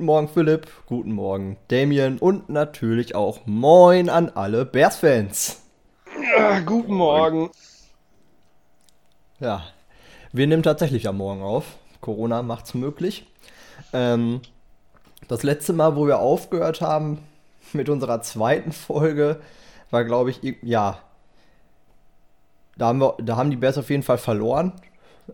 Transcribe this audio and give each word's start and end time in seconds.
Guten 0.00 0.06
Morgen, 0.06 0.28
Philipp. 0.28 0.66
Guten 0.86 1.12
Morgen, 1.12 1.58
Damien. 1.68 2.16
Und 2.16 2.48
natürlich 2.48 3.14
auch 3.14 3.40
Moin 3.44 4.08
an 4.08 4.30
alle 4.30 4.64
Bears-Fans. 4.64 5.60
Ja, 6.38 6.60
guten 6.60 6.94
Morgen. 6.94 7.50
Ja, 9.40 9.62
wir 10.32 10.46
nehmen 10.46 10.62
tatsächlich 10.62 11.06
am 11.06 11.18
Morgen 11.18 11.42
auf. 11.42 11.76
Corona 12.00 12.40
macht's 12.42 12.72
möglich. 12.72 13.26
Ähm, 13.92 14.40
das 15.28 15.42
letzte 15.42 15.74
Mal, 15.74 15.96
wo 15.96 16.06
wir 16.06 16.20
aufgehört 16.20 16.80
haben 16.80 17.18
mit 17.74 17.90
unserer 17.90 18.22
zweiten 18.22 18.72
Folge, 18.72 19.38
war, 19.90 20.06
glaube 20.06 20.30
ich, 20.30 20.40
ja, 20.62 20.98
da 22.78 22.86
haben, 22.86 23.02
wir, 23.02 23.16
da 23.18 23.36
haben 23.36 23.50
die 23.50 23.56
Bears 23.56 23.76
auf 23.76 23.90
jeden 23.90 24.02
Fall 24.02 24.16
verloren. 24.16 24.72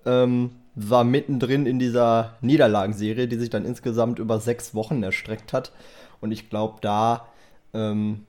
Ähm, 0.05 0.57
war 0.77 1.05
mittendrin 1.05 1.65
in 1.65 1.79
dieser 1.79 2.35
Niederlagenserie, 2.43 3.27
die 3.29 3.39
sich 3.39 3.49
dann 3.49 3.65
insgesamt 3.65 4.19
über 4.19 4.39
sechs 4.39 4.75
Wochen 4.75 5.03
erstreckt 5.03 5.55
hat. 5.55 5.73
Und 6.21 6.33
ich 6.33 6.51
glaube, 6.51 6.77
da, 6.83 7.27
ähm, 7.73 8.27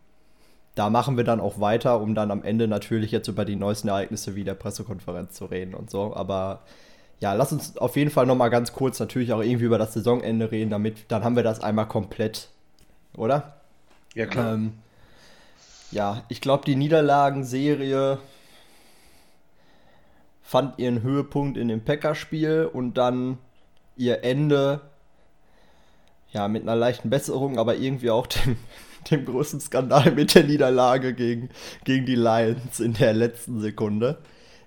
da 0.74 0.90
machen 0.90 1.18
wir 1.18 1.26
dann 1.26 1.42
auch 1.42 1.60
weiter, 1.60 2.00
um 2.00 2.16
dann 2.16 2.32
am 2.32 2.44
Ende 2.44 2.70
natürlich 2.70 3.12
jetzt 3.12 3.28
über 3.28 3.44
die 3.44 3.58
neuesten 3.58 3.90
Ereignisse 3.90 4.36
wie 4.36 4.46
der 4.46 4.54
Pressekonferenz 4.54 5.34
zu 5.34 5.46
reden 5.46 5.76
und 5.76 5.92
so. 5.92 6.16
Aber 6.16 6.62
ja, 7.20 7.34
lass 7.34 7.52
uns 7.52 7.78
auf 7.78 7.98
jeden 7.98 8.12
Fall 8.12 8.26
nochmal 8.26 8.50
ganz 8.50 8.72
kurz 8.72 9.00
natürlich 9.00 9.34
auch 9.34 9.42
irgendwie 9.42 9.66
über 9.66 9.78
das 9.78 9.94
Saisonende 9.94 10.50
reden, 10.50 10.70
damit 10.70 11.06
dann 11.10 11.26
haben 11.26 11.36
wir 11.36 11.44
das 11.44 11.60
einmal 11.60 11.88
komplett, 11.88 12.50
oder? 13.18 13.58
Ja, 14.14 14.26
klar. 14.26 14.54
Ähm, 14.54 14.74
ja, 15.92 16.24
ich 16.30 16.40
glaube, 16.40 16.64
die 16.66 16.76
Niederlagenserie 16.76 18.20
fand 20.48 20.80
ihren 20.80 21.02
Höhepunkt 21.02 21.58
in 21.58 21.68
dem 21.68 21.84
Packerspiel 21.84 22.70
und 22.72 22.94
dann 22.94 23.38
ihr 23.98 24.24
Ende 24.24 24.80
ja 26.32 26.48
mit 26.48 26.62
einer 26.62 26.76
leichten 26.78 27.10
Besserung, 27.10 27.60
aber 27.60 27.76
irgendwie 27.76 28.12
auch 28.12 28.28
dem, 28.46 28.56
dem 29.12 29.26
größten 29.26 29.60
Skandal 29.60 30.14
mit 30.14 30.36
der 30.36 30.46
Niederlage 30.46 31.14
gegen, 31.14 31.50
gegen 31.84 32.06
die 32.06 32.16
Lions 32.16 32.80
in 32.80 32.94
der 32.94 33.12
letzten 33.12 33.60
Sekunde, 33.60 34.20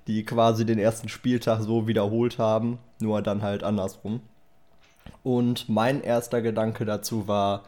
die 0.06 0.22
quasi 0.22 0.66
den 0.66 0.78
ersten 0.78 1.08
Spieltag 1.08 1.62
so 1.62 1.88
wiederholt 1.88 2.38
haben, 2.38 2.78
nur 3.00 3.22
dann 3.22 3.40
halt 3.40 3.64
andersrum. 3.64 4.20
Und 5.22 5.70
mein 5.70 6.02
erster 6.02 6.42
Gedanke 6.42 6.84
dazu 6.84 7.26
war, 7.26 7.64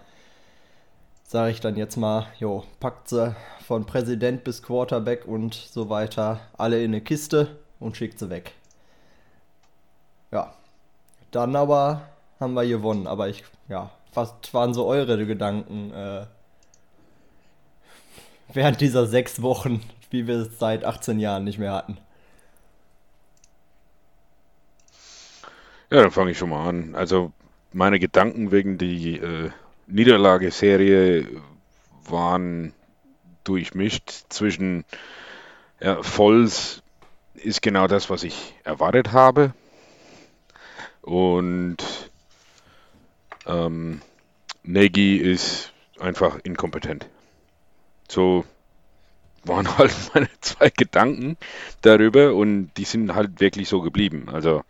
sage 1.22 1.50
ich 1.52 1.60
dann 1.60 1.76
jetzt 1.76 1.96
mal, 1.96 2.26
jo, 2.38 2.64
packt 2.78 3.08
sie 3.08 3.34
von 3.66 3.86
Präsident 3.86 4.44
bis 4.44 4.62
Quarterback 4.62 5.26
und 5.26 5.54
so 5.54 5.88
weiter 5.88 6.40
alle 6.58 6.84
in 6.84 6.90
eine 6.90 7.00
Kiste 7.00 7.61
und 7.82 7.96
schickt 7.96 8.18
sie 8.18 8.30
weg. 8.30 8.52
Ja. 10.30 10.54
Dann 11.30 11.56
aber 11.56 12.02
haben 12.38 12.54
wir 12.54 12.66
gewonnen. 12.66 13.06
Aber 13.06 13.28
ich, 13.28 13.44
ja, 13.68 13.90
was 14.14 14.34
waren 14.52 14.74
so 14.74 14.86
eure 14.86 15.24
Gedanken 15.26 15.92
äh, 15.92 16.26
während 18.52 18.80
dieser 18.80 19.06
sechs 19.06 19.40
Wochen, 19.42 19.82
wie 20.10 20.26
wir 20.26 20.40
es 20.40 20.58
seit 20.58 20.84
18 20.84 21.18
Jahren 21.18 21.44
nicht 21.44 21.58
mehr 21.58 21.72
hatten? 21.72 21.96
Ja, 25.90 26.02
dann 26.02 26.10
fange 26.10 26.30
ich 26.30 26.38
schon 26.38 26.50
mal 26.50 26.68
an. 26.68 26.94
Also 26.94 27.32
meine 27.72 27.98
Gedanken 27.98 28.50
wegen 28.50 28.78
die 28.78 29.18
äh, 29.18 29.50
Niederlageserie 29.86 31.28
waren 32.04 32.72
durchmischt 33.44 34.10
zwischen 34.28 34.84
ja, 35.80 36.02
Volls 36.02 36.81
ist 37.34 37.62
genau 37.62 37.86
das, 37.86 38.10
was 38.10 38.22
ich 38.22 38.54
erwartet 38.64 39.12
habe. 39.12 39.54
Und 41.00 41.78
ähm, 43.46 44.00
Nagy 44.62 45.16
ist 45.16 45.72
einfach 45.98 46.38
inkompetent. 46.44 47.08
So 48.08 48.44
waren 49.44 49.76
halt 49.78 49.92
meine 50.14 50.28
zwei 50.40 50.70
Gedanken 50.70 51.36
darüber 51.80 52.34
und 52.34 52.70
die 52.76 52.84
sind 52.84 53.14
halt 53.14 53.40
wirklich 53.40 53.68
so 53.68 53.80
geblieben. 53.80 54.28
Also 54.28 54.62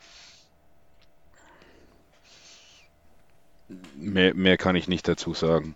mehr, 3.94 4.34
mehr 4.34 4.56
kann 4.56 4.76
ich 4.76 4.88
nicht 4.88 5.06
dazu 5.08 5.34
sagen. 5.34 5.74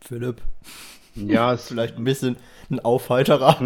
Philipp. 0.00 0.42
Ja, 1.14 1.52
ist 1.52 1.68
vielleicht 1.68 1.96
ein 1.96 2.04
bisschen 2.04 2.36
ein 2.70 2.80
Aufhalterer. 2.80 3.60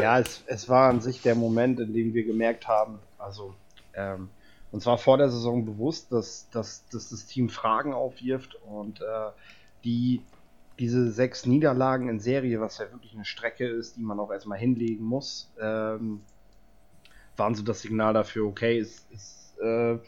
ja, 0.00 0.18
es, 0.18 0.42
es, 0.46 0.68
war 0.68 0.88
an 0.88 1.00
sich 1.00 1.22
der 1.22 1.34
Moment, 1.34 1.80
in 1.80 1.92
dem 1.92 2.14
wir 2.14 2.24
gemerkt 2.24 2.68
haben, 2.68 2.98
also 3.18 3.54
ähm, 3.94 4.28
uns 4.70 4.86
war 4.86 4.98
vor 4.98 5.18
der 5.18 5.28
Saison 5.28 5.64
bewusst, 5.64 6.12
dass, 6.12 6.48
dass, 6.50 6.86
dass 6.88 7.10
das 7.10 7.26
Team 7.26 7.48
Fragen 7.48 7.92
aufwirft 7.92 8.56
und 8.66 9.00
äh, 9.00 9.30
die 9.84 10.22
diese 10.78 11.10
sechs 11.12 11.44
Niederlagen 11.44 12.08
in 12.08 12.18
Serie, 12.18 12.60
was 12.60 12.78
ja 12.78 12.90
wirklich 12.90 13.14
eine 13.14 13.26
Strecke 13.26 13.68
ist, 13.68 13.96
die 13.96 14.02
man 14.02 14.18
auch 14.18 14.32
erstmal 14.32 14.58
hinlegen 14.58 15.04
muss, 15.04 15.52
ähm, 15.60 16.22
waren 17.36 17.54
so 17.54 17.62
das 17.62 17.82
Signal 17.82 18.14
dafür, 18.14 18.46
okay, 18.46 18.78
es, 18.78 19.06
es, 19.12 19.54
äh, 19.62 19.98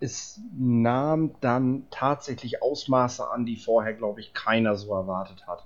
es 0.00 0.40
nahm 0.58 1.34
dann 1.40 1.86
tatsächlich 1.90 2.60
Ausmaße 2.60 3.30
an, 3.30 3.46
die 3.46 3.56
vorher, 3.56 3.94
glaube 3.94 4.20
ich, 4.20 4.34
keiner 4.34 4.74
so 4.74 4.92
erwartet 4.92 5.46
hat 5.46 5.64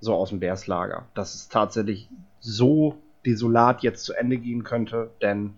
so 0.00 0.14
aus 0.14 0.30
dem 0.30 0.40
Bärslager, 0.40 1.06
dass 1.14 1.34
es 1.34 1.48
tatsächlich 1.48 2.08
so 2.40 2.96
desolat 3.24 3.82
jetzt 3.82 4.04
zu 4.04 4.14
Ende 4.14 4.38
gehen 4.38 4.62
könnte, 4.62 5.10
denn 5.20 5.54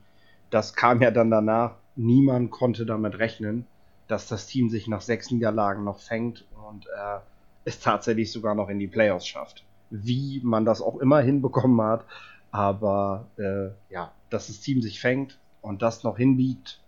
das 0.50 0.74
kam 0.74 1.02
ja 1.02 1.10
dann 1.10 1.30
danach. 1.30 1.74
Niemand 1.96 2.50
konnte 2.50 2.86
damit 2.86 3.18
rechnen, 3.18 3.66
dass 4.06 4.28
das 4.28 4.46
Team 4.46 4.70
sich 4.70 4.86
nach 4.88 5.02
sechs 5.02 5.30
Niederlagen 5.30 5.84
noch 5.84 5.98
fängt 5.98 6.44
und 6.68 6.86
äh, 6.86 7.18
es 7.64 7.80
tatsächlich 7.80 8.32
sogar 8.32 8.54
noch 8.54 8.68
in 8.68 8.78
die 8.78 8.86
Playoffs 8.86 9.26
schafft. 9.26 9.64
Wie 9.90 10.40
man 10.42 10.64
das 10.64 10.80
auch 10.80 10.98
immer 10.98 11.20
hinbekommen 11.20 11.80
hat, 11.82 12.04
aber 12.50 13.26
äh, 13.36 13.70
ja, 13.92 14.12
dass 14.30 14.46
das 14.46 14.60
Team 14.60 14.80
sich 14.80 15.00
fängt 15.00 15.38
und 15.60 15.82
das 15.82 16.04
noch 16.04 16.16
hinbiegt, 16.16 16.80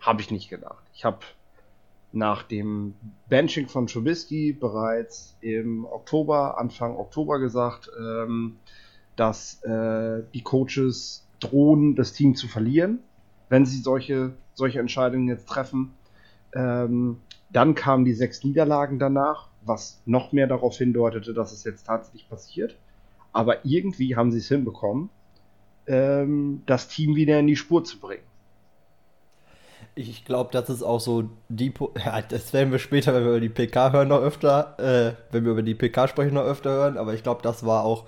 habe 0.00 0.20
ich 0.20 0.30
nicht 0.30 0.48
gedacht. 0.48 0.82
Ich 0.94 1.04
habe 1.04 1.18
nach 2.12 2.42
dem 2.42 2.94
Benching 3.28 3.68
von 3.68 3.86
Trubisky 3.86 4.52
bereits 4.52 5.36
im 5.40 5.84
Oktober, 5.84 6.58
Anfang 6.58 6.96
Oktober 6.96 7.38
gesagt, 7.38 7.90
ähm, 7.98 8.56
dass 9.16 9.62
äh, 9.62 10.22
die 10.32 10.42
Coaches 10.42 11.26
drohen, 11.40 11.94
das 11.94 12.12
Team 12.12 12.34
zu 12.34 12.48
verlieren, 12.48 13.00
wenn 13.48 13.66
sie 13.66 13.80
solche, 13.80 14.34
solche 14.54 14.80
Entscheidungen 14.80 15.28
jetzt 15.28 15.48
treffen. 15.48 15.92
Ähm, 16.54 17.18
dann 17.50 17.74
kamen 17.74 18.04
die 18.04 18.14
sechs 18.14 18.42
Niederlagen 18.44 18.98
danach, 18.98 19.48
was 19.62 20.00
noch 20.06 20.32
mehr 20.32 20.46
darauf 20.46 20.76
hindeutete, 20.76 21.34
dass 21.34 21.52
es 21.52 21.64
jetzt 21.64 21.86
tatsächlich 21.86 22.28
passiert. 22.28 22.76
Aber 23.32 23.64
irgendwie 23.64 24.16
haben 24.16 24.32
sie 24.32 24.38
es 24.38 24.48
hinbekommen, 24.48 25.10
ähm, 25.86 26.62
das 26.66 26.88
Team 26.88 27.16
wieder 27.16 27.38
in 27.38 27.46
die 27.46 27.56
Spur 27.56 27.84
zu 27.84 27.98
bringen. 27.98 28.27
Ich 29.98 30.24
glaube, 30.24 30.50
das 30.52 30.70
ist 30.70 30.84
auch 30.84 31.00
so 31.00 31.28
die. 31.48 31.70
Po 31.70 31.92
ja, 32.04 32.22
das 32.22 32.52
werden 32.52 32.70
wir 32.70 32.78
später, 32.78 33.12
wenn 33.14 33.24
wir 33.24 33.30
über 33.30 33.40
die 33.40 33.48
PK 33.48 33.90
hören, 33.90 34.08
noch 34.08 34.20
öfter. 34.20 34.78
Äh, 34.78 35.14
wenn 35.32 35.44
wir 35.44 35.50
über 35.52 35.62
die 35.62 35.74
PK 35.74 36.06
sprechen, 36.06 36.34
noch 36.34 36.44
öfter 36.44 36.70
hören. 36.70 36.96
Aber 36.96 37.14
ich 37.14 37.24
glaube, 37.24 37.42
das 37.42 37.66
war 37.66 37.84
auch. 37.84 38.04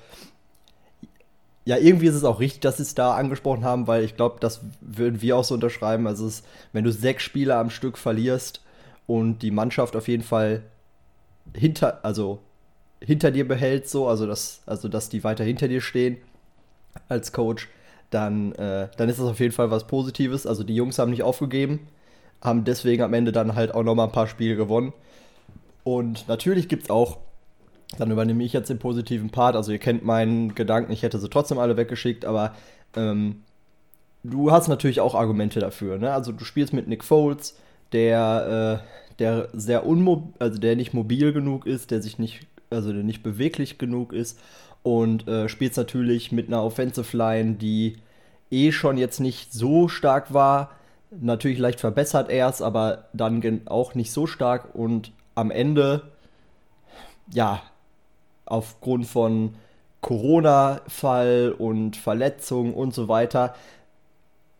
Ja, 1.64 1.78
irgendwie 1.78 2.06
ist 2.06 2.14
es 2.14 2.22
auch 2.22 2.38
richtig, 2.38 2.60
dass 2.60 2.76
sie 2.76 2.84
es 2.84 2.94
da 2.94 3.14
angesprochen 3.16 3.64
haben, 3.64 3.88
weil 3.88 4.04
ich 4.04 4.16
glaube, 4.16 4.36
das 4.38 4.60
würden 4.80 5.20
wir 5.20 5.36
auch 5.36 5.42
so 5.42 5.54
unterschreiben. 5.54 6.06
Also, 6.06 6.28
es, 6.28 6.44
wenn 6.72 6.84
du 6.84 6.92
sechs 6.92 7.24
Spiele 7.24 7.56
am 7.56 7.70
Stück 7.70 7.98
verlierst 7.98 8.62
und 9.08 9.40
die 9.40 9.50
Mannschaft 9.50 9.96
auf 9.96 10.06
jeden 10.06 10.22
Fall 10.22 10.62
hinter, 11.54 12.04
also 12.04 12.38
hinter 13.02 13.32
dir 13.32 13.48
behält, 13.48 13.88
so, 13.88 14.06
also 14.06 14.28
dass, 14.28 14.62
also 14.64 14.86
dass 14.88 15.08
die 15.08 15.24
weiter 15.24 15.42
hinter 15.42 15.66
dir 15.66 15.80
stehen 15.80 16.18
als 17.08 17.32
Coach, 17.32 17.68
dann, 18.10 18.52
äh, 18.52 18.88
dann 18.96 19.08
ist 19.08 19.18
das 19.18 19.26
auf 19.26 19.40
jeden 19.40 19.52
Fall 19.52 19.70
was 19.70 19.86
Positives. 19.86 20.46
Also 20.46 20.64
die 20.64 20.74
Jungs 20.74 20.98
haben 20.98 21.10
nicht 21.10 21.22
aufgegeben, 21.22 21.86
haben 22.42 22.64
deswegen 22.64 23.02
am 23.02 23.14
Ende 23.14 23.32
dann 23.32 23.54
halt 23.54 23.74
auch 23.74 23.82
nochmal 23.82 24.06
ein 24.06 24.12
paar 24.12 24.26
Spiele 24.26 24.56
gewonnen. 24.56 24.92
Und 25.84 26.28
natürlich 26.28 26.68
gibt 26.68 26.84
es 26.84 26.90
auch, 26.90 27.18
dann 27.98 28.10
übernehme 28.10 28.44
ich 28.44 28.52
jetzt 28.52 28.68
den 28.68 28.78
positiven 28.78 29.30
Part, 29.30 29.56
also 29.56 29.72
ihr 29.72 29.78
kennt 29.78 30.04
meinen 30.04 30.54
Gedanken, 30.54 30.92
ich 30.92 31.02
hätte 31.02 31.18
sie 31.18 31.30
trotzdem 31.30 31.58
alle 31.58 31.76
weggeschickt, 31.76 32.24
aber 32.24 32.54
ähm, 32.94 33.42
du 34.22 34.50
hast 34.50 34.68
natürlich 34.68 35.00
auch 35.00 35.14
Argumente 35.14 35.60
dafür. 35.60 35.98
Ne? 35.98 36.12
Also 36.12 36.32
du 36.32 36.44
spielst 36.44 36.72
mit 36.72 36.88
Nick 36.88 37.04
Foles, 37.04 37.56
der, 37.92 38.82
äh, 38.84 39.14
der 39.18 39.48
sehr 39.52 39.86
unmobil, 39.86 40.34
also 40.38 40.58
der 40.58 40.76
nicht 40.76 40.94
mobil 40.94 41.32
genug 41.32 41.66
ist, 41.66 41.90
der 41.90 42.02
sich 42.02 42.18
nicht, 42.18 42.46
also 42.70 42.92
der 42.92 43.02
nicht 43.02 43.22
beweglich 43.22 43.78
genug 43.78 44.12
ist 44.12 44.38
und 44.82 45.28
äh, 45.28 45.48
spielst 45.48 45.76
natürlich 45.76 46.32
mit 46.32 46.48
einer 46.48 46.64
Offensive 46.64 47.16
Line, 47.16 47.54
die 47.54 47.96
eh 48.50 48.72
schon 48.72 48.96
jetzt 48.96 49.20
nicht 49.20 49.52
so 49.52 49.88
stark 49.88 50.32
war. 50.32 50.70
Natürlich 51.10 51.58
leicht 51.58 51.80
verbessert 51.80 52.30
erst, 52.30 52.62
aber 52.62 53.08
dann 53.12 53.62
auch 53.66 53.94
nicht 53.94 54.12
so 54.12 54.26
stark 54.26 54.74
und 54.74 55.12
am 55.34 55.50
Ende, 55.50 56.02
ja, 57.32 57.62
aufgrund 58.46 59.06
von 59.06 59.54
Corona-Fall 60.00 61.54
und 61.56 61.96
Verletzungen 61.96 62.74
und 62.74 62.94
so 62.94 63.08
weiter, 63.08 63.54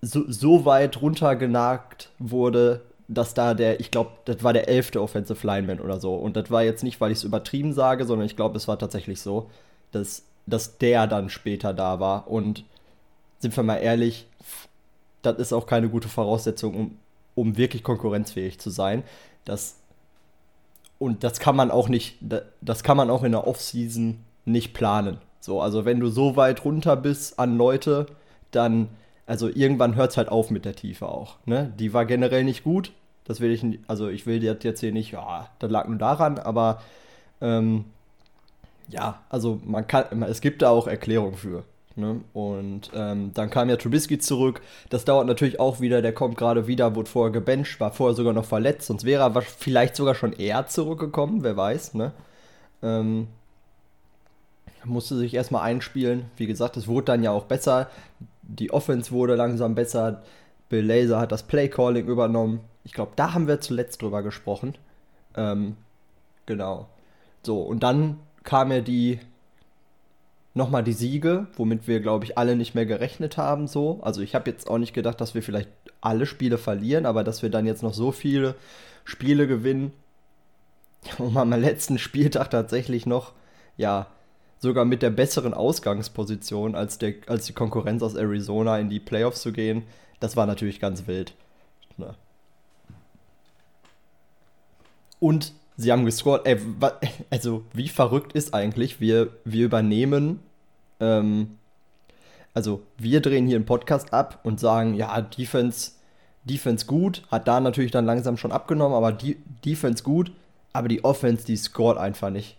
so, 0.02 0.24
so 0.28 0.64
weit 0.64 1.00
runtergenagt 1.00 2.10
wurde, 2.18 2.82
dass 3.08 3.34
da 3.34 3.54
der, 3.54 3.80
ich 3.80 3.90
glaube, 3.90 4.10
das 4.24 4.42
war 4.44 4.52
der 4.52 4.68
elfte 4.68 5.02
Offensive 5.02 5.46
Lineman 5.46 5.80
oder 5.80 5.98
so. 5.98 6.14
Und 6.14 6.36
das 6.36 6.50
war 6.50 6.62
jetzt 6.62 6.84
nicht, 6.84 7.00
weil 7.00 7.10
ich 7.10 7.18
es 7.18 7.24
übertrieben 7.24 7.72
sage, 7.72 8.04
sondern 8.04 8.26
ich 8.26 8.36
glaube, 8.36 8.56
es 8.56 8.68
war 8.68 8.78
tatsächlich 8.78 9.20
so, 9.20 9.50
dass, 9.92 10.24
dass 10.46 10.78
der 10.78 11.06
dann 11.06 11.30
später 11.30 11.72
da 11.74 12.00
war. 12.00 12.28
Und 12.28 12.64
sind 13.38 13.56
wir 13.56 13.62
mal 13.62 13.76
ehrlich, 13.76 14.26
das 15.22 15.38
ist 15.38 15.52
auch 15.52 15.66
keine 15.66 15.88
gute 15.88 16.08
Voraussetzung, 16.08 16.74
um, 16.74 16.98
um 17.34 17.56
wirklich 17.56 17.82
konkurrenzfähig 17.82 18.58
zu 18.58 18.70
sein. 18.70 19.02
Das, 19.44 19.76
und 20.98 21.24
das 21.24 21.40
kann 21.40 21.56
man 21.56 21.70
auch 21.70 21.88
nicht, 21.88 22.18
das 22.60 22.82
kann 22.82 22.96
man 22.96 23.10
auch 23.10 23.22
in 23.22 23.32
der 23.32 23.46
Offseason 23.46 24.20
nicht 24.44 24.74
planen. 24.74 25.18
So, 25.40 25.60
also 25.60 25.84
wenn 25.84 26.00
du 26.00 26.08
so 26.08 26.36
weit 26.36 26.64
runter 26.64 26.96
bist 26.96 27.38
an 27.38 27.56
Leute, 27.56 28.06
dann, 28.50 28.88
also 29.26 29.48
irgendwann 29.48 29.94
hört 29.94 30.10
es 30.10 30.16
halt 30.16 30.28
auf 30.28 30.50
mit 30.50 30.64
der 30.64 30.76
Tiefe 30.76 31.08
auch. 31.08 31.36
Ne? 31.46 31.72
Die 31.78 31.94
war 31.94 32.04
generell 32.04 32.44
nicht 32.44 32.62
gut. 32.62 32.92
Das 33.24 33.40
will 33.40 33.50
ich, 33.52 33.64
also 33.86 34.08
ich 34.08 34.26
will 34.26 34.42
jetzt 34.42 34.80
hier 34.80 34.92
nicht, 34.92 35.12
ja, 35.12 35.48
das 35.58 35.70
lag 35.70 35.86
nur 35.88 35.98
daran, 35.98 36.38
aber 36.38 36.82
ähm, 37.40 37.84
ja, 38.90 39.22
also 39.28 39.60
man 39.64 39.86
kann, 39.86 40.22
es 40.22 40.40
gibt 40.40 40.62
da 40.62 40.70
auch 40.70 40.86
Erklärungen 40.86 41.36
für. 41.36 41.64
Ne? 41.96 42.20
Und 42.32 42.90
ähm, 42.94 43.32
dann 43.34 43.50
kam 43.50 43.68
ja 43.68 43.76
Trubisky 43.76 44.18
zurück. 44.18 44.60
Das 44.88 45.04
dauert 45.04 45.26
natürlich 45.26 45.60
auch 45.60 45.80
wieder. 45.80 46.02
Der 46.02 46.14
kommt 46.14 46.36
gerade 46.36 46.66
wieder, 46.66 46.94
wurde 46.94 47.10
vorher 47.10 47.32
gebencht, 47.32 47.80
war 47.80 47.92
vorher 47.92 48.14
sogar 48.14 48.32
noch 48.32 48.44
verletzt. 48.44 48.86
Sonst 48.86 49.04
wäre 49.04 49.22
er 49.22 49.42
vielleicht 49.42 49.96
sogar 49.96 50.14
schon 50.14 50.32
eher 50.32 50.66
zurückgekommen, 50.66 51.42
wer 51.42 51.56
weiß. 51.56 51.94
Ne? 51.94 52.12
Ähm, 52.82 53.28
musste 54.84 55.16
sich 55.16 55.34
erstmal 55.34 55.62
einspielen. 55.62 56.30
Wie 56.36 56.46
gesagt, 56.46 56.76
es 56.76 56.88
wurde 56.88 57.06
dann 57.06 57.22
ja 57.22 57.32
auch 57.32 57.44
besser. 57.44 57.90
Die 58.42 58.72
Offense 58.72 59.12
wurde 59.12 59.34
langsam 59.34 59.74
besser. 59.74 60.22
Bill 60.68 60.84
Laser 60.84 61.20
hat 61.20 61.32
das 61.32 61.42
Play-Calling 61.42 62.06
übernommen. 62.06 62.60
Ich 62.84 62.92
glaube, 62.92 63.12
da 63.16 63.34
haben 63.34 63.48
wir 63.48 63.60
zuletzt 63.60 64.00
drüber 64.00 64.22
gesprochen. 64.22 64.74
Ähm, 65.36 65.76
genau. 66.46 66.88
So, 67.42 67.60
und 67.62 67.82
dann 67.82 68.18
kam 68.42 68.72
ja 68.72 68.80
die 68.80 69.20
nochmal 70.54 70.82
die 70.82 70.92
Siege, 70.92 71.46
womit 71.56 71.86
wir, 71.86 72.00
glaube 72.00 72.24
ich, 72.24 72.36
alle 72.36 72.56
nicht 72.56 72.74
mehr 72.74 72.86
gerechnet 72.86 73.36
haben. 73.36 73.66
So. 73.66 74.00
Also 74.02 74.20
ich 74.20 74.34
habe 74.34 74.50
jetzt 74.50 74.68
auch 74.68 74.78
nicht 74.78 74.94
gedacht, 74.94 75.20
dass 75.20 75.34
wir 75.34 75.42
vielleicht 75.42 75.68
alle 76.00 76.26
Spiele 76.26 76.58
verlieren, 76.58 77.06
aber 77.06 77.24
dass 77.24 77.42
wir 77.42 77.50
dann 77.50 77.66
jetzt 77.66 77.82
noch 77.82 77.94
so 77.94 78.12
viele 78.12 78.54
Spiele 79.04 79.46
gewinnen. 79.46 79.92
Und 81.18 81.36
am 81.36 81.50
letzten 81.50 81.98
Spieltag 81.98 82.50
tatsächlich 82.50 83.06
noch, 83.06 83.32
ja, 83.76 84.06
sogar 84.58 84.84
mit 84.84 85.02
der 85.02 85.10
besseren 85.10 85.54
Ausgangsposition 85.54 86.74
als, 86.74 86.98
der, 86.98 87.14
als 87.26 87.46
die 87.46 87.54
Konkurrenz 87.54 88.02
aus 88.02 88.14
Arizona 88.14 88.78
in 88.78 88.90
die 88.90 89.00
Playoffs 89.00 89.40
zu 89.40 89.52
gehen, 89.52 89.84
das 90.18 90.36
war 90.36 90.46
natürlich 90.46 90.80
ganz 90.80 91.06
wild. 91.06 91.34
Ne? 91.96 92.14
Und 95.18 95.54
sie 95.80 95.92
haben 95.92 96.04
gescored. 96.04 96.46
Ey, 96.46 96.58
also, 97.30 97.64
wie 97.72 97.88
verrückt 97.88 98.32
ist 98.32 98.54
eigentlich, 98.54 99.00
wir, 99.00 99.30
wir 99.44 99.64
übernehmen, 99.64 100.40
ähm, 101.00 101.58
also 102.54 102.82
wir 102.98 103.20
drehen 103.20 103.46
hier 103.46 103.56
einen 103.56 103.66
Podcast 103.66 104.12
ab 104.12 104.40
und 104.42 104.60
sagen, 104.60 104.94
ja, 104.94 105.20
Defense, 105.20 105.92
Defense 106.44 106.86
gut, 106.86 107.22
hat 107.30 107.48
da 107.48 107.60
natürlich 107.60 107.90
dann 107.90 108.06
langsam 108.06 108.36
schon 108.36 108.52
abgenommen, 108.52 108.96
aber 108.96 109.12
die 109.12 109.36
Defense 109.64 110.02
gut, 110.02 110.32
aber 110.72 110.88
die 110.88 111.04
Offense, 111.04 111.44
die 111.46 111.56
scored 111.56 111.98
einfach 111.98 112.30
nicht. 112.30 112.56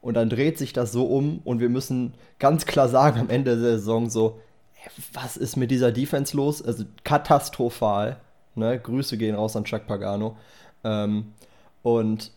Und 0.00 0.14
dann 0.14 0.28
dreht 0.28 0.58
sich 0.58 0.72
das 0.72 0.92
so 0.92 1.04
um 1.06 1.40
und 1.44 1.60
wir 1.60 1.68
müssen 1.68 2.14
ganz 2.38 2.66
klar 2.66 2.88
sagen 2.88 3.20
am 3.20 3.30
Ende 3.30 3.52
der 3.56 3.78
Saison 3.78 4.10
so, 4.10 4.40
was 5.12 5.36
ist 5.36 5.56
mit 5.56 5.70
dieser 5.70 5.92
Defense 5.92 6.36
los? 6.36 6.60
Also 6.60 6.84
katastrophal. 7.04 8.16
Ne? 8.56 8.78
Grüße 8.80 9.16
gehen 9.16 9.36
raus 9.36 9.54
an 9.54 9.64
Chuck 9.64 9.86
Pagano. 9.86 10.36
Ähm, 10.82 11.32
und, 11.82 12.32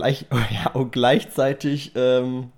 gleich, 0.00 0.26
ja, 0.50 0.70
und 0.70 0.92
gleichzeitig 0.92 1.92
ähm, 1.94 2.52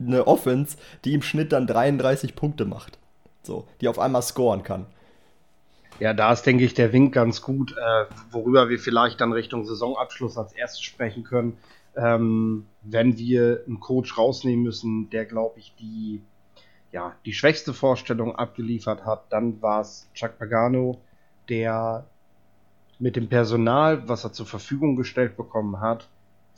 eine 0.00 0.26
Offense, 0.26 0.76
die 1.04 1.14
im 1.14 1.22
Schnitt 1.22 1.52
dann 1.52 1.66
33 1.66 2.34
Punkte 2.34 2.64
macht. 2.64 2.98
So, 3.42 3.66
die 3.80 3.88
auf 3.88 3.98
einmal 3.98 4.22
scoren 4.22 4.62
kann. 4.62 4.86
Ja, 6.00 6.14
da 6.14 6.32
ist, 6.32 6.42
denke 6.42 6.64
ich, 6.64 6.74
der 6.74 6.92
Wink 6.92 7.12
ganz 7.14 7.42
gut, 7.42 7.72
äh, 7.72 8.04
worüber 8.30 8.68
wir 8.68 8.78
vielleicht 8.78 9.20
dann 9.20 9.32
Richtung 9.32 9.64
Saisonabschluss 9.64 10.38
als 10.38 10.52
erstes 10.52 10.82
sprechen 10.82 11.24
können 11.24 11.56
ähm, 11.98 12.66
wenn 12.82 13.18
wir 13.18 13.64
einen 13.66 13.80
Coach 13.80 14.16
rausnehmen 14.16 14.64
müssen, 14.64 15.10
der, 15.10 15.26
glaube 15.26 15.58
ich, 15.58 15.74
die, 15.78 16.22
ja, 16.92 17.14
die 17.24 17.32
schwächste 17.32 17.74
Vorstellung 17.74 18.36
abgeliefert 18.36 19.04
hat, 19.04 19.24
dann 19.30 19.60
war 19.60 19.80
es 19.80 20.08
Chuck 20.14 20.38
Pagano, 20.38 21.00
der 21.48 22.06
mit 23.00 23.16
dem 23.16 23.28
Personal, 23.28 24.08
was 24.08 24.24
er 24.24 24.32
zur 24.32 24.46
Verfügung 24.46 24.96
gestellt 24.96 25.36
bekommen 25.36 25.80
hat, 25.80 26.08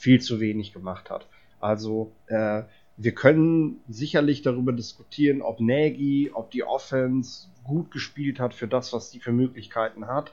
viel 0.00 0.20
zu 0.20 0.40
wenig 0.40 0.72
gemacht 0.72 1.10
hat. 1.10 1.26
Also 1.60 2.12
äh, 2.26 2.62
wir 2.96 3.12
können 3.12 3.80
sicherlich 3.86 4.40
darüber 4.42 4.72
diskutieren, 4.72 5.42
ob 5.42 5.60
Nagy, 5.60 6.30
ob 6.32 6.50
die 6.50 6.64
Offense 6.64 7.48
gut 7.64 7.90
gespielt 7.90 8.40
hat 8.40 8.54
für 8.54 8.66
das, 8.66 8.92
was 8.94 9.10
sie 9.10 9.20
für 9.20 9.32
Möglichkeiten 9.32 10.06
hat. 10.06 10.32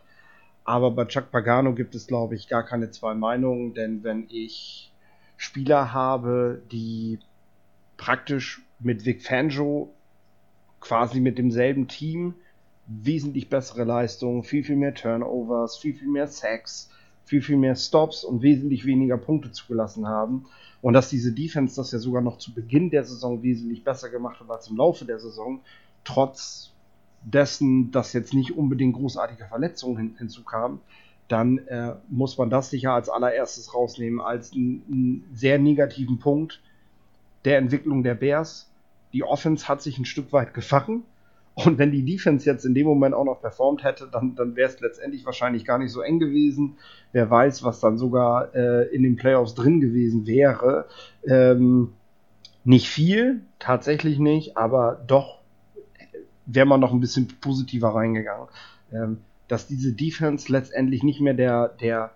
Aber 0.64 0.92
bei 0.92 1.06
Chuck 1.06 1.32
Pagano 1.32 1.74
gibt 1.74 1.96
es, 1.96 2.08
glaube 2.08 2.36
ich, 2.36 2.48
gar 2.48 2.64
keine 2.64 2.92
zwei 2.92 3.14
Meinungen, 3.14 3.74
denn 3.74 4.04
wenn 4.04 4.26
ich 4.30 4.92
Spieler 5.36 5.94
habe, 5.94 6.62
die 6.72 7.20
praktisch 7.98 8.62
mit 8.80 9.06
Vic 9.06 9.22
Fangio 9.22 9.94
quasi 10.80 11.20
mit 11.20 11.38
demselben 11.38 11.88
Team 11.88 12.36
wesentlich 12.86 13.50
bessere 13.50 13.84
Leistungen, 13.84 14.44
viel, 14.44 14.64
viel 14.64 14.78
mehr 14.78 14.94
Turnovers, 14.94 15.78
viel, 15.78 15.94
viel 15.94 16.08
mehr 16.08 16.28
Sacks, 16.28 16.90
viel, 17.28 17.42
viel 17.42 17.58
mehr 17.58 17.76
Stops 17.76 18.24
und 18.24 18.42
wesentlich 18.42 18.86
weniger 18.86 19.18
Punkte 19.18 19.52
zugelassen 19.52 20.08
haben. 20.08 20.46
Und 20.82 20.94
dass 20.94 21.10
diese 21.10 21.34
Defense 21.34 21.76
das 21.76 21.92
ja 21.92 22.00
sogar 22.00 22.22
noch 22.22 22.38
zu 22.38 22.54
Beginn 22.54 22.90
der 22.90 23.04
Saison 23.04 23.44
wesentlich 23.44 23.84
besser 23.84 24.10
gemacht 24.10 24.40
hat 24.40 24.50
als 24.50 24.70
im 24.70 24.78
Laufe 24.78 25.06
der 25.06 25.20
Saison, 25.20 25.60
trotz 26.06 26.72
dessen, 27.22 27.92
dass 27.92 28.14
jetzt 28.14 28.34
nicht 28.34 28.56
unbedingt 28.56 28.96
großartige 28.96 29.46
Verletzungen 29.46 29.98
hin 29.98 30.16
hinzukamen, 30.18 30.80
dann 31.28 31.58
äh, 31.68 31.96
muss 32.08 32.38
man 32.38 32.50
das 32.50 32.70
sicher 32.70 32.94
als 32.94 33.10
allererstes 33.10 33.74
rausnehmen, 33.74 34.22
als 34.22 34.54
einen 34.54 35.26
sehr 35.34 35.60
negativen 35.60 36.20
Punkt 36.20 36.62
der 37.44 37.58
Entwicklung 37.58 38.04
der 38.04 38.16
Bears. 38.16 38.70
Die 39.12 39.24
Offense 39.24 39.68
hat 39.68 39.82
sich 39.82 39.98
ein 39.98 40.06
Stück 40.06 40.32
weit 40.32 40.54
gefangen. 40.54 41.04
Und 41.66 41.80
wenn 41.80 41.92
die 41.92 42.06
Defense 42.06 42.46
jetzt 42.46 42.66
in 42.66 42.76
dem 42.76 42.86
Moment 42.86 43.16
auch 43.16 43.24
noch 43.24 43.42
performt 43.42 43.84
hätte, 43.84 44.08
dann, 44.12 44.36
dann 44.36 44.56
wäre 44.56 44.70
es 44.70 44.80
letztendlich 44.80 45.26
wahrscheinlich 45.26 45.66
gar 45.66 45.80
nicht 45.80 45.92
so 45.92 46.02
eng 46.02 46.20
gewesen. 46.20 46.78
Wer 47.14 47.32
weiß, 47.32 47.64
was 47.64 47.80
dann 47.80 47.98
sogar 47.98 48.54
äh, 48.54 48.84
in 48.94 49.02
den 49.02 49.16
Playoffs 49.16 49.56
drin 49.56 49.82
gewesen 49.82 50.28
wäre. 50.28 50.86
Ähm, 51.26 51.94
nicht 52.64 52.88
viel, 52.88 53.42
tatsächlich 53.58 54.20
nicht, 54.20 54.56
aber 54.56 55.02
doch 55.08 55.40
wäre 56.46 56.68
man 56.68 56.80
noch 56.80 56.94
ein 56.94 57.00
bisschen 57.00 57.28
positiver 57.42 57.90
reingegangen. 57.90 58.50
Ähm, 58.94 59.18
dass 59.48 59.66
diese 59.66 59.94
Defense 59.94 60.52
letztendlich 60.52 61.02
nicht 61.02 61.22
mehr 61.22 61.34
der, 61.34 61.70
der, 61.70 62.12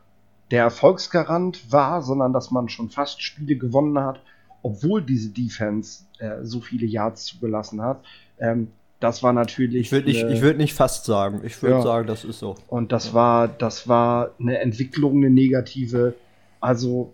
der 0.52 0.62
Erfolgsgarant 0.66 1.72
war, 1.72 2.04
sondern 2.04 2.32
dass 2.32 2.52
man 2.52 2.70
schon 2.70 2.92
fast 2.92 3.24
Spiele 3.24 3.56
gewonnen 3.56 3.98
hat, 3.98 4.22
obwohl 4.62 5.02
diese 5.02 5.30
Defense 5.30 6.04
äh, 6.20 6.44
so 6.44 6.62
viele 6.62 6.86
Yards 6.86 7.26
zugelassen 7.26 7.82
hat. 7.82 8.04
Ähm, 8.38 8.68
das 9.02 9.24
war 9.24 9.34
natürlich. 9.34 9.88
Ich 9.88 9.92
würde 9.92 10.08
nicht, 10.08 10.24
ich 10.24 10.42
würd 10.42 10.58
nicht 10.58 10.74
fast 10.74 11.06
sagen. 11.06 11.42
Ich 11.44 11.62
würde 11.62 11.78
ja. 11.78 11.82
sagen, 11.82 12.08
das 12.08 12.24
ist 12.24 12.40
so. 12.40 12.56
Und 12.68 12.92
das 12.92 13.08
ja. 13.08 13.14
war, 13.16 13.48
das 13.48 13.88
war 13.88 14.32
eine 14.40 14.60
Entwicklung, 14.60 15.18
eine 15.18 15.30
negative. 15.30 16.14
Also 16.60 17.14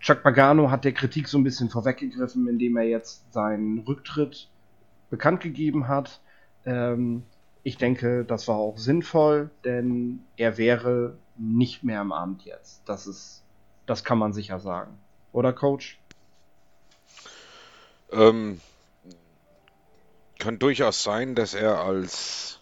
Chuck 0.00 0.22
Pagano 0.22 0.70
hat 0.70 0.84
der 0.84 0.92
Kritik 0.92 1.26
so 1.26 1.38
ein 1.38 1.44
bisschen 1.44 1.70
vorweggegriffen, 1.70 2.46
indem 2.46 2.76
er 2.76 2.84
jetzt 2.84 3.32
seinen 3.32 3.80
Rücktritt 3.80 4.48
bekannt 5.08 5.40
gegeben 5.40 5.88
hat. 5.88 6.20
Ähm, 6.66 7.22
ich 7.62 7.78
denke, 7.78 8.24
das 8.24 8.46
war 8.46 8.56
auch 8.56 8.76
sinnvoll, 8.76 9.50
denn 9.64 10.20
er 10.36 10.58
wäre 10.58 11.16
nicht 11.38 11.84
mehr 11.84 12.02
im 12.02 12.12
Amt 12.12 12.44
jetzt. 12.44 12.82
Das 12.84 13.06
ist, 13.06 13.42
das 13.86 14.04
kann 14.04 14.18
man 14.18 14.34
sicher 14.34 14.60
sagen. 14.60 14.92
Oder 15.32 15.54
Coach? 15.54 15.98
Ähm, 18.12 18.60
kann 20.38 20.58
durchaus 20.58 21.02
sein, 21.02 21.34
dass 21.34 21.54
er 21.54 21.80
als 21.80 22.60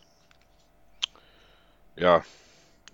ja, 1.97 2.25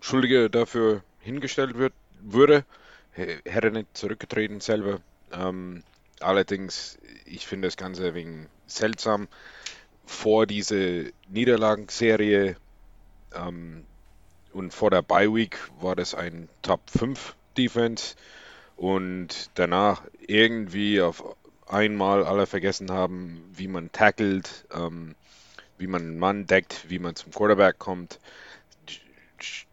Schuldige 0.00 0.50
dafür 0.50 1.02
hingestellt 1.20 1.76
wird, 1.76 1.92
würde. 2.20 2.64
Hätte 3.12 3.70
nicht 3.70 3.96
zurückgetreten 3.96 4.60
selber. 4.60 5.00
Ähm, 5.32 5.82
allerdings, 6.20 6.98
ich 7.24 7.46
finde 7.46 7.68
das 7.68 7.76
Ganze 7.76 8.14
wegen 8.14 8.48
seltsam 8.66 9.28
vor 10.06 10.46
diese 10.46 11.12
Niederlagenserie 11.28 12.56
ähm, 13.34 13.84
und 14.52 14.72
vor 14.72 14.90
der 14.90 15.02
Bye 15.02 15.34
Week 15.34 15.58
war 15.80 15.94
das 15.96 16.14
ein 16.14 16.48
Top 16.62 16.80
5 16.90 17.34
Defense 17.56 18.16
und 18.76 19.50
danach 19.54 20.02
irgendwie 20.26 21.00
auf 21.00 21.24
einmal 21.72 22.24
alle 22.24 22.46
vergessen 22.46 22.90
haben, 22.90 23.42
wie 23.54 23.68
man 23.68 23.90
tackelt, 23.92 24.66
ähm, 24.72 25.14
wie 25.78 25.86
man 25.86 26.02
einen 26.02 26.18
Mann 26.18 26.46
deckt, 26.46 26.88
wie 26.90 26.98
man 26.98 27.16
zum 27.16 27.32
Quarterback 27.32 27.78
kommt. 27.78 28.20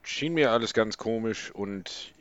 Schien 0.03 0.33
mir 0.33 0.51
alles 0.51 0.73
ganz 0.73 0.97
komisch 0.97 1.51
und 1.51 2.13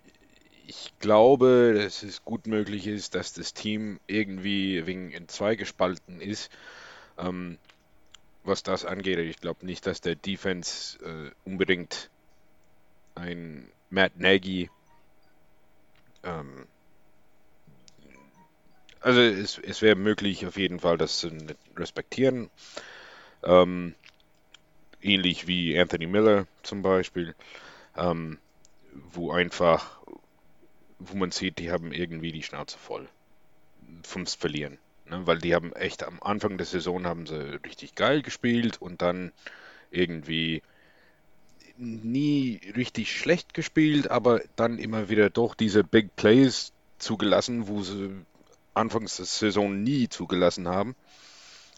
ich 0.66 0.92
glaube, 0.98 1.80
dass 1.82 2.02
es 2.02 2.24
gut 2.24 2.46
möglich 2.46 2.86
ist, 2.86 3.14
dass 3.14 3.32
das 3.32 3.54
Team 3.54 4.00
irgendwie 4.06 4.84
wegen 4.86 5.10
in 5.12 5.28
zwei 5.28 5.54
gespalten 5.54 6.20
ist, 6.20 6.50
ähm, 7.16 7.56
was 8.44 8.62
das 8.62 8.84
angeht. 8.84 9.18
Ich 9.18 9.40
glaube 9.40 9.64
nicht, 9.64 9.86
dass 9.86 10.02
der 10.02 10.16
Defense 10.16 10.98
äh, 11.02 11.30
unbedingt 11.48 12.10
ein 13.14 13.70
Matt 13.88 14.18
Nagy 14.18 14.68
ähm, 16.24 16.66
also 19.00 19.20
es, 19.20 19.58
es 19.58 19.82
wäre 19.82 19.96
möglich 19.96 20.46
auf 20.46 20.56
jeden 20.56 20.80
Fall, 20.80 20.98
das 20.98 21.18
zu 21.18 21.30
respektieren. 21.76 22.50
Ähm, 23.44 23.94
ähnlich 25.00 25.46
wie 25.46 25.78
Anthony 25.78 26.06
Miller 26.06 26.46
zum 26.62 26.82
Beispiel, 26.82 27.34
ähm, 27.96 28.38
wo 29.12 29.30
einfach 29.30 29.98
wo 30.98 31.16
man 31.16 31.30
sieht, 31.30 31.58
die 31.58 31.70
haben 31.70 31.92
irgendwie 31.92 32.32
die 32.32 32.42
Schnauze 32.42 32.76
voll 32.76 33.08
vom 34.02 34.26
Verlieren. 34.26 34.78
Ne? 35.06 35.26
Weil 35.26 35.38
die 35.38 35.54
haben 35.54 35.72
echt 35.72 36.02
am 36.02 36.20
Anfang 36.22 36.58
der 36.58 36.66
Saison 36.66 37.06
haben 37.06 37.26
sie 37.26 37.60
richtig 37.64 37.94
geil 37.94 38.22
gespielt 38.22 38.80
und 38.80 39.00
dann 39.02 39.32
irgendwie 39.90 40.62
nie 41.76 42.60
richtig 42.74 43.16
schlecht 43.16 43.54
gespielt, 43.54 44.10
aber 44.10 44.40
dann 44.56 44.78
immer 44.78 45.08
wieder 45.08 45.30
doch 45.30 45.54
diese 45.54 45.84
Big 45.84 46.16
Plays 46.16 46.72
zugelassen, 46.98 47.68
wo 47.68 47.82
sie 47.82 48.10
anfangs 48.78 49.16
der 49.16 49.26
Saison 49.26 49.82
nie 49.82 50.08
zugelassen 50.08 50.68
haben. 50.68 50.94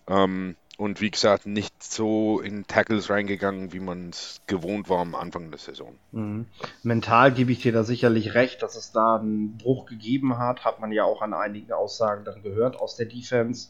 Ähm, 0.06 0.56
und 0.80 1.02
wie 1.02 1.10
gesagt, 1.10 1.44
nicht 1.44 1.82
so 1.82 2.40
in 2.40 2.66
Tackles 2.66 3.10
reingegangen, 3.10 3.74
wie 3.74 3.80
man 3.80 4.08
es 4.08 4.40
gewohnt 4.46 4.88
war 4.88 5.00
am 5.00 5.14
Anfang 5.14 5.50
der 5.50 5.58
Saison. 5.58 5.94
Mhm. 6.12 6.46
Mental 6.82 7.32
gebe 7.32 7.52
ich 7.52 7.60
dir 7.60 7.72
da 7.72 7.84
sicherlich 7.84 8.32
recht, 8.32 8.62
dass 8.62 8.76
es 8.76 8.90
da 8.90 9.16
einen 9.16 9.58
Bruch 9.58 9.84
gegeben 9.84 10.38
hat. 10.38 10.64
Hat 10.64 10.80
man 10.80 10.90
ja 10.90 11.04
auch 11.04 11.20
an 11.20 11.34
einigen 11.34 11.70
Aussagen 11.72 12.24
dann 12.24 12.42
gehört 12.42 12.80
aus 12.80 12.96
der 12.96 13.04
Defense. 13.04 13.68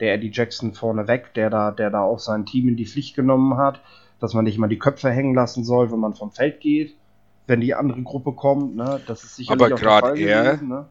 Der 0.00 0.14
Eddie 0.14 0.30
Jackson 0.32 0.72
vorneweg, 0.72 1.34
der 1.34 1.50
da, 1.50 1.70
der 1.72 1.90
da 1.90 2.00
auch 2.00 2.20
sein 2.20 2.46
Team 2.46 2.68
in 2.68 2.76
die 2.76 2.86
Pflicht 2.86 3.14
genommen 3.14 3.58
hat, 3.58 3.82
dass 4.18 4.32
man 4.32 4.44
nicht 4.44 4.56
mal 4.56 4.68
die 4.68 4.78
Köpfe 4.78 5.10
hängen 5.10 5.34
lassen 5.34 5.62
soll, 5.62 5.92
wenn 5.92 6.00
man 6.00 6.14
vom 6.14 6.32
Feld 6.32 6.60
geht, 6.60 6.96
wenn 7.46 7.60
die 7.60 7.74
andere 7.74 8.02
Gruppe 8.02 8.32
kommt. 8.32 8.76
Ne? 8.76 9.02
Das 9.06 9.24
ist 9.24 9.36
sicherlich 9.36 9.62
Aber 9.62 9.76
gerade 9.76 10.18
er, 10.18 10.52
gewesen, 10.52 10.68
ne? 10.68 10.88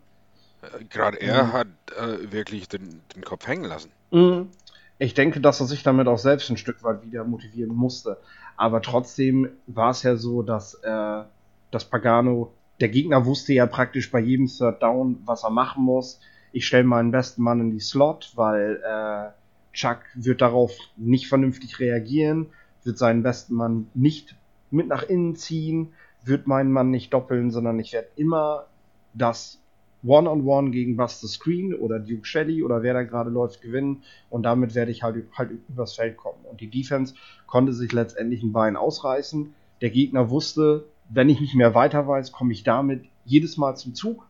Äh, 0.80 0.86
gerade 0.86 1.22
er 1.22 1.46
mhm. 1.46 1.54
hat 1.54 1.68
äh, 1.98 2.32
wirklich 2.32 2.68
den, 2.68 3.02
den 3.16 3.24
Kopf 3.24 3.48
hängen 3.48 3.66
lassen. 3.66 3.92
Mhm 4.12 4.50
ich 4.98 5.14
denke, 5.14 5.42
dass 5.42 5.60
er 5.60 5.68
sich 5.68 5.84
damit 5.84 6.08
auch 6.08 6.18
selbst 6.18 6.50
ein 6.50 6.58
Stück 6.58 6.84
weit 6.84 7.04
wieder 7.04 7.24
motivieren 7.24 7.76
musste. 7.76 8.18
Aber 8.56 8.82
trotzdem 8.82 9.50
war 9.68 9.92
es 9.92 10.04
ja 10.04 10.16
so, 10.16 10.42
dass, 10.42 10.76
äh, 10.76 11.24
dass 11.72 11.86
Pagano, 11.86 12.54
der 12.80 12.90
Gegner 12.90 13.26
wusste 13.26 13.54
ja 13.54 13.66
praktisch 13.66 14.12
bei 14.12 14.20
jedem 14.20 14.48
Third 14.48 14.82
Down, 14.82 15.22
was 15.26 15.44
er 15.44 15.50
machen 15.50 15.84
muss. 15.84 16.20
Ich 16.52 16.66
stelle 16.66 16.86
meinen 16.86 17.12
besten 17.12 17.44
Mann 17.44 17.60
in 17.60 17.72
die 17.72 17.82
Slot, 17.82 18.32
weil 18.36 18.82
äh, 18.86 19.32
Chuck 19.74 20.00
wird 20.14 20.42
darauf 20.42 20.72
nicht 20.96 21.28
vernünftig 21.28 21.80
reagieren, 21.80 22.48
wird 22.86 22.98
seinen 22.98 23.24
besten 23.24 23.56
Mann 23.56 23.88
nicht 23.94 24.36
mit 24.72 24.88
nach 24.88 25.04
innen 25.04 25.36
ziehen, 25.36 25.94
wird 26.24 26.48
meinen 26.48 26.72
Mann 26.72 26.90
nicht 26.90 27.14
doppeln, 27.14 27.52
sondern 27.52 27.80
ich 27.80 27.92
werde 27.92 28.08
immer 28.16 28.68
das 29.14 29.60
One-on-One 30.06 30.72
gegen 30.72 30.98
Buster 30.98 31.28
Screen 31.28 31.74
oder 31.74 32.00
Duke 32.00 32.26
Shelley 32.26 32.64
oder 32.64 32.84
wer 32.84 32.94
da 32.94 33.04
gerade 33.04 33.30
läuft 33.30 33.62
gewinnen 33.62 34.04
und 34.30 34.44
damit 34.44 34.76
werde 34.76 34.92
ich 34.92 35.04
halt, 35.04 35.26
halt 35.34 35.52
übers 35.70 35.96
Feld 35.96 36.18
kommen. 36.18 36.40
Und 36.50 36.62
die 36.62 36.70
Defense 36.70 37.16
konnte 37.48 37.74
sich 37.74 37.92
letztendlich 37.92 38.44
ein 38.44 38.54
Bein 38.54 38.76
ausreißen. 38.76 39.54
Der 39.82 39.90
Gegner 39.90 40.30
wusste, 40.30 40.86
wenn 41.10 41.30
ich 41.30 41.40
nicht 41.42 41.56
mehr 41.56 41.76
weiter 41.76 42.08
weiß, 42.08 42.32
komme 42.32 42.54
ich 42.54 42.64
damit 42.64 43.06
jedes 43.26 43.58
Mal 43.58 43.76
zum 43.76 43.96
Zug. 43.96 44.28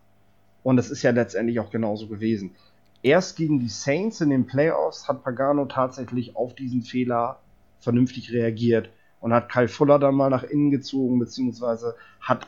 Und 0.64 0.78
das 0.78 0.90
ist 0.90 1.04
ja 1.04 1.12
letztendlich 1.12 1.60
auch 1.60 1.70
genauso 1.70 2.08
gewesen. 2.08 2.56
Erst 3.04 3.38
gegen 3.38 3.60
die 3.60 3.70
Saints 3.70 4.22
in 4.22 4.32
den 4.32 4.48
Playoffs 4.48 5.08
hat 5.08 5.24
Pagano 5.24 5.66
tatsächlich 5.66 6.36
auf 6.36 6.56
diesen 6.56 6.82
Fehler 6.82 7.40
vernünftig 7.80 8.32
reagiert 8.34 8.90
und 9.22 9.32
hat 9.32 9.50
Kyle 9.50 9.68
Fuller 9.68 10.00
dann 10.00 10.16
mal 10.16 10.30
nach 10.30 10.44
innen 10.44 10.72
gezogen, 10.72 11.20
beziehungsweise 11.20 11.96
hat 12.20 12.48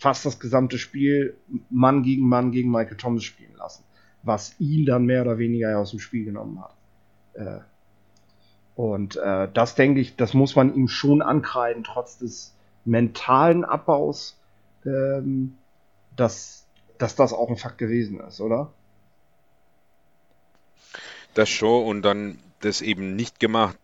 fast 0.00 0.24
das 0.24 0.40
gesamte 0.40 0.78
Spiel 0.78 1.36
Mann 1.68 2.02
gegen 2.02 2.26
Mann 2.26 2.52
gegen 2.52 2.70
Michael 2.70 2.96
Thomas 2.96 3.22
spielen 3.22 3.54
lassen, 3.56 3.84
was 4.22 4.58
ihn 4.58 4.86
dann 4.86 5.04
mehr 5.04 5.22
oder 5.22 5.38
weniger 5.38 5.78
aus 5.78 5.90
dem 5.90 6.00
Spiel 6.00 6.24
genommen 6.24 6.60
hat. 6.60 6.74
Äh, 7.34 7.60
und 8.74 9.16
äh, 9.16 9.46
das 9.52 9.74
denke 9.74 10.00
ich, 10.00 10.16
das 10.16 10.32
muss 10.32 10.56
man 10.56 10.74
ihm 10.74 10.88
schon 10.88 11.20
ankreiden, 11.20 11.84
trotz 11.84 12.16
des 12.16 12.54
mentalen 12.86 13.62
Abbaus, 13.62 14.38
ähm, 14.86 15.58
dass, 16.16 16.66
dass 16.96 17.14
das 17.14 17.34
auch 17.34 17.50
ein 17.50 17.56
Fakt 17.56 17.76
gewesen 17.76 18.20
ist, 18.20 18.40
oder? 18.40 18.72
Das 21.34 21.50
schon 21.50 21.84
und 21.84 22.02
dann 22.02 22.38
das 22.60 22.80
eben 22.80 23.16
nicht 23.16 23.38
gemacht 23.38 23.76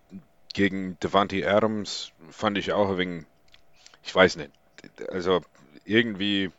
gegen 0.54 0.98
Devante 1.00 1.46
Adams 1.46 2.10
fand 2.30 2.56
ich 2.56 2.72
auch 2.72 2.96
wenig, 2.96 3.26
ich 4.02 4.14
weiß 4.14 4.36
nicht, 4.36 4.50
also 5.10 5.42
irgendwie, 5.86 6.50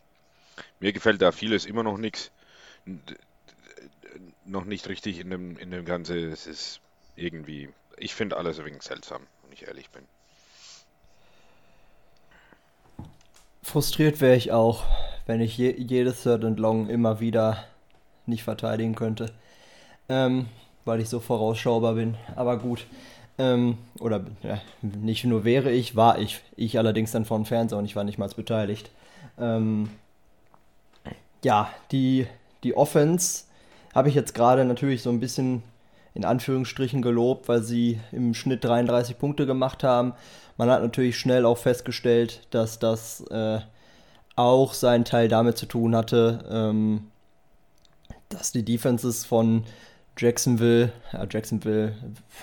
mir 0.80 0.94
gefällt 0.94 1.22
da 1.22 1.32
vieles 1.32 1.66
immer 1.66 1.84
noch 1.84 1.98
nichts. 1.98 2.32
Noch 4.46 4.66
nicht 4.66 4.88
richtig 4.88 5.20
in 5.20 5.30
dem, 5.30 5.58
in 5.58 5.72
dem 5.72 5.86
Ganze. 5.86 6.18
Es 6.18 6.48
ist 6.48 6.80
irgendwie, 7.16 7.70
ich 7.98 8.16
finde 8.16 8.38
alles 8.38 8.60
ein 8.60 8.66
wenig 8.66 8.82
seltsam, 8.82 9.22
wenn 9.44 9.54
ich 9.54 9.68
ehrlich 9.68 9.90
bin. 9.90 10.04
Frustriert 13.62 14.22
wäre 14.22 14.38
ich 14.38 14.54
auch, 14.54 14.86
wenn 15.26 15.42
ich 15.42 15.58
je, 15.58 15.76
jedes 15.78 16.24
Third 16.24 16.46
and 16.46 16.60
Long 16.60 16.90
immer 16.90 17.20
wieder 17.20 17.66
nicht 18.26 18.44
verteidigen 18.44 18.96
könnte. 18.96 19.34
Ähm, 20.08 20.48
weil 20.86 21.02
ich 21.02 21.10
so 21.10 21.20
vorausschaubar 21.20 21.96
bin. 21.96 22.16
Aber 22.36 22.58
gut. 22.58 22.88
Ähm, 23.38 23.78
oder 24.00 24.26
ja, 24.42 24.60
nicht 24.82 25.26
nur 25.26 25.44
wäre 25.44 25.72
ich, 25.72 25.96
war 25.96 26.18
ich. 26.18 26.42
Ich 26.56 26.80
allerdings 26.80 27.12
dann 27.12 27.26
vom 27.26 27.46
Fernseher 27.46 27.78
und 27.78 27.86
ich 27.86 27.96
war 27.96 28.04
nicht 28.04 28.18
mal 28.18 28.30
beteiligt. 28.30 28.90
Ähm, 29.40 29.90
ja, 31.44 31.70
die, 31.92 32.28
die 32.64 32.76
Offense 32.76 33.44
habe 33.94 34.10
ich 34.10 34.16
jetzt 34.16 34.34
gerade 34.34 34.66
natürlich 34.66 35.02
so 35.02 35.10
ein 35.10 35.20
bisschen 35.20 35.64
in 36.14 36.26
Anführungsstrichen 36.26 37.02
gelobt, 37.02 37.48
weil 37.48 37.62
sie 37.62 38.00
im 38.12 38.34
Schnitt 38.34 38.64
33 38.64 39.20
Punkte 39.20 39.46
gemacht 39.46 39.84
haben. 39.84 40.14
Man 40.58 40.70
hat 40.70 40.82
natürlich 40.82 41.18
schnell 41.18 41.46
auch 41.46 41.60
festgestellt, 41.60 42.42
dass 42.50 42.80
das 42.80 43.22
äh, 43.30 43.60
auch 44.36 44.74
seinen 44.74 45.06
Teil 45.06 45.28
damit 45.28 45.58
zu 45.58 45.68
tun 45.68 45.96
hatte, 45.96 46.44
ähm, 46.50 47.12
dass 48.30 48.52
die 48.52 48.64
Defenses 48.64 49.26
von 49.26 49.64
Jacksonville, 50.18 50.92
ja, 51.14 51.28
Jacksonville, 51.30 51.96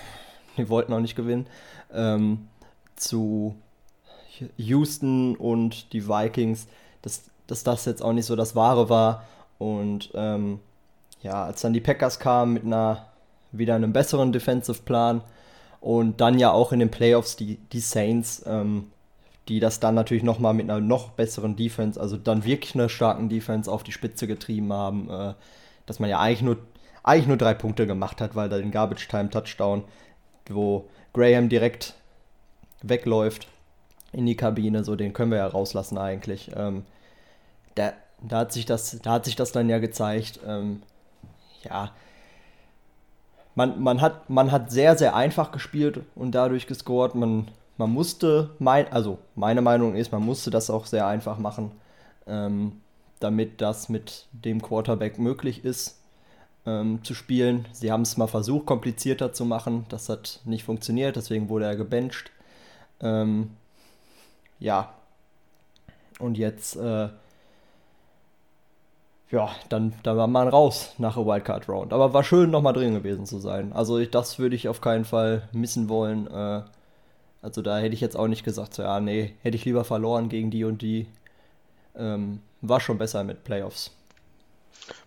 die 0.57 0.69
wollten 0.69 0.93
auch 0.93 0.99
nicht 0.99 1.15
gewinnen, 1.15 1.47
ähm, 1.93 2.47
zu 2.95 3.55
Houston 4.57 5.35
und 5.35 5.91
die 5.93 6.07
Vikings 6.07 6.67
dass, 7.05 7.23
dass 7.47 7.63
das 7.63 7.85
jetzt 7.85 8.01
auch 8.01 8.11
nicht 8.11 8.25
so 8.25 8.35
das 8.35 8.55
Wahre 8.55 8.89
war. 8.89 9.23
Und 9.57 10.11
ähm, 10.13 10.59
ja, 11.21 11.45
als 11.45 11.61
dann 11.61 11.71
die 11.71 11.79
Packers 11.79 12.19
kamen 12.19 12.53
mit 12.53 12.65
einer 12.65 13.05
wieder 13.53 13.75
einem 13.75 13.93
besseren 13.93 14.33
Defensive 14.33 14.81
Plan 14.83 15.21
und 15.79 16.19
dann 16.19 16.39
ja 16.39 16.51
auch 16.51 16.73
in 16.73 16.79
den 16.79 16.91
Playoffs 16.91 17.37
die, 17.37 17.55
die 17.71 17.79
Saints, 17.79 18.43
ähm, 18.45 18.91
die 19.47 19.59
das 19.59 19.79
dann 19.79 19.95
natürlich 19.95 20.23
nochmal 20.23 20.53
mit 20.53 20.69
einer 20.69 20.81
noch 20.81 21.11
besseren 21.11 21.55
Defense, 21.55 22.01
also 22.01 22.17
dann 22.17 22.43
wirklich 22.43 22.75
einer 22.75 22.89
starken 22.89 23.29
Defense 23.29 23.71
auf 23.71 23.83
die 23.83 23.91
Spitze 23.91 24.27
getrieben 24.27 24.73
haben, 24.73 25.09
äh, 25.09 25.33
dass 25.85 25.99
man 25.99 26.09
ja 26.09 26.19
eigentlich 26.19 26.41
nur, 26.41 26.57
eigentlich 27.03 27.27
nur 27.27 27.37
drei 27.37 27.53
Punkte 27.53 27.87
gemacht 27.87 28.19
hat, 28.19 28.35
weil 28.35 28.49
da 28.49 28.57
den 28.57 28.71
Garbage 28.71 29.07
Time 29.07 29.29
Touchdown, 29.29 29.83
wo 30.49 30.85
Graham 31.13 31.47
direkt 31.47 31.93
wegläuft 32.81 33.47
in 34.11 34.25
die 34.25 34.35
Kabine, 34.35 34.83
so 34.83 34.95
den 34.95 35.13
können 35.13 35.31
wir 35.31 35.37
ja 35.37 35.47
rauslassen 35.47 35.97
eigentlich. 35.97 36.51
Ähm, 36.55 36.83
da, 37.75 37.93
da, 38.21 38.39
hat 38.39 38.53
sich 38.53 38.65
das, 38.65 38.99
da 39.01 39.11
hat 39.11 39.25
sich 39.25 39.35
das 39.35 39.51
dann 39.51 39.69
ja 39.69 39.79
gezeigt. 39.79 40.39
Ähm, 40.45 40.81
ja, 41.63 41.91
man, 43.55 43.81
man, 43.81 44.01
hat, 44.01 44.29
man 44.29 44.51
hat 44.51 44.71
sehr, 44.71 44.97
sehr 44.97 45.15
einfach 45.15 45.51
gespielt 45.51 46.01
und 46.15 46.33
dadurch 46.33 46.67
gescored. 46.67 47.15
Man, 47.15 47.49
man 47.77 47.89
musste, 47.89 48.51
mein, 48.59 48.91
also 48.91 49.17
meine 49.35 49.61
Meinung 49.61 49.95
ist, 49.95 50.11
man 50.11 50.23
musste 50.23 50.51
das 50.51 50.69
auch 50.69 50.85
sehr 50.85 51.07
einfach 51.07 51.37
machen, 51.37 51.71
ähm, 52.27 52.81
damit 53.19 53.61
das 53.61 53.89
mit 53.89 54.27
dem 54.31 54.61
Quarterback 54.61 55.17
möglich 55.19 55.63
ist 55.63 55.99
ähm, 56.65 57.03
zu 57.03 57.13
spielen. 57.13 57.67
Sie 57.71 57.91
haben 57.91 58.01
es 58.01 58.17
mal 58.17 58.27
versucht, 58.27 58.65
komplizierter 58.65 59.33
zu 59.33 59.45
machen. 59.45 59.85
Das 59.89 60.09
hat 60.09 60.41
nicht 60.45 60.63
funktioniert, 60.63 61.15
deswegen 61.15 61.49
wurde 61.49 61.65
er 61.65 61.75
gebencht. 61.75 62.31
Ähm, 62.99 63.51
ja. 64.59 64.93
Und 66.19 66.37
jetzt 66.37 66.75
äh, 66.77 67.09
ja, 69.31 69.55
dann, 69.69 69.93
dann 70.03 70.17
war 70.17 70.27
man 70.27 70.47
raus 70.47 70.93
nach 70.97 71.15
der 71.15 71.25
Wildcard 71.25 71.67
Round. 71.67 71.93
Aber 71.93 72.13
war 72.13 72.23
schön, 72.23 72.51
nochmal 72.51 72.73
drin 72.73 72.93
gewesen 72.93 73.25
zu 73.25 73.39
sein. 73.39 73.73
Also 73.73 73.97
ich, 73.97 74.11
das 74.11 74.39
würde 74.39 74.55
ich 74.55 74.67
auf 74.67 74.81
keinen 74.81 75.05
Fall 75.05 75.47
missen 75.51 75.89
wollen. 75.89 76.27
Äh, 76.27 76.61
also 77.41 77.61
da 77.61 77.79
hätte 77.79 77.95
ich 77.95 78.01
jetzt 78.01 78.15
auch 78.15 78.27
nicht 78.27 78.43
gesagt, 78.43 78.73
so, 78.73 78.83
ja, 78.83 78.99
nee, 78.99 79.33
hätte 79.41 79.57
ich 79.57 79.65
lieber 79.65 79.83
verloren 79.83 80.29
gegen 80.29 80.51
die 80.51 80.63
und 80.63 80.81
die. 80.81 81.07
Ähm, 81.95 82.41
war 82.61 82.79
schon 82.79 82.97
besser 82.97 83.23
mit 83.23 83.43
Playoffs. 83.43 83.91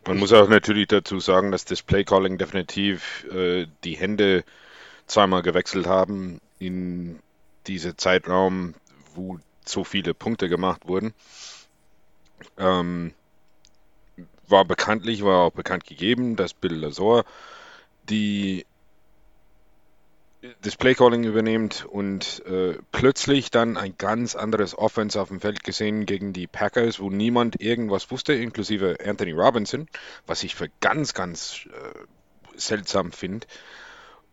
Man 0.07 0.19
muss 0.19 0.33
auch 0.33 0.49
natürlich 0.49 0.89
dazu 0.89 1.21
sagen, 1.21 1.53
dass 1.53 1.65
das 1.65 1.83
Playcalling 1.83 2.39
definitiv 2.39 3.25
äh, 3.33 3.67
die 3.85 3.97
Hände 3.97 4.45
zweimal 5.07 5.43
gewechselt 5.43 5.87
haben 5.87 6.41
in 6.59 7.19
diesem 7.67 7.97
Zeitraum, 7.99 8.75
wo 9.15 9.39
so 9.65 9.85
viele 9.85 10.15
Punkte 10.15 10.49
gemacht 10.49 10.89
wurden. 10.89 11.13
Ähm, 12.57 13.13
war 14.50 14.64
bekanntlich, 14.64 15.25
war 15.25 15.47
auch 15.47 15.52
bekannt 15.52 15.85
gegeben, 15.85 16.37
dass 16.37 16.55
Bill 16.55 16.75
Lazor 16.75 17.25
die 18.09 18.64
das 20.62 20.76
Playcalling 20.76 21.25
übernimmt 21.25 21.85
und 21.85 22.45
äh, 22.47 22.78
plötzlich 22.93 23.50
dann 23.50 23.76
ein 23.76 23.95
ganz 23.99 24.37
anderes 24.37 24.78
Offense 24.78 25.21
auf 25.21 25.28
dem 25.28 25.40
Feld 25.40 25.64
gesehen 25.64 26.07
gegen 26.07 26.33
die 26.33 26.47
Packers, 26.47 27.00
wo 27.00 27.11
niemand 27.11 27.61
irgendwas 27.61 28.11
wusste, 28.12 28.35
inklusive 28.35 28.99
Anthony 29.05 29.33
Robinson, 29.33 29.88
was 30.26 30.45
ich 30.45 30.55
für 30.55 30.69
ganz, 30.81 31.12
ganz 31.12 31.67
äh, 31.67 31.99
seltsam 32.57 33.11
finde. 33.11 33.49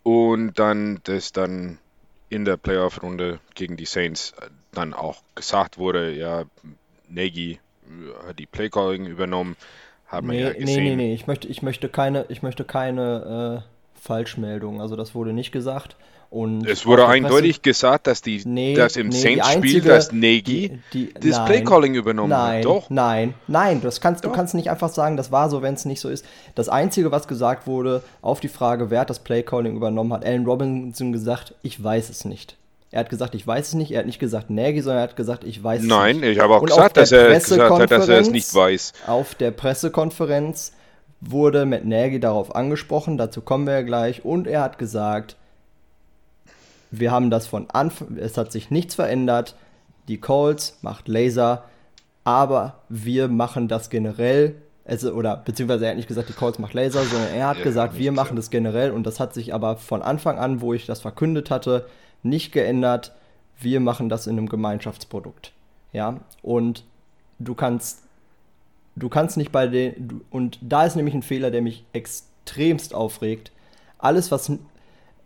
Und 0.03 0.60
dann 0.60 1.00
das 1.05 1.31
dann 1.31 1.79
in 2.29 2.45
der 2.45 2.57
Playoff-Runde 2.57 3.39
gegen 3.55 3.75
die 3.75 3.86
Saints 3.86 4.36
äh, 4.39 4.50
dann 4.74 4.93
auch 4.93 5.24
gesagt 5.34 5.79
wurde, 5.79 6.12
ja, 6.12 6.43
Nagy 7.07 7.60
hat 8.27 8.38
die 8.38 8.45
Playcalling 8.45 9.07
übernommen, 9.07 9.55
haben 10.15 10.27
nee, 10.27 10.39
wir 10.39 10.48
ja 10.48 10.53
gesehen. 10.53 10.84
Nee, 10.84 10.89
nee, 10.89 10.95
nee, 10.95 11.13
ich 11.13 11.27
möchte, 11.27 11.48
ich 11.48 11.62
möchte 11.62 11.89
keine, 11.89 12.25
ich 12.29 12.41
möchte 12.41 12.63
keine 12.63 13.63
äh, 13.63 14.00
Falschmeldung. 14.01 14.81
Also 14.81 14.95
das 14.95 15.15
wurde 15.15 15.34
nicht 15.34 15.51
gesagt. 15.51 15.95
Und 16.29 16.67
es 16.67 16.86
wurde 16.86 17.07
eindeutig 17.07 17.62
gesagt, 17.62 18.07
dass, 18.07 18.22
die, 18.22 18.41
nee, 18.45 18.74
dass 18.74 18.98
im 18.98 19.07
nee, 19.07 19.15
Saints-Spiel, 19.15 19.81
dass 19.81 20.12
Nagy 20.12 20.79
das 21.22 21.45
Playcalling 21.45 21.95
übernommen 21.95 22.29
nein, 22.29 22.57
hat. 22.57 22.65
Doch. 22.65 22.89
Nein, 22.89 23.36
nein, 23.48 23.79
das 23.81 24.01
kannst, 24.01 24.25
du 24.25 24.31
kannst 24.31 24.53
nicht 24.53 24.69
einfach 24.69 24.89
sagen, 24.89 25.17
das 25.17 25.31
war 25.31 25.50
so, 25.50 25.62
wenn 25.62 25.75
es 25.75 25.86
nicht 25.86 26.01
so 26.01 26.10
ist. 26.10 26.25
Das 26.55 26.67
Einzige, 26.67 27.12
was 27.12 27.27
gesagt 27.27 27.67
wurde, 27.67 28.03
auf 28.22 28.39
die 28.39 28.50
Frage, 28.50 28.89
wer 28.89 29.01
hat 29.01 29.10
das 29.10 29.19
Playcalling 29.19 29.75
übernommen, 29.77 30.12
hat 30.12 30.25
Alan 30.25 30.45
Robinson 30.45 31.13
gesagt, 31.13 31.53
ich 31.62 31.81
weiß 31.81 32.10
es 32.10 32.25
nicht. 32.25 32.57
Er 32.92 33.00
hat 33.00 33.10
gesagt, 33.10 33.36
ich 33.36 33.46
weiß 33.46 33.70
es 33.70 33.74
nicht. 33.74 33.92
Er 33.92 34.00
hat 34.00 34.06
nicht 34.06 34.20
gesagt 34.20 34.50
Nagy, 34.50 34.82
sondern 34.82 35.00
er 35.00 35.10
hat 35.10 35.15
gesagt, 35.15 35.44
ich 35.44 35.62
weiß 35.63 35.82
es 35.82 35.88
Nein, 35.88 36.15
nicht. 36.15 36.22
Nein, 36.22 36.32
ich 36.32 36.39
habe 36.39 36.56
auch 36.56 36.62
Und 36.62 36.70
gesagt, 36.70 36.98
dass 36.98 37.12
er 37.12 37.34
gesagt 37.34 37.80
hat, 37.80 37.92
dass 37.92 38.08
er 38.08 38.20
es 38.20 38.30
nicht 38.30 38.54
weiß. 38.54 38.94
Auf 39.08 39.36
der 39.36 39.51
Pressekonferenz 39.51 40.74
wurde 41.22 41.65
Matt 41.65 41.86
Nagy 41.86 42.20
darauf 42.20 42.56
angesprochen, 42.56 43.18
dazu 43.18 43.42
kommen 43.42 43.65
wir 43.65 43.74
ja 43.74 43.82
gleich. 43.82 44.24
Und 44.24 44.48
er 44.48 44.62
hat 44.62 44.77
gesagt, 44.77 45.36
wir 46.92 47.12
haben 47.12 47.30
das 47.30 47.48
von 47.48 47.70
Anfang, 47.70 48.18
es 48.18 48.38
hat 48.38 48.51
sich 48.51 48.72
nichts 48.72 48.96
verändert. 48.96 49.56
Die 50.08 50.20
Colts 50.20 50.77
macht 50.82 51.08
Laser, 51.08 51.63
aber 52.24 52.82
wir 52.89 53.28
machen 53.28 53.67
das 53.67 53.89
generell. 53.89 54.56
Also, 54.88 55.13
oder 55.13 55.38
beziehungsweise 55.38 55.86
er 55.86 55.91
hat 55.91 55.98
nicht 55.98 56.08
gesagt, 56.08 56.30
die 56.30 56.34
Colts 56.34 56.60
macht 56.60 56.76
Laser, 56.76 57.04
sondern 57.04 57.34
er 57.34 57.48
hat 57.48 57.58
ja, 57.58 57.63
gesagt, 57.63 57.98
wir 57.98 58.12
machen 58.12 58.36
das 58.36 58.52
generell. 58.52 58.91
Und 58.91 59.06
das 59.06 59.19
hat 59.19 59.34
sich 59.34 59.54
aber 59.54 59.78
von 59.78 60.04
Anfang 60.04 60.38
an, 60.38 60.62
wo 60.62 60.74
ich 60.74 60.86
das 60.86 61.02
verkündet 61.02 61.50
hatte, 61.50 61.88
nicht 62.21 62.52
geändert. 62.52 63.12
Wir 63.60 63.80
machen 63.80 64.10
das 64.10 64.28
in 64.28 64.38
einem 64.38 64.48
Gemeinschaftsprodukt. 64.48 65.54
Ja, 65.91 66.19
und 66.43 66.84
du 67.39 67.56
kannst, 67.56 68.04
du 68.95 69.10
kannst 69.10 69.38
nicht 69.38 69.52
bei 69.52 69.67
den, 69.67 70.21
und 70.30 70.60
da 70.62 70.86
ist 70.86 70.95
nämlich 70.95 71.15
ein 71.15 71.24
Fehler, 71.24 71.52
der 71.52 71.62
mich 71.62 71.84
extremst 71.93 72.93
aufregt. 72.93 73.52
Alles, 73.98 74.30
was, 74.30 74.52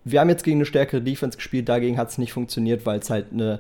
wir 0.05 0.19
haben 0.21 0.29
jetzt 0.29 0.43
gegen 0.43 0.57
eine 0.57 0.65
stärkere 0.65 1.01
Defense 1.01 1.37
gespielt, 1.37 1.67
dagegen 1.67 1.97
hat 1.97 2.09
es 2.09 2.17
nicht 2.17 2.33
funktioniert, 2.33 2.85
weil 2.85 2.99
es 2.99 3.09
halt 3.09 3.33
eine 3.33 3.59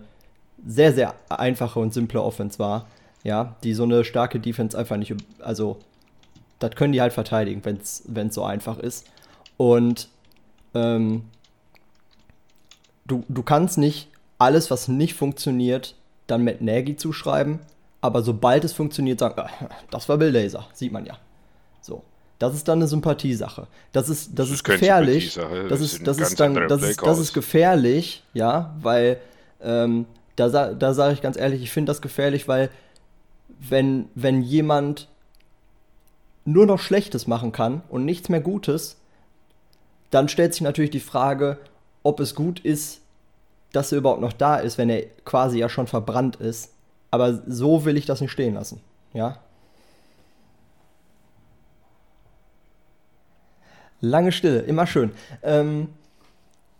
sehr, 0.65 0.93
sehr 0.93 1.15
einfache 1.29 1.79
und 1.79 1.93
simple 1.93 2.21
Offense 2.21 2.59
war. 2.59 2.87
Ja, 3.23 3.55
die 3.63 3.73
so 3.73 3.83
eine 3.83 4.05
starke 4.05 4.39
Defense 4.39 4.77
einfach 4.77 4.95
nicht, 4.95 5.13
also, 5.39 5.79
das 6.59 6.75
können 6.75 6.93
die 6.93 7.01
halt 7.01 7.13
verteidigen, 7.13 7.63
wenn 7.63 7.77
es 8.27 8.33
so 8.33 8.43
einfach 8.43 8.77
ist. 8.77 9.07
Und 9.57 10.09
ähm, 10.73 11.23
du, 13.05 13.23
du 13.27 13.43
kannst 13.43 13.77
nicht 13.77 14.09
alles, 14.37 14.71
was 14.71 14.87
nicht 14.87 15.15
funktioniert, 15.15 15.95
dann 16.27 16.43
mit 16.43 16.61
Nagy 16.61 16.95
zuschreiben, 16.95 17.59
aber 18.01 18.21
sobald 18.21 18.63
es 18.63 18.73
funktioniert, 18.73 19.19
sagen, 19.19 19.41
äh, 19.41 19.65
das 19.89 20.07
war 20.07 20.17
Bill 20.17 20.29
Laser, 20.29 20.67
sieht 20.73 20.91
man 20.91 21.05
ja. 21.05 21.17
So. 21.81 22.03
Das 22.37 22.55
ist 22.55 22.69
dann 22.69 22.79
eine 22.79 22.87
Sympathiesache. 22.87 23.67
Das 23.91 24.07
ist, 24.07 24.29
das, 24.29 24.47
das 24.47 24.51
ist 24.51 24.63
gefährlich. 24.63 25.33
Das, 25.33 25.45
das, 25.67 25.81
ist, 25.81 26.07
das 26.07 26.19
ist 26.19 26.39
dann, 26.39 26.69
das 26.69 26.81
ist, 26.83 27.01
das 27.01 27.19
ist 27.19 27.33
gefährlich, 27.33 28.23
ja, 28.33 28.73
weil 28.81 29.19
ähm, 29.61 30.05
da, 30.37 30.73
da 30.73 30.93
sage 30.93 31.13
ich 31.13 31.21
ganz 31.21 31.37
ehrlich, 31.37 31.61
ich 31.61 31.71
finde 31.71 31.89
das 31.89 32.01
gefährlich, 32.01 32.47
weil 32.47 32.69
wenn, 33.59 34.07
wenn 34.15 34.41
jemand 34.41 35.09
nur 36.51 36.65
noch 36.65 36.79
Schlechtes 36.79 37.27
machen 37.27 37.51
kann 37.51 37.81
und 37.89 38.05
nichts 38.05 38.29
mehr 38.29 38.41
Gutes, 38.41 38.97
dann 40.09 40.29
stellt 40.29 40.53
sich 40.53 40.61
natürlich 40.61 40.91
die 40.91 40.99
Frage, 40.99 41.57
ob 42.03 42.19
es 42.19 42.35
gut 42.35 42.59
ist, 42.59 43.01
dass 43.71 43.91
er 43.91 43.99
überhaupt 43.99 44.21
noch 44.21 44.33
da 44.33 44.55
ist, 44.57 44.77
wenn 44.77 44.89
er 44.89 45.03
quasi 45.25 45.59
ja 45.59 45.69
schon 45.69 45.87
verbrannt 45.87 46.37
ist. 46.37 46.73
Aber 47.11 47.41
so 47.45 47.85
will 47.85 47.97
ich 47.97 48.05
das 48.05 48.21
nicht 48.21 48.31
stehen 48.31 48.55
lassen. 48.55 48.81
Ja? 49.13 49.37
Lange 54.01 54.31
Stille, 54.31 54.61
immer 54.61 54.87
schön. 54.87 55.11
Ähm, 55.43 55.89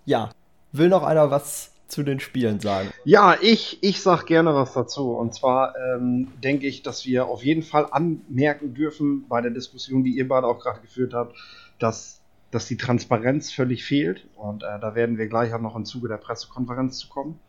ja, 0.06 0.32
will 0.72 0.90
noch 0.90 1.04
einer 1.04 1.30
was 1.30 1.69
zu 1.90 2.04
den 2.04 2.20
Spielen 2.20 2.60
sagen? 2.60 2.90
Ja, 3.04 3.36
ich, 3.42 3.80
ich 3.82 4.02
sag 4.02 4.26
gerne 4.26 4.54
was 4.54 4.74
dazu. 4.74 5.12
Und 5.12 5.34
zwar 5.34 5.74
ähm, 5.76 6.28
denke 6.44 6.68
ich, 6.68 6.84
dass 6.84 7.06
wir 7.06 7.28
auf 7.28 7.44
jeden 7.44 7.64
Fall 7.64 7.88
anmerken 7.92 8.74
dürfen 8.74 9.28
bei 9.28 9.42
der 9.42 9.52
Diskussion, 9.52 10.04
die 10.04 10.12
ihr 10.12 10.28
beide 10.28 10.48
auch 10.48 10.60
gerade 10.60 10.82
geführt 10.82 11.14
habt, 11.14 11.36
dass 11.80 12.20
dass 12.52 12.68
die 12.68 12.78
Transparenz 12.78 13.52
völlig 13.52 13.86
fehlt. 13.86 14.28
Und 14.36 14.64
äh, 14.64 14.80
da 14.82 14.96
werden 14.96 15.20
wir 15.20 15.28
gleich 15.28 15.54
auch 15.54 15.62
noch 15.62 15.76
im 15.76 15.86
Zuge 15.86 16.08
der 16.08 16.18
Pressekonferenz 16.18 16.98
zu 16.98 17.08
kommen. 17.08 17.40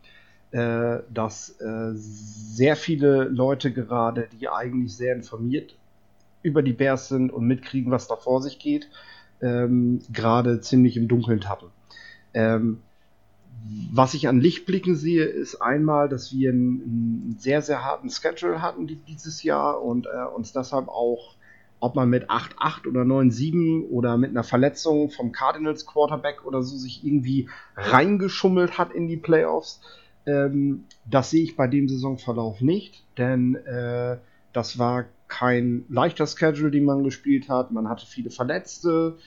Äh, 0.51 0.99
dass 1.09 1.61
äh, 1.61 1.93
sehr 1.93 2.75
viele 2.75 3.23
Leute 3.23 3.71
gerade, 3.71 4.27
die 4.33 4.49
eigentlich 4.49 4.95
sehr 4.95 5.15
informiert 5.15 5.77
über 6.43 6.61
die 6.61 6.73
Bears 6.73 7.07
sind 7.07 7.31
und 7.31 7.47
mitkriegen, 7.47 7.89
was 7.89 8.07
da 8.07 8.17
vor 8.17 8.41
sich 8.41 8.59
geht, 8.59 8.89
ähm, 9.41 10.01
gerade 10.11 10.59
ziemlich 10.59 10.97
im 10.97 11.07
Dunkeln 11.07 11.39
tappen. 11.39 11.69
Ähm, 12.33 12.81
was 13.91 14.13
ich 14.13 14.27
an 14.27 14.39
Lichtblicken 14.39 14.95
sehe, 14.95 15.25
ist 15.25 15.61
einmal, 15.61 16.09
dass 16.09 16.33
wir 16.33 16.51
einen, 16.51 16.81
einen 16.81 17.35
sehr, 17.37 17.61
sehr 17.61 17.83
harten 17.83 18.09
Schedule 18.09 18.61
hatten 18.61 18.87
dieses 18.87 19.43
Jahr 19.43 19.81
und 19.81 20.07
äh, 20.07 20.25
uns 20.35 20.53
deshalb 20.53 20.87
auch 20.87 21.35
ob 21.81 21.95
man 21.95 22.09
mit 22.09 22.29
8-8 22.29 22.87
oder 22.87 23.01
9-7 23.01 23.89
oder 23.89 24.15
mit 24.15 24.29
einer 24.29 24.43
Verletzung 24.43 25.09
vom 25.09 25.31
Cardinals 25.31 25.87
Quarterback 25.87 26.45
oder 26.45 26.61
so 26.61 26.77
sich 26.77 27.03
irgendwie 27.03 27.49
reingeschummelt 27.75 28.77
hat 28.77 28.93
in 28.93 29.07
die 29.07 29.17
Playoffs. 29.17 29.81
Ähm, 30.27 30.85
das 31.09 31.31
sehe 31.31 31.43
ich 31.43 31.55
bei 31.55 31.67
dem 31.67 31.89
Saisonverlauf 31.89 32.61
nicht, 32.61 33.03
denn 33.17 33.55
äh, 33.55 34.17
das 34.53 34.77
war 34.77 35.05
kein 35.27 35.85
leichter 35.89 36.27
Schedule, 36.27 36.69
den 36.69 36.85
man 36.85 37.03
gespielt 37.03 37.49
hat. 37.49 37.71
Man 37.71 37.89
hatte 37.89 38.05
viele 38.05 38.29
Verletzte. 38.29 39.17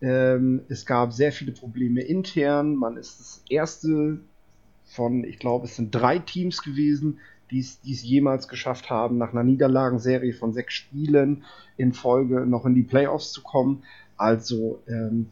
Ähm, 0.00 0.62
es 0.68 0.86
gab 0.86 1.12
sehr 1.12 1.32
viele 1.32 1.52
Probleme 1.52 2.02
intern. 2.02 2.74
Man 2.74 2.96
ist 2.96 3.20
das 3.20 3.44
erste 3.48 4.20
von, 4.84 5.24
ich 5.24 5.38
glaube, 5.38 5.66
es 5.66 5.76
sind 5.76 5.94
drei 5.94 6.18
Teams 6.18 6.62
gewesen, 6.62 7.18
die 7.50 7.60
es 7.60 8.02
jemals 8.02 8.48
geschafft 8.48 8.90
haben, 8.90 9.18
nach 9.18 9.32
einer 9.32 9.44
Niederlagenserie 9.44 10.32
von 10.32 10.52
sechs 10.52 10.74
Spielen 10.74 11.44
in 11.76 11.92
Folge 11.92 12.46
noch 12.46 12.66
in 12.66 12.74
die 12.74 12.82
Playoffs 12.82 13.32
zu 13.32 13.42
kommen. 13.42 13.84
Also, 14.16 14.82
ähm, 14.88 15.30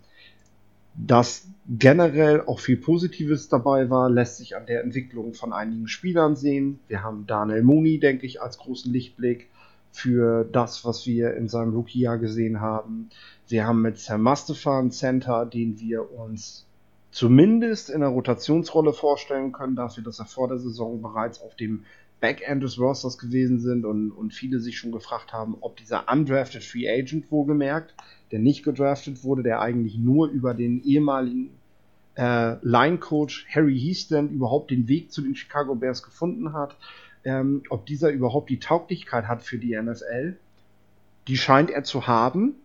dass 0.94 1.48
generell 1.68 2.42
auch 2.42 2.60
viel 2.60 2.76
Positives 2.76 3.48
dabei 3.48 3.88
war, 3.88 4.10
lässt 4.10 4.36
sich 4.36 4.56
an 4.56 4.66
der 4.66 4.82
Entwicklung 4.82 5.32
von 5.32 5.52
einigen 5.52 5.88
Spielern 5.88 6.36
sehen. 6.36 6.80
Wir 6.86 7.02
haben 7.02 7.26
Daniel 7.26 7.62
Mooney, 7.62 7.98
denke 7.98 8.26
ich, 8.26 8.42
als 8.42 8.58
großen 8.58 8.92
Lichtblick 8.92 9.48
für 9.92 10.44
das, 10.44 10.84
was 10.84 11.06
wir 11.06 11.34
in 11.36 11.48
seinem 11.48 11.74
Rookie-Jahr 11.74 12.18
gesehen 12.18 12.60
haben. 12.60 13.10
Wir 13.46 13.66
haben 13.66 13.82
mit 13.82 13.98
Sam 13.98 14.22
Mustafa 14.22 14.78
einen 14.78 14.90
Center, 14.90 15.46
den 15.46 15.78
wir 15.78 16.10
uns 16.18 16.66
zumindest 17.10 17.90
in 17.90 18.00
der 18.00 18.08
Rotationsrolle 18.08 18.94
vorstellen 18.94 19.52
können, 19.52 19.76
dafür, 19.76 20.02
dass 20.02 20.18
er 20.18 20.24
vor 20.24 20.48
der 20.48 20.58
Saison 20.58 21.02
bereits 21.02 21.42
auf 21.42 21.54
dem 21.56 21.84
Backend 22.20 22.62
des 22.62 22.78
Rosters 22.78 23.18
gewesen 23.18 23.60
sind 23.60 23.84
und, 23.84 24.12
und 24.12 24.32
viele 24.32 24.60
sich 24.60 24.78
schon 24.78 24.92
gefragt 24.92 25.32
haben, 25.32 25.56
ob 25.60 25.76
dieser 25.76 26.10
undrafted 26.10 26.64
Free 26.64 26.88
Agent 26.88 27.30
wohlgemerkt, 27.30 27.94
der 28.30 28.38
nicht 28.38 28.62
gedraftet 28.62 29.24
wurde, 29.24 29.42
der 29.42 29.60
eigentlich 29.60 29.98
nur 29.98 30.28
über 30.28 30.54
den 30.54 30.82
ehemaligen 30.84 31.50
äh, 32.16 32.56
Line 32.62 32.98
Coach 32.98 33.46
Harry 33.52 33.78
Heaston 33.78 34.30
überhaupt 34.30 34.70
den 34.70 34.88
Weg 34.88 35.12
zu 35.12 35.20
den 35.20 35.34
Chicago 35.34 35.74
Bears 35.74 36.02
gefunden 36.02 36.52
hat, 36.52 36.76
ähm, 37.24 37.62
ob 37.70 37.86
dieser 37.86 38.10
überhaupt 38.10 38.50
die 38.50 38.58
Tauglichkeit 38.58 39.26
hat 39.26 39.42
für 39.42 39.58
die 39.58 39.76
NFL. 39.80 40.36
die 41.28 41.36
scheint 41.36 41.70
er 41.70 41.84
zu 41.84 42.08
haben. 42.08 42.56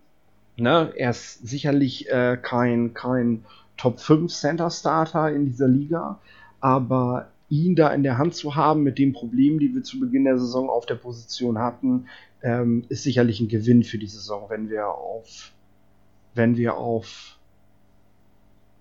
Ne? 0.56 0.92
Er 0.96 1.10
ist 1.10 1.46
sicherlich 1.46 2.10
äh, 2.10 2.36
kein, 2.40 2.92
kein 2.92 3.44
Top 3.76 4.00
5 4.00 4.32
Center 4.32 4.70
Starter 4.70 5.30
in 5.30 5.46
dieser 5.46 5.68
Liga, 5.68 6.18
aber 6.60 7.28
ihn 7.48 7.76
da 7.76 7.88
in 7.94 8.02
der 8.02 8.18
Hand 8.18 8.34
zu 8.34 8.56
haben 8.56 8.82
mit 8.82 8.98
den 8.98 9.12
Problemen, 9.12 9.58
die 9.58 9.74
wir 9.74 9.82
zu 9.82 10.00
Beginn 10.00 10.24
der 10.24 10.38
Saison 10.38 10.68
auf 10.68 10.86
der 10.86 10.96
Position 10.96 11.58
hatten, 11.58 12.06
ähm, 12.42 12.84
ist 12.88 13.04
sicherlich 13.04 13.40
ein 13.40 13.48
Gewinn 13.48 13.84
für 13.84 13.98
die 13.98 14.06
Saison, 14.06 14.46
wenn 14.48 14.68
wir 14.68 14.88
auf, 14.88 15.52
wenn 16.34 16.56
wir 16.56 16.76
auf, 16.76 17.38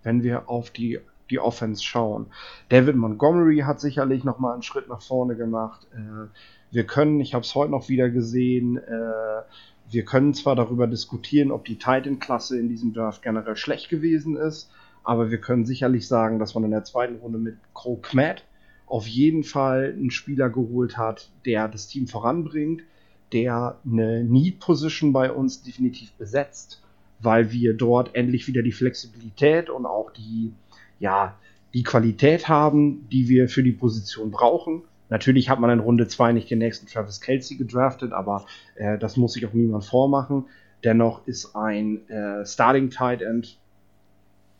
wenn 0.03 0.23
wir 0.23 0.49
auf 0.49 0.69
die, 0.69 0.99
die 1.29 1.39
Offense 1.39 1.83
schauen. 1.83 2.27
David 2.69 2.95
Montgomery 2.95 3.59
hat 3.59 3.79
sicherlich 3.79 4.23
nochmal 4.23 4.53
einen 4.53 4.63
Schritt 4.63 4.87
nach 4.87 5.01
vorne 5.01 5.35
gemacht. 5.35 5.87
Äh, 5.93 6.27
wir 6.71 6.85
können, 6.85 7.19
ich 7.19 7.33
habe 7.33 7.43
es 7.43 7.55
heute 7.55 7.71
noch 7.71 7.89
wieder 7.89 8.09
gesehen, 8.09 8.77
äh, 8.77 9.41
wir 9.89 10.03
können 10.03 10.33
zwar 10.33 10.55
darüber 10.55 10.87
diskutieren, 10.87 11.51
ob 11.51 11.63
die 11.65 11.77
Titan-Klasse 11.77 12.59
in 12.59 12.67
diesem 12.67 12.93
Draft 12.93 13.21
generell 13.21 13.55
schlecht 13.55 13.89
gewesen 13.89 14.35
ist, 14.35 14.69
aber 15.03 15.31
wir 15.31 15.39
können 15.39 15.65
sicherlich 15.65 16.07
sagen, 16.07 16.39
dass 16.39 16.55
man 16.55 16.65
in 16.65 16.71
der 16.71 16.83
zweiten 16.83 17.15
Runde 17.15 17.39
mit 17.39 17.55
Crow 17.73 18.01
Kmet 18.01 18.43
auf 18.85 19.07
jeden 19.07 19.43
Fall 19.43 19.93
einen 19.97 20.11
Spieler 20.11 20.49
geholt 20.49 20.97
hat, 20.97 21.29
der 21.45 21.67
das 21.67 21.87
Team 21.87 22.07
voranbringt, 22.07 22.83
der 23.31 23.79
eine 23.85 24.23
Need-Position 24.23 25.13
bei 25.13 25.31
uns 25.31 25.63
definitiv 25.63 26.11
besetzt, 26.13 26.81
weil 27.19 27.51
wir 27.51 27.73
dort 27.73 28.15
endlich 28.15 28.47
wieder 28.47 28.61
die 28.61 28.71
Flexibilität 28.71 29.69
und 29.69 29.85
auch 29.85 30.11
die, 30.11 30.53
ja, 30.99 31.35
die 31.73 31.83
Qualität 31.83 32.47
haben, 32.47 33.07
die 33.11 33.29
wir 33.29 33.49
für 33.49 33.63
die 33.63 33.71
Position 33.71 34.31
brauchen. 34.31 34.83
Natürlich 35.09 35.49
hat 35.49 35.59
man 35.59 35.69
in 35.69 35.79
Runde 35.79 36.07
2 36.07 36.33
nicht 36.33 36.49
den 36.49 36.59
nächsten 36.59 36.87
Travis 36.87 37.21
Kelsey 37.21 37.57
gedraftet, 37.57 38.11
aber 38.11 38.45
äh, 38.75 38.97
das 38.97 39.15
muss 39.15 39.33
sich 39.33 39.45
auch 39.45 39.53
niemand 39.53 39.85
vormachen. 39.85 40.45
Dennoch 40.83 41.25
ist 41.27 41.55
ein 41.55 42.07
äh, 42.09 42.45
Starting 42.45 42.89
Tight 42.89 43.21
End, 43.21 43.57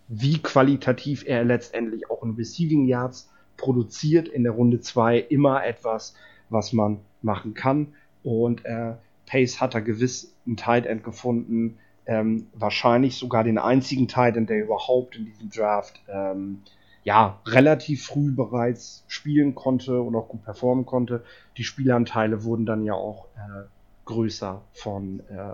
wie 0.08 0.42
qualitativ 0.42 1.26
er 1.28 1.44
letztendlich 1.44 2.10
auch 2.10 2.24
in 2.24 2.32
Receiving 2.36 2.86
Yards 2.86 3.30
produziert 3.58 4.28
in 4.28 4.44
der 4.44 4.54
Runde 4.54 4.80
2 4.80 5.20
immer 5.20 5.66
etwas, 5.66 6.16
was 6.50 6.72
man 6.72 7.00
machen 7.22 7.54
kann. 7.54 7.94
Und 8.24 8.66
äh, 8.66 8.94
Pace 9.26 9.60
hat 9.60 9.76
da 9.76 9.80
gewiss 9.80 10.34
einen 10.46 10.58
Tight 10.58 10.86
End 10.86 11.04
gefunden. 11.04 11.78
Ähm, 12.08 12.48
wahrscheinlich 12.54 13.18
sogar 13.18 13.44
den 13.44 13.58
einzigen 13.58 14.08
Tight 14.08 14.38
End, 14.38 14.50
der 14.50 14.64
überhaupt 14.64 15.16
in 15.18 15.26
diesem 15.26 15.50
Draft 15.50 16.02
ähm, 16.08 16.64
ja, 17.04 17.40
relativ 17.46 18.06
früh 18.06 18.32
bereits 18.34 19.06
spielen 19.08 19.56
konnte 19.56 20.02
und 20.02 20.16
auch 20.16 20.28
gut 20.28 20.44
performen 20.44 20.86
konnte. 20.86 21.24
Die 21.56 21.64
Spielanteile 21.64 22.44
wurden 22.44 22.66
dann 22.66 22.84
ja 22.84 22.96
auch 22.96 23.28
äh, 23.36 23.64
größer 24.06 24.62
von 24.74 25.22
äh, 25.30 25.54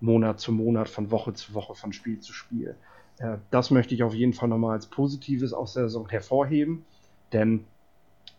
Monat 0.00 0.40
zu 0.40 0.52
Monat, 0.52 0.88
von 0.88 1.10
Woche 1.10 1.32
zu 1.32 1.54
Woche, 1.54 1.74
von 1.74 1.92
Spiel 1.92 2.20
zu 2.20 2.32
Spiel. 2.32 2.76
Äh, 3.18 3.36
das 3.50 3.70
möchte 3.70 3.94
ich 3.94 4.02
auf 4.02 4.14
jeden 4.14 4.34
Fall 4.34 4.48
nochmal 4.48 4.72
als 4.72 4.86
Positives 4.86 5.52
aus 5.52 5.74
der 5.74 5.84
Saison 5.84 6.08
hervorheben. 6.08 6.84
Denn 7.32 7.64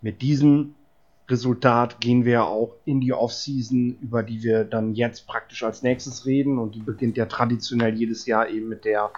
mit 0.02 0.22
diesem 0.22 0.76
Resultat 1.30 2.00
gehen 2.00 2.26
wir 2.26 2.46
auch 2.46 2.76
in 2.86 3.02
die 3.02 3.14
Offseason, 3.14 3.98
über 4.02 4.24
die 4.24 4.44
wir 4.44 4.64
dann 4.64 4.94
jetzt 4.94 5.28
praktisch 5.28 5.64
als 5.64 5.82
nächstes 5.82 6.26
reden. 6.26 6.60
Und 6.60 6.76
die 6.76 6.82
beginnt 6.82 7.18
ja 7.18 7.26
traditionell 7.26 7.96
jedes 7.96 8.26
Jahr 8.26 8.48
eben 8.50 8.70
mit 8.70 8.86
der 8.86 9.12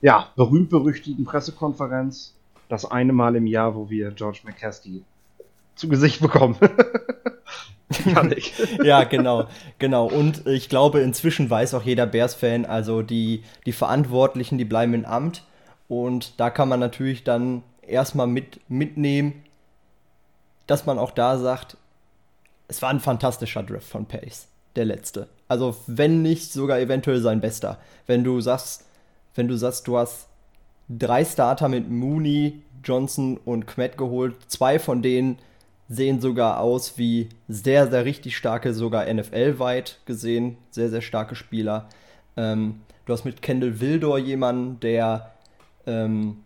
ja, 0.00 0.28
berühmt-berüchtigten 0.36 1.24
Pressekonferenz. 1.24 2.34
Das 2.68 2.90
eine 2.90 3.12
Mal 3.12 3.36
im 3.36 3.46
Jahr, 3.46 3.74
wo 3.74 3.90
wir 3.90 4.10
George 4.10 4.40
McCaskey 4.44 5.04
zu 5.74 5.88
Gesicht 5.88 6.20
bekommen. 6.20 6.56
ja, 8.82 9.04
genau, 9.04 9.46
genau. 9.78 10.06
Und 10.06 10.46
ich 10.46 10.68
glaube, 10.68 11.00
inzwischen 11.00 11.48
weiß 11.48 11.74
auch 11.74 11.82
jeder 11.82 12.06
Bears-Fan, 12.06 12.64
also 12.64 13.02
die, 13.02 13.42
die 13.66 13.72
Verantwortlichen, 13.72 14.58
die 14.58 14.64
bleiben 14.64 14.94
im 14.94 15.04
Amt. 15.04 15.44
Und 15.88 16.40
da 16.40 16.50
kann 16.50 16.68
man 16.68 16.80
natürlich 16.80 17.24
dann 17.24 17.62
erstmal 17.86 18.26
mit, 18.26 18.60
mitnehmen, 18.68 19.42
dass 20.66 20.86
man 20.86 20.98
auch 20.98 21.10
da 21.10 21.38
sagt, 21.38 21.76
es 22.68 22.82
war 22.82 22.90
ein 22.90 23.00
fantastischer 23.00 23.62
Drift 23.62 23.88
von 23.88 24.06
Pace, 24.06 24.48
der 24.76 24.84
letzte. 24.84 25.28
Also 25.48 25.76
wenn 25.86 26.22
nicht 26.22 26.52
sogar 26.52 26.78
eventuell 26.78 27.20
sein 27.20 27.40
bester. 27.40 27.78
Wenn 28.06 28.24
du 28.24 28.40
sagst, 28.40 28.86
wenn 29.34 29.48
du 29.48 29.56
sagst, 29.56 29.86
du 29.86 29.98
hast 29.98 30.28
drei 30.88 31.24
Starter 31.24 31.68
mit 31.68 31.90
Mooney, 31.90 32.62
Johnson 32.84 33.38
und 33.44 33.66
Kmet 33.66 33.96
geholt, 33.96 34.36
zwei 34.48 34.78
von 34.78 35.02
denen 35.02 35.38
sehen 35.88 36.20
sogar 36.20 36.60
aus 36.60 36.96
wie 36.96 37.28
sehr, 37.48 37.90
sehr 37.90 38.04
richtig 38.04 38.36
starke, 38.36 38.72
sogar 38.72 39.12
NFL-weit 39.12 40.00
gesehen, 40.06 40.56
sehr, 40.70 40.88
sehr 40.88 41.02
starke 41.02 41.34
Spieler. 41.34 41.88
Ähm, 42.36 42.80
du 43.04 43.12
hast 43.12 43.24
mit 43.24 43.42
Kendall 43.42 43.80
Wildor 43.80 44.18
jemanden, 44.18 44.80
der 44.80 45.32
ähm, 45.86 46.38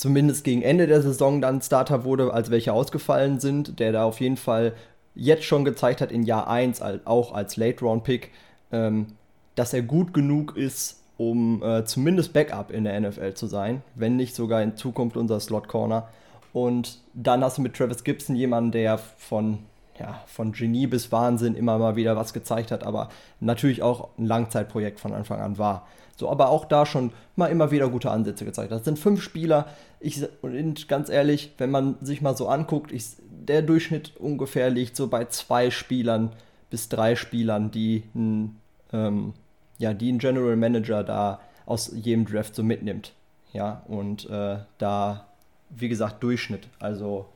zumindest 0.00 0.44
gegen 0.44 0.62
Ende 0.62 0.86
der 0.86 1.02
Saison 1.02 1.42
dann 1.42 1.60
Starter 1.60 2.04
wurde, 2.04 2.32
als 2.32 2.50
welche 2.50 2.72
ausgefallen 2.72 3.38
sind, 3.38 3.78
der 3.78 3.92
da 3.92 4.04
auf 4.04 4.18
jeden 4.18 4.38
Fall 4.38 4.72
jetzt 5.14 5.44
schon 5.44 5.62
gezeigt 5.62 6.00
hat 6.00 6.10
in 6.10 6.22
Jahr 6.22 6.48
1, 6.48 6.80
auch 7.04 7.34
als 7.34 7.58
Late-Round-Pick, 7.58 8.30
ähm, 8.72 9.08
dass 9.56 9.74
er 9.74 9.82
gut 9.82 10.14
genug 10.14 10.56
ist, 10.56 11.02
um 11.18 11.62
äh, 11.62 11.84
zumindest 11.84 12.32
Backup 12.32 12.70
in 12.70 12.84
der 12.84 12.98
NFL 12.98 13.34
zu 13.34 13.46
sein, 13.46 13.82
wenn 13.94 14.16
nicht 14.16 14.34
sogar 14.34 14.62
in 14.62 14.74
Zukunft 14.74 15.18
unser 15.18 15.38
Slot-Corner. 15.38 16.08
Und 16.54 17.00
dann 17.12 17.44
hast 17.44 17.58
du 17.58 17.62
mit 17.62 17.74
Travis 17.74 18.02
Gibson 18.02 18.36
jemanden, 18.36 18.72
der 18.72 18.96
von, 18.96 19.58
ja, 19.98 20.22
von 20.26 20.52
Genie 20.52 20.86
bis 20.86 21.12
Wahnsinn 21.12 21.54
immer 21.54 21.76
mal 21.76 21.96
wieder 21.96 22.16
was 22.16 22.32
gezeigt 22.32 22.70
hat, 22.70 22.84
aber 22.84 23.10
natürlich 23.40 23.82
auch 23.82 24.08
ein 24.16 24.24
Langzeitprojekt 24.24 24.98
von 24.98 25.12
Anfang 25.12 25.40
an 25.40 25.58
war. 25.58 25.86
So, 26.20 26.30
aber 26.30 26.50
auch 26.50 26.66
da 26.66 26.86
schon 26.86 27.12
mal 27.34 27.46
immer 27.46 27.70
wieder 27.70 27.88
gute 27.88 28.10
Ansätze 28.10 28.44
gezeigt. 28.44 28.70
Das 28.70 28.84
sind 28.84 28.98
fünf 28.98 29.22
Spieler. 29.22 29.66
Ich, 29.98 30.22
und 30.42 30.86
ganz 30.86 31.08
ehrlich, 31.08 31.52
wenn 31.58 31.70
man 31.70 31.96
sich 32.02 32.20
mal 32.20 32.36
so 32.36 32.46
anguckt, 32.48 32.92
ich, 32.92 33.16
der 33.30 33.62
Durchschnitt 33.62 34.16
ungefähr 34.18 34.70
liegt 34.70 34.94
so 34.96 35.08
bei 35.08 35.24
zwei 35.24 35.70
Spielern 35.70 36.32
bis 36.68 36.88
drei 36.88 37.16
Spielern, 37.16 37.70
die 37.70 38.04
ein, 38.14 38.60
ähm, 38.92 39.32
ja, 39.78 39.94
die 39.94 40.12
ein 40.12 40.18
General 40.18 40.56
Manager 40.56 41.02
da 41.02 41.40
aus 41.66 41.90
jedem 41.94 42.26
Draft 42.26 42.54
so 42.54 42.62
mitnimmt. 42.62 43.12
Ja, 43.52 43.82
und 43.88 44.28
äh, 44.28 44.58
da, 44.78 45.26
wie 45.70 45.88
gesagt, 45.88 46.22
Durchschnitt. 46.22 46.68
Also 46.78 47.26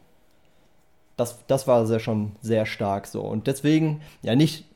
das, 1.16 1.38
das 1.46 1.66
war 1.66 1.86
sehr 1.86 2.00
schon 2.00 2.36
sehr 2.42 2.66
stark 2.66 3.06
so. 3.06 3.22
Und 3.22 3.46
deswegen, 3.46 4.02
ja, 4.22 4.36
nicht, 4.36 4.66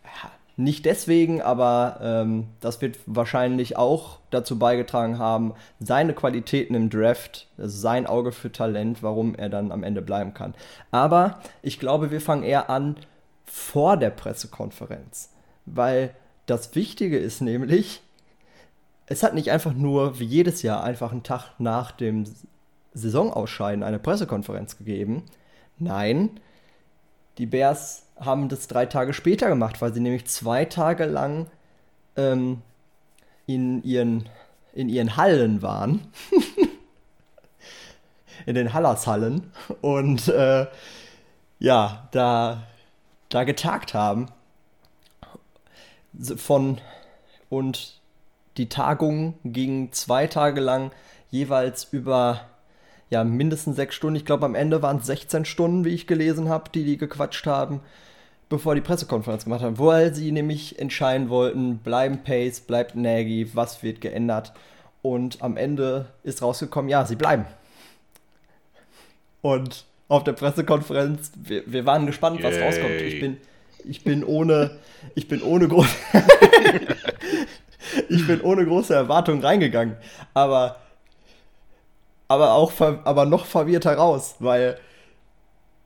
nicht 0.58 0.86
deswegen, 0.86 1.40
aber 1.40 2.00
ähm, 2.02 2.48
das 2.58 2.82
wird 2.82 2.98
wahrscheinlich 3.06 3.76
auch 3.76 4.18
dazu 4.30 4.58
beigetragen 4.58 5.18
haben, 5.18 5.54
seine 5.78 6.14
Qualitäten 6.14 6.74
im 6.74 6.90
Draft, 6.90 7.46
also 7.56 7.78
sein 7.78 8.06
Auge 8.06 8.32
für 8.32 8.50
Talent, 8.50 9.00
warum 9.02 9.36
er 9.36 9.50
dann 9.50 9.70
am 9.70 9.84
Ende 9.84 10.02
bleiben 10.02 10.34
kann. 10.34 10.54
Aber 10.90 11.38
ich 11.62 11.78
glaube, 11.78 12.10
wir 12.10 12.20
fangen 12.20 12.42
eher 12.42 12.70
an 12.70 12.96
vor 13.44 13.96
der 13.96 14.10
Pressekonferenz, 14.10 15.30
weil 15.64 16.10
das 16.46 16.74
Wichtige 16.74 17.18
ist 17.18 17.40
nämlich, 17.40 18.02
es 19.06 19.22
hat 19.22 19.34
nicht 19.34 19.52
einfach 19.52 19.74
nur 19.74 20.18
wie 20.18 20.24
jedes 20.24 20.62
Jahr 20.62 20.82
einfach 20.82 21.12
einen 21.12 21.22
Tag 21.22 21.52
nach 21.58 21.92
dem 21.92 22.24
Saisonausscheiden 22.94 23.84
eine 23.84 24.00
Pressekonferenz 24.00 24.76
gegeben. 24.76 25.22
Nein, 25.78 26.40
die 27.38 27.46
Bears 27.46 28.07
haben 28.20 28.48
das 28.48 28.66
drei 28.66 28.86
Tage 28.86 29.12
später 29.12 29.48
gemacht, 29.48 29.80
weil 29.80 29.92
sie 29.92 30.00
nämlich 30.00 30.26
zwei 30.26 30.64
Tage 30.64 31.04
lang 31.04 31.46
ähm, 32.16 32.62
in, 33.46 33.82
ihren, 33.82 34.28
in 34.72 34.88
ihren 34.88 35.16
Hallen 35.16 35.62
waren. 35.62 36.08
in 38.46 38.54
den 38.54 38.72
Hallershallen. 38.72 39.52
Und 39.80 40.28
äh, 40.28 40.66
ja, 41.58 42.08
da, 42.12 42.64
da 43.28 43.44
getagt 43.44 43.94
haben. 43.94 44.26
Von, 46.36 46.80
und 47.48 48.00
die 48.56 48.68
Tagung 48.68 49.34
ging 49.44 49.92
zwei 49.92 50.26
Tage 50.26 50.60
lang 50.60 50.90
jeweils 51.30 51.84
über 51.92 52.40
ja, 53.10 53.24
mindestens 53.24 53.76
sechs 53.76 53.94
Stunden. 53.94 54.16
Ich 54.16 54.24
glaube, 54.24 54.44
am 54.44 54.54
Ende 54.54 54.82
waren 54.82 54.98
es 54.98 55.06
16 55.06 55.44
Stunden, 55.44 55.84
wie 55.84 55.94
ich 55.94 56.06
gelesen 56.06 56.48
habe, 56.48 56.70
die 56.70 56.84
die 56.84 56.98
gequatscht 56.98 57.46
haben 57.46 57.80
bevor 58.48 58.74
die 58.74 58.80
Pressekonferenz 58.80 59.44
gemacht 59.44 59.62
haben, 59.62 59.78
weil 59.78 60.14
sie 60.14 60.32
nämlich 60.32 60.78
entscheiden 60.78 61.28
wollten, 61.28 61.78
bleiben 61.78 62.22
Pace, 62.22 62.60
bleibt 62.60 62.94
Nagy, 62.94 63.50
was 63.54 63.82
wird 63.82 64.00
geändert. 64.00 64.52
Und 65.02 65.42
am 65.42 65.56
Ende 65.56 66.06
ist 66.22 66.42
rausgekommen, 66.42 66.88
ja, 66.88 67.04
sie 67.04 67.16
bleiben. 67.16 67.44
Und 69.42 69.84
auf 70.08 70.24
der 70.24 70.32
Pressekonferenz, 70.32 71.32
wir, 71.36 71.62
wir 71.66 71.86
waren 71.86 72.06
gespannt, 72.06 72.42
was 72.42 72.54
Yay. 72.54 72.64
rauskommt. 72.64 73.00
Ich 73.02 73.20
bin, 73.20 73.36
ich 73.84 74.04
bin 74.04 74.24
ohne, 74.24 74.78
ich 75.14 75.28
bin 75.28 75.42
ohne 75.42 75.68
große, 75.68 75.94
ich 78.08 78.26
bin 78.26 78.40
ohne 78.40 78.64
große 78.64 78.94
Erwartungen 78.94 79.44
reingegangen. 79.44 79.96
Aber, 80.34 80.76
aber 82.26 82.52
auch, 82.52 82.72
aber 82.80 83.26
noch 83.26 83.44
verwirrter 83.44 83.94
raus, 83.94 84.36
weil 84.38 84.78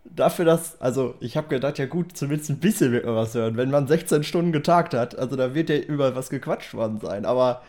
dafür, 0.04 0.44
dass, 0.44 0.80
also 0.80 1.14
ich 1.20 1.36
habe 1.36 1.48
gedacht, 1.48 1.78
ja 1.78 1.86
gut, 1.86 2.16
zumindest 2.16 2.50
ein 2.50 2.58
bisschen 2.60 2.92
wird 2.92 3.04
man 3.04 3.14
was 3.14 3.34
hören. 3.34 3.56
Wenn 3.56 3.70
man 3.70 3.86
16 3.86 4.24
Stunden 4.24 4.52
getagt 4.52 4.94
hat, 4.94 5.18
also 5.18 5.36
da 5.36 5.54
wird 5.54 5.70
ja 5.70 5.76
überall 5.78 6.14
was 6.16 6.30
gequatscht 6.30 6.74
worden 6.74 7.00
sein, 7.00 7.24
aber. 7.24 7.62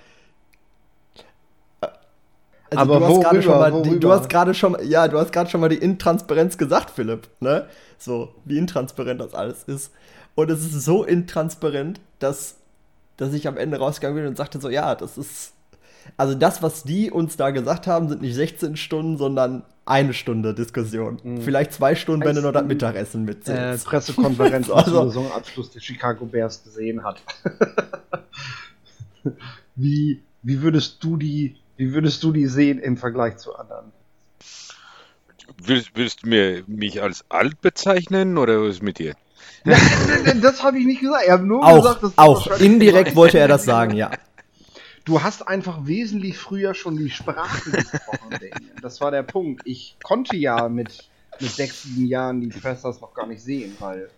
Also 2.70 2.82
Aber 2.82 3.00
du 3.00 3.06
hast 3.06 3.22
gerade 3.22 3.42
schon 3.44 3.60
mal, 3.60 3.72
die, 3.84 3.92
worüber? 3.92 4.00
du 4.00 4.12
hast 4.12 4.30
gerade 4.30 4.54
schon, 4.56 4.78
ja, 4.84 5.08
du 5.08 5.20
hast 5.20 5.32
gerade 5.32 5.50
schon 5.50 5.62
mal 5.62 5.70
die 5.70 5.78
Intransparenz 5.78 6.58
gesagt, 6.58 6.90
Philipp, 6.90 7.30
ne? 7.40 7.68
So, 8.00 8.34
wie 8.46 8.58
intransparent 8.58 9.22
das 9.22 9.36
alles 9.36 9.64
ist. 9.64 9.92
Und 10.36 10.50
es 10.50 10.62
ist 10.62 10.84
so 10.84 11.04
intransparent, 11.04 12.02
dass, 12.18 12.56
dass 13.18 13.34
ich 13.34 13.48
am 13.48 13.58
Ende 13.58 13.78
rausgegangen 13.78 14.18
bin 14.18 14.28
und 14.28 14.38
sagte 14.38 14.60
so, 14.60 14.70
ja, 14.70 14.96
das 14.96 15.20
ist, 15.20 15.54
also 16.18 16.34
das, 16.34 16.64
was 16.64 16.84
die 16.84 17.12
uns 17.12 17.38
da 17.38 17.52
gesagt 17.52 17.86
haben, 17.86 18.10
sind 18.10 18.22
nicht 18.22 18.34
16 18.34 18.76
Stunden, 18.76 19.18
sondern 19.18 19.64
eine 19.86 20.14
Stunde 20.14 20.54
Diskussion. 20.54 21.42
Vielleicht 21.42 21.74
zwei 21.74 21.96
Stunden, 21.96 22.26
wenn 22.26 22.36
du 22.36 22.42
noch 22.42 22.54
das 22.54 22.66
Mittagessen 22.66 23.24
äh, 23.24 23.32
mitzählst. 23.32 23.86
Pressekonferenz 23.86 24.70
Also- 24.72 24.92
zum 24.92 25.10
Saisonabschluss 25.10 25.72
der 25.72 25.82
Chicago 25.82 26.26
Bears 26.26 26.64
gesehen 26.64 27.04
hat. 27.04 27.22
wie, 29.76 30.24
wie 30.42 30.62
würdest 30.62 31.04
du 31.04 31.18
die, 31.18 31.58
wie 31.78 31.94
würdest 31.94 32.24
du 32.24 32.32
die 32.32 32.48
sehen 32.48 32.80
im 32.80 32.98
Vergleich 32.98 33.38
zu 33.38 33.56
anderen? 33.56 33.92
Willst, 35.62 35.92
willst 35.96 36.24
du 36.24 36.30
mir, 36.30 36.64
mich 36.68 37.02
als 37.02 37.26
alt 37.30 37.62
bezeichnen 37.62 38.38
oder 38.38 38.62
was 38.62 38.76
ist 38.76 38.84
mit 38.84 39.00
dir? 39.00 39.16
das 39.66 40.64
habe 40.64 40.80
ich 40.80 40.86
nicht 40.86 41.02
gesagt. 41.02 41.24
Ich 41.26 41.32
habe 41.32 41.46
nur 41.46 41.64
auch, 41.64 41.78
gesagt, 41.78 42.04
dass 42.04 42.18
auch, 42.18 42.60
indirekt 42.60 43.16
wollte 43.16 43.40
er 43.40 43.48
das 43.48 43.66
sagen, 43.66 43.96
ja. 43.96 44.12
Du 45.06 45.22
hast 45.22 45.48
einfach 45.48 45.86
wesentlich 45.86 46.38
früher 46.38 46.74
schon 46.74 46.96
die 46.98 47.10
Sprache 47.10 47.72
gesprochen. 47.72 48.40
Das 48.82 49.00
war 49.00 49.12
der 49.12 49.24
Punkt. 49.24 49.62
Ich 49.66 49.96
konnte 50.04 50.36
ja 50.36 50.68
mit, 50.68 51.10
mit 51.40 51.50
sechs, 51.52 51.84
sieben 51.84 52.06
Jahren 52.06 52.42
die 52.42 52.48
Pressers 52.48 53.00
noch 53.00 53.14
gar 53.14 53.26
nicht 53.26 53.42
sehen, 53.42 53.76
weil. 53.80 54.10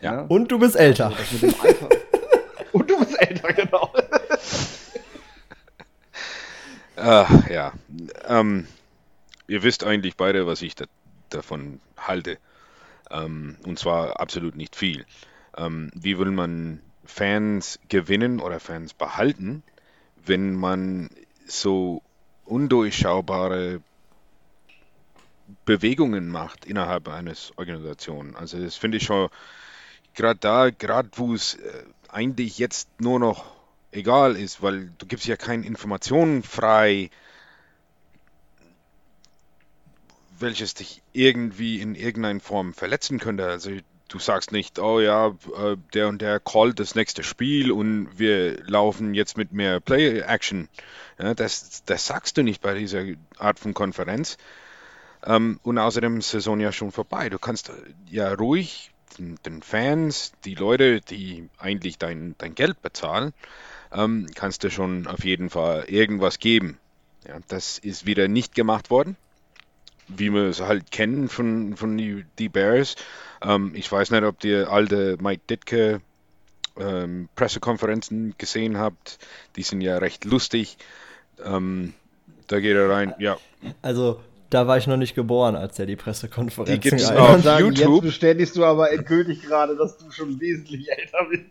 Ja. 0.00 0.12
ne, 0.12 0.26
Und 0.28 0.52
du 0.52 0.60
bist 0.60 0.76
älter. 0.76 1.12
das 1.16 1.32
mit 1.32 1.42
dem 1.42 1.60
Alter. 1.60 1.88
Und 2.72 2.88
du 2.88 2.98
bist 3.00 3.20
älter, 3.20 3.52
genau. 3.52 3.92
Ah, 6.96 7.26
ja. 7.50 7.72
Ähm, 8.28 8.66
ihr 9.48 9.62
wisst 9.64 9.84
eigentlich 9.84 10.16
beide, 10.16 10.46
was 10.46 10.62
ich 10.62 10.74
da, 10.76 10.84
davon 11.30 11.80
halte. 11.96 12.38
Ähm, 13.10 13.56
und 13.66 13.78
zwar 13.78 14.20
absolut 14.20 14.54
nicht 14.56 14.76
viel. 14.76 15.04
Ähm, 15.56 15.90
wie 15.94 16.18
will 16.18 16.30
man 16.30 16.80
Fans 17.04 17.80
gewinnen 17.88 18.40
oder 18.40 18.60
Fans 18.60 18.94
behalten, 18.94 19.62
wenn 20.24 20.54
man 20.54 21.10
so 21.46 22.02
undurchschaubare 22.44 23.80
Bewegungen 25.64 26.28
macht 26.28 26.64
innerhalb 26.64 27.08
eines 27.08 27.52
Organisationen? 27.56 28.36
Also 28.36 28.58
das 28.58 28.76
finde 28.76 28.98
ich 28.98 29.04
schon 29.04 29.28
gerade 30.14 30.40
da, 30.40 30.70
gerade 30.70 31.08
wo 31.14 31.34
es 31.34 31.54
äh, 31.54 31.84
eigentlich 32.08 32.58
jetzt 32.58 32.88
nur 33.00 33.18
noch 33.18 33.44
egal 33.90 34.36
ist, 34.36 34.62
weil 34.62 34.90
du 34.98 35.06
gibst 35.06 35.26
ja 35.26 35.36
keine 35.36 35.66
Informationen 35.66 36.42
frei, 36.42 37.10
welches 40.38 40.74
dich 40.74 41.02
irgendwie 41.12 41.80
in 41.80 41.94
irgendeiner 41.94 42.40
Form 42.40 42.74
verletzen 42.74 43.18
könnte. 43.18 43.46
Also 43.46 43.70
du 44.12 44.18
sagst 44.18 44.52
nicht, 44.52 44.78
oh 44.78 45.00
ja, 45.00 45.28
äh, 45.28 45.76
der 45.94 46.08
und 46.08 46.20
der 46.20 46.38
callt 46.38 46.78
das 46.78 46.94
nächste 46.94 47.22
Spiel 47.22 47.72
und 47.72 48.18
wir 48.18 48.62
laufen 48.64 49.14
jetzt 49.14 49.36
mit 49.36 49.52
mehr 49.52 49.80
Play-Action. 49.80 50.68
Ja, 51.18 51.34
das, 51.34 51.82
das 51.84 52.06
sagst 52.06 52.36
du 52.36 52.42
nicht 52.42 52.60
bei 52.60 52.74
dieser 52.74 53.04
Art 53.38 53.58
von 53.58 53.72
Konferenz. 53.72 54.36
Ähm, 55.24 55.60
und 55.62 55.78
außerdem 55.78 56.18
ist 56.18 56.32
die 56.32 56.36
Saison 56.36 56.60
ja 56.60 56.72
schon 56.72 56.92
vorbei. 56.92 57.30
Du 57.30 57.38
kannst 57.38 57.72
ja 58.10 58.32
ruhig 58.34 58.90
den, 59.18 59.62
Fans, 59.62 60.32
die 60.44 60.54
Leute, 60.54 61.00
die 61.00 61.48
eigentlich 61.58 61.98
dein, 61.98 62.34
dein 62.38 62.54
Geld 62.54 62.82
bezahlen, 62.82 63.32
ähm, 63.92 64.26
kannst 64.34 64.64
du 64.64 64.70
schon 64.70 65.06
auf 65.06 65.24
jeden 65.24 65.50
Fall 65.50 65.84
irgendwas 65.86 66.38
geben. 66.38 66.78
Ja, 67.26 67.38
das 67.48 67.78
ist 67.78 68.04
wieder 68.04 68.28
nicht 68.28 68.54
gemacht 68.54 68.90
worden, 68.90 69.16
wie 70.08 70.30
wir 70.30 70.44
es 70.44 70.60
halt 70.60 70.90
kennen 70.90 71.28
von, 71.28 71.76
von 71.76 71.96
die 71.96 72.48
Bears. 72.48 72.96
Ähm, 73.42 73.72
ich 73.74 73.90
weiß 73.90 74.10
nicht, 74.10 74.24
ob 74.24 74.42
ihr 74.44 74.70
alte 74.70 75.16
Mike 75.20 75.42
Ditka 75.48 76.00
ähm, 76.78 77.28
Pressekonferenzen 77.34 78.34
gesehen 78.38 78.78
habt. 78.78 79.18
Die 79.56 79.62
sind 79.62 79.80
ja 79.80 79.98
recht 79.98 80.24
lustig. 80.24 80.76
Ähm, 81.44 81.94
da 82.46 82.60
geht 82.60 82.76
er 82.76 82.88
rein, 82.90 83.14
ja, 83.18 83.38
Also, 83.80 84.20
da 84.50 84.66
war 84.66 84.76
ich 84.76 84.86
noch 84.86 84.96
nicht 84.96 85.14
geboren, 85.14 85.56
als 85.56 85.78
er 85.78 85.86
die 85.86 85.96
Pressekonferenz 85.96 86.70
Die 86.70 86.90
gibt's 86.90 87.08
gehalten 87.08 87.36
auf 87.36 87.42
sagen, 87.42 87.64
YouTube. 87.66 87.94
Jetzt 87.96 88.02
bestätigst 88.02 88.56
du 88.56 88.64
aber 88.64 88.92
endgültig 88.92 89.42
gerade, 89.42 89.76
dass 89.76 89.96
du 89.96 90.10
schon 90.10 90.40
wesentlich 90.40 90.90
älter 90.90 91.26
bist. 91.30 91.44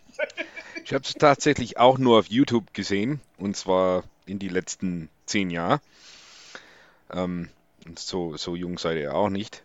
Ich 0.84 0.94
habe 0.94 1.04
es 1.04 1.14
tatsächlich 1.14 1.78
auch 1.78 1.98
nur 1.98 2.20
auf 2.20 2.28
YouTube 2.28 2.74
gesehen, 2.74 3.20
und 3.38 3.56
zwar 3.56 4.04
in 4.26 4.40
die 4.40 4.50
letzten 4.50 5.10
zehn 5.26 5.50
Jahre. 5.50 5.82
Ähm, 7.12 7.50
und 7.86 7.98
so, 7.98 8.38
so 8.38 8.56
jung 8.56 8.78
seid 8.78 8.98
ihr 8.98 9.16
auch 9.16 9.30
nicht. 9.30 9.64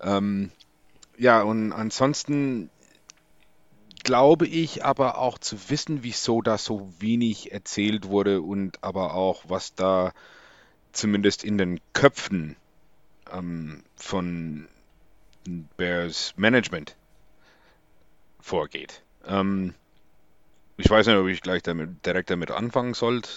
Ähm, 0.00 0.50
ja, 1.18 1.42
und 1.42 1.72
ansonsten 1.72 2.70
glaube 4.02 4.46
ich 4.46 4.84
aber 4.84 5.18
auch 5.18 5.38
zu 5.38 5.70
wissen, 5.70 6.02
wieso 6.02 6.42
da 6.42 6.58
so 6.58 6.92
wenig 6.98 7.52
erzählt 7.52 8.08
wurde 8.08 8.42
und 8.42 8.82
aber 8.82 9.14
auch, 9.14 9.44
was 9.48 9.74
da 9.74 10.12
zumindest 10.92 11.42
in 11.42 11.58
den 11.58 11.80
Köpfen 11.92 12.56
ähm, 13.32 13.82
von 13.96 14.68
Bears 15.76 16.34
Management 16.36 16.96
vorgeht. 18.40 19.02
Ähm, 19.26 19.74
ich 20.76 20.90
weiß 20.90 21.06
nicht, 21.06 21.16
ob 21.16 21.26
ich 21.26 21.40
gleich 21.40 21.62
damit, 21.62 22.04
direkt 22.04 22.30
damit 22.30 22.50
anfangen 22.50 22.94
sollte. 22.94 23.30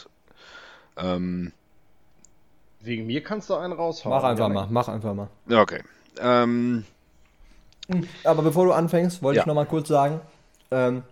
Ähm, 0.98 1.54
Wegen 2.82 3.08
mir 3.08 3.24
kannst 3.24 3.50
du 3.50 3.56
einen 3.56 3.74
raushauen. 3.74 4.16
Mach 4.16 4.24
einfach 4.24 4.50
Janik. 4.50 4.56
mal, 4.56 4.68
mach 4.70 4.88
einfach 4.88 5.14
mal. 5.14 5.30
okay. 5.50 5.82
Ähm, 6.20 6.86
Aber 8.24 8.42
bevor 8.44 8.66
du 8.66 8.74
anfängst, 8.74 9.22
wollte 9.24 9.38
Ja. 9.38 9.44
ich 9.44 9.48
noch 9.48 9.56
mal 9.56 9.66
kurz 9.66 9.88
sagen, 9.88 10.20
ähm, 10.72 11.04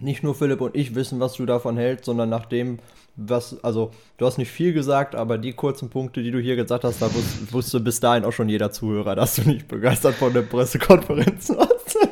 nicht 0.00 0.22
nur 0.22 0.34
Philipp 0.34 0.60
und 0.60 0.74
ich 0.74 0.94
wissen, 0.94 1.20
was 1.20 1.34
du 1.34 1.46
davon 1.46 1.76
hältst, 1.76 2.06
sondern 2.06 2.28
nach 2.28 2.46
dem, 2.46 2.80
was, 3.16 3.62
also 3.62 3.92
du 4.18 4.26
hast 4.26 4.38
nicht 4.38 4.50
viel 4.50 4.72
gesagt, 4.72 5.14
aber 5.14 5.38
die 5.38 5.52
kurzen 5.52 5.88
Punkte, 5.90 6.22
die 6.22 6.32
du 6.32 6.40
hier 6.40 6.56
gesagt 6.56 6.82
hast, 6.82 7.00
da 7.00 7.14
wus 7.14 7.52
wusste 7.52 7.78
bis 7.78 8.00
dahin 8.00 8.24
auch 8.24 8.32
schon 8.32 8.48
jeder 8.48 8.72
Zuhörer, 8.72 9.14
dass 9.14 9.36
du 9.36 9.42
nicht 9.42 9.68
begeistert 9.68 10.16
von 10.16 10.32
der 10.32 10.42
Pressekonferenz 10.42 11.50
warst. 11.50 11.98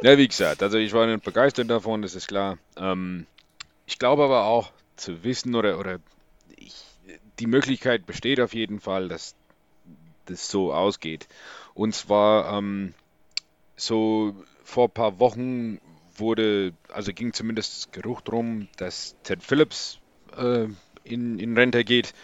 Ja, 0.00 0.16
wie 0.16 0.28
gesagt, 0.28 0.62
also 0.62 0.78
ich 0.78 0.92
war 0.92 1.06
nicht 1.08 1.24
begeistert 1.24 1.68
davon, 1.70 2.02
das 2.02 2.14
ist 2.14 2.28
klar. 2.28 2.56
Ähm, 2.76 3.26
ich 3.84 3.98
glaube 3.98 4.22
aber 4.22 4.44
auch 4.44 4.70
zu 4.94 5.24
wissen 5.24 5.56
oder, 5.56 5.76
oder 5.80 5.98
ich, 6.56 6.84
die 7.40 7.48
Möglichkeit 7.48 8.06
besteht 8.06 8.40
auf 8.40 8.54
jeden 8.54 8.78
Fall, 8.78 9.08
dass 9.08 9.34
das 10.26 10.48
so 10.48 10.72
ausgeht. 10.72 11.26
Und 11.78 11.94
zwar 11.94 12.58
ähm, 12.58 12.92
so 13.76 14.34
vor 14.64 14.88
ein 14.88 14.90
paar 14.90 15.20
Wochen 15.20 15.80
wurde, 16.16 16.74
also 16.88 17.12
ging 17.12 17.32
zumindest 17.32 17.76
das 17.76 17.90
Geruch 17.92 18.20
drum, 18.20 18.66
dass 18.78 19.14
Ted 19.22 19.44
Phillips 19.44 20.00
äh, 20.36 20.66
in, 21.04 21.38
in 21.38 21.56
Rente 21.56 21.84
geht. 21.84 22.14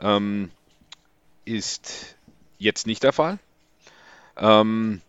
Ähm, 0.00 0.50
ist 1.44 2.16
jetzt 2.58 2.88
nicht 2.88 3.04
der 3.04 3.12
Fall. 3.12 3.38
Ähm, 4.36 5.00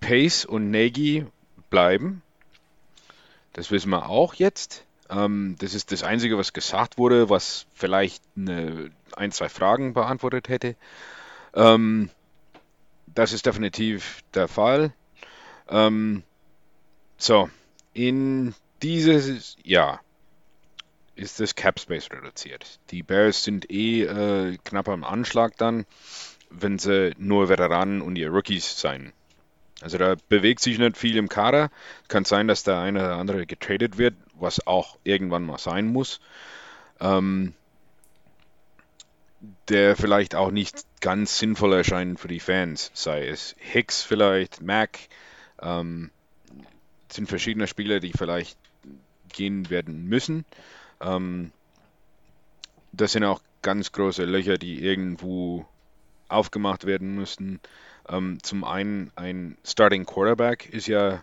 Pace 0.00 0.44
und 0.44 0.72
Nagy 0.72 1.26
bleiben. 1.70 2.22
Das 3.52 3.70
wissen 3.70 3.90
wir 3.90 4.08
auch 4.08 4.34
jetzt. 4.34 4.84
Ähm, 5.10 5.54
das 5.60 5.74
ist 5.74 5.92
das 5.92 6.02
Einzige, 6.02 6.38
was 6.38 6.52
gesagt 6.52 6.98
wurde, 6.98 7.30
was 7.30 7.66
vielleicht 7.72 8.24
eine, 8.36 8.90
ein, 9.14 9.30
zwei 9.30 9.48
Fragen 9.48 9.94
beantwortet 9.94 10.48
hätte. 10.48 10.74
Ähm, 11.54 12.10
das 13.16 13.32
ist 13.32 13.46
definitiv 13.46 14.22
der 14.34 14.46
Fall. 14.46 14.92
Ähm, 15.68 16.22
so, 17.16 17.50
in 17.94 18.54
dieses 18.82 19.56
Jahr 19.64 20.00
ist 21.16 21.40
das 21.40 21.54
Cap 21.54 21.80
Space 21.80 22.10
reduziert. 22.10 22.78
Die 22.90 23.02
Bears 23.02 23.42
sind 23.42 23.70
eh 23.70 24.02
äh, 24.02 24.58
knapp 24.64 24.88
am 24.88 25.02
Anschlag 25.02 25.56
dann, 25.56 25.86
wenn 26.50 26.78
sie 26.78 27.14
nur 27.16 27.48
Veteranen 27.48 28.02
und 28.02 28.16
ihr 28.16 28.28
Rookies 28.30 28.78
sein. 28.78 29.12
Also 29.80 29.98
da 29.98 30.16
bewegt 30.28 30.60
sich 30.60 30.78
nicht 30.78 30.96
viel 30.96 31.16
im 31.16 31.28
Kader. 31.28 31.70
Kann 32.08 32.26
sein, 32.26 32.48
dass 32.48 32.64
der 32.64 32.78
eine 32.78 33.00
oder 33.00 33.16
andere 33.16 33.46
getradet 33.46 33.96
wird, 33.98 34.14
was 34.34 34.66
auch 34.66 34.98
irgendwann 35.04 35.44
mal 35.44 35.58
sein 35.58 35.86
muss. 35.86 36.20
Ähm, 37.00 37.54
der 39.68 39.96
vielleicht 39.96 40.34
auch 40.34 40.50
nicht 40.50 40.84
ganz 41.00 41.38
sinnvoll 41.38 41.74
erscheint 41.74 42.20
für 42.20 42.28
die 42.28 42.40
Fans, 42.40 42.90
sei 42.94 43.26
es 43.26 43.54
Hicks 43.58 44.02
vielleicht, 44.02 44.62
Mac, 44.62 44.98
ähm, 45.60 46.10
sind 47.10 47.28
verschiedene 47.28 47.66
Spieler, 47.66 48.00
die 48.00 48.12
vielleicht 48.12 48.58
gehen 49.32 49.70
werden 49.70 50.06
müssen. 50.06 50.44
Ähm, 51.00 51.52
das 52.92 53.12
sind 53.12 53.24
auch 53.24 53.40
ganz 53.62 53.92
große 53.92 54.24
Löcher, 54.24 54.58
die 54.58 54.82
irgendwo 54.82 55.66
aufgemacht 56.28 56.86
werden 56.86 57.14
müssten. 57.14 57.60
Ähm, 58.08 58.38
zum 58.42 58.64
einen 58.64 59.10
ein 59.16 59.58
Starting 59.64 60.06
Quarterback 60.06 60.68
ist 60.72 60.86
ja 60.86 61.22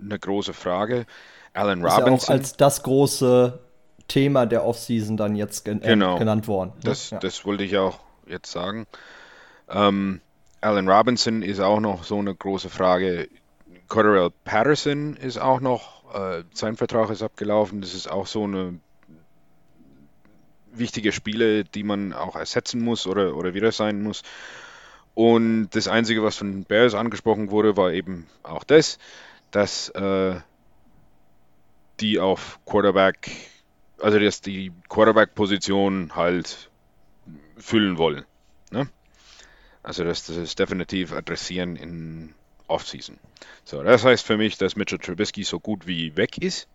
eine 0.00 0.18
große 0.18 0.52
Frage. 0.52 1.06
Alan 1.54 1.84
ist 1.84 1.92
Robinson. 1.92 2.06
Ja 2.08 2.16
auch 2.16 2.28
als 2.28 2.56
das 2.56 2.82
große 2.82 3.58
Thema 4.08 4.46
der 4.46 4.64
Offseason 4.64 5.16
dann 5.16 5.34
jetzt 5.36 5.64
gen 5.64 5.82
äh, 5.82 5.88
Genau. 5.88 6.18
genannt 6.18 6.48
worden. 6.48 6.70
ne? 6.76 6.80
Das, 6.84 7.10
ja. 7.10 7.18
das 7.18 7.44
wollte 7.44 7.64
ich 7.64 7.76
auch 7.76 8.00
jetzt 8.26 8.50
sagen. 8.50 8.86
Ähm, 9.68 10.20
Allen 10.60 10.88
Robinson 10.88 11.42
ist 11.42 11.60
auch 11.60 11.80
noch 11.80 12.04
so 12.04 12.18
eine 12.18 12.34
große 12.34 12.70
Frage. 12.70 13.28
Cordell 13.88 14.30
Patterson 14.44 15.16
ist 15.16 15.38
auch 15.38 15.60
noch, 15.60 16.14
äh, 16.14 16.44
sein 16.52 16.76
Vertrag 16.76 17.10
ist 17.10 17.22
abgelaufen. 17.22 17.80
Das 17.80 17.94
ist 17.94 18.10
auch 18.10 18.26
so 18.26 18.44
eine 18.44 18.78
wichtige 20.72 21.12
Spiele, 21.12 21.64
die 21.64 21.82
man 21.82 22.12
auch 22.12 22.36
ersetzen 22.36 22.80
muss 22.82 23.06
oder, 23.06 23.36
oder 23.36 23.54
wieder 23.54 23.72
sein 23.72 24.02
muss. 24.02 24.22
Und 25.14 25.70
das 25.70 25.88
Einzige, 25.88 26.22
was 26.22 26.36
von 26.36 26.64
Bears 26.64 26.94
angesprochen 26.94 27.50
wurde, 27.50 27.76
war 27.76 27.92
eben 27.92 28.26
auch 28.42 28.64
das, 28.64 28.98
dass 29.50 29.88
äh, 29.90 30.36
die 32.00 32.18
auf 32.20 32.58
Quarterback, 32.66 33.30
also 34.00 34.18
dass 34.18 34.40
die 34.40 34.72
Quarterback-Position 34.88 36.14
halt 36.14 36.70
füllen 37.56 37.98
wollen. 37.98 38.24
Ne? 38.70 38.88
Also 39.82 40.04
dass 40.04 40.26
das 40.26 40.36
ist 40.36 40.58
definitiv 40.58 41.12
adressieren 41.12 41.76
in 41.76 42.34
Offseason. 42.68 43.18
So, 43.64 43.82
das 43.82 44.04
heißt 44.04 44.26
für 44.26 44.36
mich, 44.36 44.58
dass 44.58 44.76
Mitchell 44.76 44.98
Trubisky 44.98 45.44
so 45.44 45.60
gut 45.60 45.86
wie 45.86 46.16
weg 46.16 46.38
ist. 46.38 46.68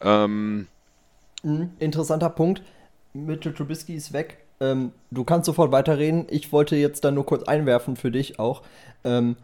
Ähm, 0.00 0.68
Mhm, 1.44 1.72
Interessanter 1.78 2.30
Punkt. 2.30 2.62
Mitchell 3.12 3.52
Trubisky 3.52 3.94
ist 3.94 4.12
weg. 4.12 4.38
Ähm, 4.60 4.92
du 5.10 5.24
kannst 5.24 5.46
sofort 5.46 5.70
weiterreden. 5.72 6.26
Ich 6.30 6.52
wollte 6.52 6.74
jetzt 6.74 7.04
dann 7.04 7.14
nur 7.14 7.26
kurz 7.26 7.44
einwerfen 7.44 7.96
für 7.96 8.10
dich 8.10 8.38
auch. 8.38 8.62
Ähm, 9.04 9.36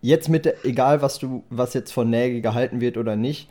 jetzt 0.00 0.28
mit 0.28 0.46
der, 0.46 0.64
egal 0.64 1.02
was 1.02 1.18
du, 1.18 1.44
was 1.50 1.74
jetzt 1.74 1.92
von 1.92 2.10
Nagy 2.10 2.40
gehalten 2.40 2.80
wird 2.80 2.96
oder 2.96 3.14
nicht, 3.14 3.48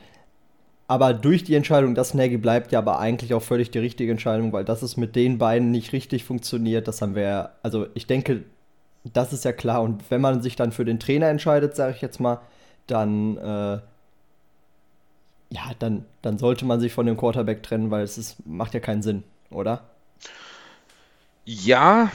aber 0.91 1.13
durch 1.13 1.45
die 1.45 1.55
Entscheidung, 1.55 1.95
dass 1.95 2.13
Nagy 2.13 2.35
bleibt, 2.37 2.73
ja 2.73 2.79
aber 2.79 2.99
eigentlich 2.99 3.33
auch 3.33 3.41
völlig 3.41 3.71
die 3.71 3.79
richtige 3.79 4.11
Entscheidung, 4.11 4.51
weil 4.51 4.65
das 4.65 4.83
ist 4.83 4.97
mit 4.97 5.15
den 5.15 5.37
beiden 5.37 5.71
nicht 5.71 5.93
richtig 5.93 6.25
funktioniert. 6.25 6.85
Das 6.89 7.01
haben 7.01 7.15
wir, 7.15 7.23
ja- 7.23 7.49
also 7.63 7.87
ich 7.93 8.07
denke, 8.07 8.43
das 9.05 9.33
ist 9.33 9.45
ja 9.45 9.53
klar. 9.53 9.81
Und 9.83 10.03
wenn 10.11 10.21
man 10.21 10.41
sich 10.41 10.57
dann 10.57 10.73
für 10.73 10.85
den 10.85 10.99
Trainer 10.99 11.29
entscheidet, 11.29 11.77
sage 11.77 11.93
ich 11.95 12.01
jetzt 12.01 12.19
mal, 12.19 12.41
dann 12.87 13.37
äh, 13.37 13.79
ja, 15.49 15.71
dann, 15.79 16.05
dann 16.21 16.37
sollte 16.37 16.65
man 16.65 16.79
sich 16.79 16.93
von 16.93 17.05
dem 17.05 17.17
Quarterback 17.17 17.61
trennen, 17.63 17.91
weil 17.91 18.03
es 18.03 18.17
ist, 18.17 18.45
macht 18.45 18.73
ja 18.73 18.79
keinen 18.79 19.01
Sinn, 19.01 19.23
oder? 19.49 19.83
ja 21.45 22.11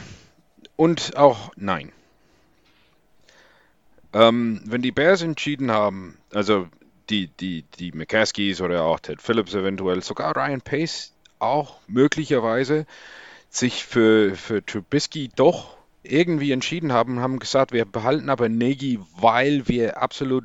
und 0.76 1.16
auch 1.16 1.50
nein. 1.56 1.92
Ähm, 4.12 4.60
wenn 4.64 4.82
die 4.82 4.92
Bears 4.92 5.22
entschieden 5.22 5.70
haben, 5.70 6.16
also 6.32 6.68
die, 7.10 7.28
die, 7.28 7.64
die 7.78 7.92
McCaskies 7.92 8.60
oder 8.60 8.84
auch 8.84 9.00
Ted 9.00 9.22
Phillips 9.22 9.54
eventuell, 9.54 10.02
sogar 10.02 10.36
Ryan 10.36 10.60
Pace 10.60 11.12
auch 11.38 11.76
möglicherweise, 11.86 12.86
sich 13.48 13.84
für, 13.84 14.34
für 14.34 14.64
Trubisky 14.64 15.30
doch 15.34 15.76
irgendwie 16.02 16.52
entschieden 16.52 16.92
haben, 16.92 17.20
haben 17.20 17.38
gesagt, 17.38 17.72
wir 17.72 17.84
behalten 17.84 18.28
aber 18.28 18.48
Nagy, 18.48 19.00
weil 19.18 19.66
wir 19.68 20.00
absolut 20.00 20.44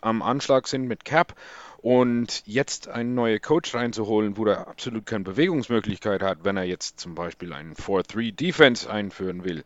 am 0.00 0.22
Anschlag 0.22 0.66
sind 0.68 0.86
mit 0.86 1.04
Cap. 1.04 1.34
Und 1.82 2.42
jetzt 2.44 2.88
einen 2.88 3.14
neuen 3.14 3.40
Coach 3.40 3.74
reinzuholen, 3.74 4.36
wo 4.36 4.44
er 4.44 4.68
absolut 4.68 5.06
keine 5.06 5.24
Bewegungsmöglichkeit 5.24 6.22
hat, 6.22 6.44
wenn 6.44 6.58
er 6.58 6.64
jetzt 6.64 7.00
zum 7.00 7.14
Beispiel 7.14 7.54
einen 7.54 7.74
4-3 7.74 8.34
Defense 8.34 8.90
einführen 8.90 9.44
will, 9.44 9.64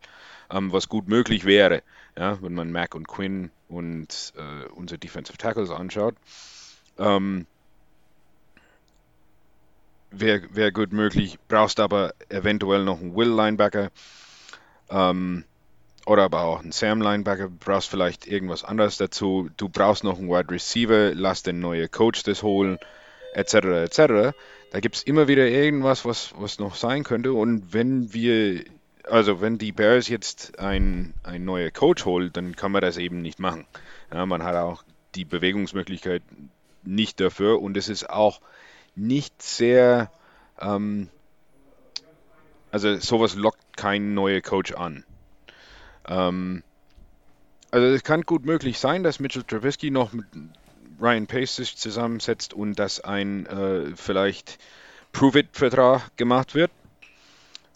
ähm, 0.51 0.71
was 0.71 0.89
gut 0.89 1.07
möglich 1.07 1.45
wäre, 1.45 1.81
ja, 2.17 2.41
wenn 2.41 2.53
man 2.53 2.71
Mac 2.71 2.95
und 2.95 3.07
Quinn 3.07 3.51
und 3.67 4.33
äh, 4.37 4.67
unsere 4.73 4.99
Defensive 4.99 5.37
Tackles 5.37 5.69
anschaut. 5.69 6.15
Ähm, 6.97 7.45
Wäre 10.11 10.43
wär 10.51 10.71
gut 10.71 10.93
möglich, 10.93 11.37
brauchst 11.49 11.79
aber 11.81 12.13
eventuell 12.29 12.85
noch 12.85 13.01
einen 13.01 13.15
Will 13.15 13.27
Linebacker 13.27 13.89
ähm, 14.89 15.43
oder 16.05 16.23
aber 16.23 16.41
auch 16.41 16.61
einen 16.61 16.71
Sam 16.71 17.01
Linebacker, 17.01 17.49
brauchst 17.49 17.89
vielleicht 17.89 18.25
irgendwas 18.27 18.63
anderes 18.63 18.97
dazu. 18.97 19.49
Du 19.57 19.67
brauchst 19.67 20.03
noch 20.03 20.17
einen 20.17 20.29
Wide 20.29 20.51
Receiver, 20.51 21.13
lass 21.13 21.43
den 21.43 21.59
neuen 21.59 21.89
Coach 21.91 22.23
das 22.23 22.43
holen, 22.43 22.77
etc. 23.33 23.53
etc. 23.53 24.37
Da 24.71 24.79
gibt 24.79 24.95
es 24.95 25.03
immer 25.03 25.27
wieder 25.27 25.47
irgendwas, 25.47 26.05
was, 26.05 26.33
was 26.37 26.59
noch 26.59 26.75
sein 26.75 27.03
könnte. 27.03 27.33
Und 27.33 27.73
wenn 27.73 28.13
wir, 28.13 28.63
also 29.07 29.41
wenn 29.41 29.57
die 29.57 29.71
Bears 29.71 30.07
jetzt 30.07 30.59
ein, 30.59 31.13
ein 31.23 31.45
neuer 31.45 31.71
Coach 31.71 32.05
holt, 32.05 32.35
dann 32.37 32.55
kann 32.55 32.71
man 32.71 32.81
das 32.81 32.97
eben 32.97 33.21
nicht 33.21 33.39
machen. 33.39 33.65
Ja, 34.13 34.25
man 34.25 34.43
hat 34.43 34.55
auch 34.55 34.83
die 35.15 35.25
Bewegungsmöglichkeit 35.25 36.23
nicht 36.83 37.19
dafür 37.19 37.61
und 37.61 37.77
es 37.77 37.89
ist 37.89 38.09
auch 38.09 38.41
nicht 38.95 39.41
sehr, 39.41 40.11
ähm, 40.59 41.09
also 42.71 42.97
sowas 42.99 43.35
lockt 43.35 43.77
kein 43.77 44.13
neuer 44.13 44.41
Coach 44.41 44.73
an. 44.73 45.03
Ähm, 46.07 46.63
also 47.71 47.87
es 47.87 48.03
kann 48.03 48.21
gut 48.21 48.45
möglich 48.45 48.79
sein, 48.79 49.03
dass 49.03 49.19
Mitchell 49.19 49.43
Trubisky 49.43 49.91
noch 49.91 50.13
mit 50.13 50.25
Ryan 51.01 51.27
Pace 51.27 51.57
sich 51.57 51.75
zusammensetzt 51.75 52.53
und 52.53 52.79
dass 52.79 53.01
ein 53.01 53.45
äh, 53.47 53.95
vielleicht 53.95 54.59
Prove-It-Vertrag 55.11 56.15
gemacht 56.15 56.55
wird. 56.55 56.71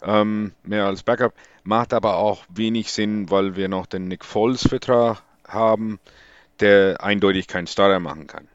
Ähm, 0.02 0.52
mehr 0.62 0.86
als 0.86 1.02
Backup. 1.02 1.34
Macht 1.62 1.92
aber 1.92 2.16
auch 2.16 2.44
wenig 2.48 2.92
Sinn, 2.92 3.30
weil 3.30 3.56
wir 3.56 3.68
noch 3.68 3.86
den 3.86 4.08
Nick 4.08 4.24
Foles-Vertrag 4.24 5.22
haben, 5.46 6.00
der 6.60 7.02
eindeutig 7.02 7.48
keinen 7.48 7.66
Starter 7.66 8.00
machen 8.00 8.26
kann. 8.26 8.48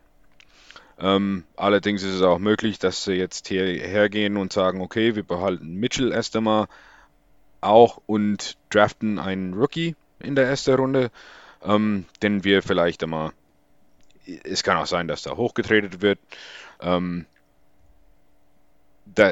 Ähm, 0.97 1.43
allerdings 1.57 2.03
ist 2.03 2.13
es 2.13 2.21
auch 2.21 2.39
möglich, 2.39 2.79
dass 2.79 3.03
sie 3.03 3.13
jetzt 3.13 3.47
hierher 3.47 4.09
gehen 4.09 4.37
und 4.37 4.53
sagen, 4.53 4.81
okay, 4.81 5.15
wir 5.15 5.23
behalten 5.23 5.75
Mitchell 5.75 6.11
erst 6.11 6.35
einmal 6.35 6.67
auch 7.61 8.01
und 8.05 8.57
draften 8.69 9.19
einen 9.19 9.53
Rookie 9.53 9.95
in 10.19 10.35
der 10.35 10.47
ersten 10.47 10.75
Runde, 10.75 11.11
ähm, 11.63 12.05
den 12.21 12.43
wir 12.43 12.63
vielleicht 12.63 13.03
einmal, 13.03 13.31
es 14.43 14.63
kann 14.63 14.77
auch 14.77 14.87
sein, 14.87 15.07
dass 15.07 15.23
da 15.23 15.35
hochgetradet 15.35 16.01
wird, 16.01 16.19
ähm, 16.79 17.25
da, 19.05 19.31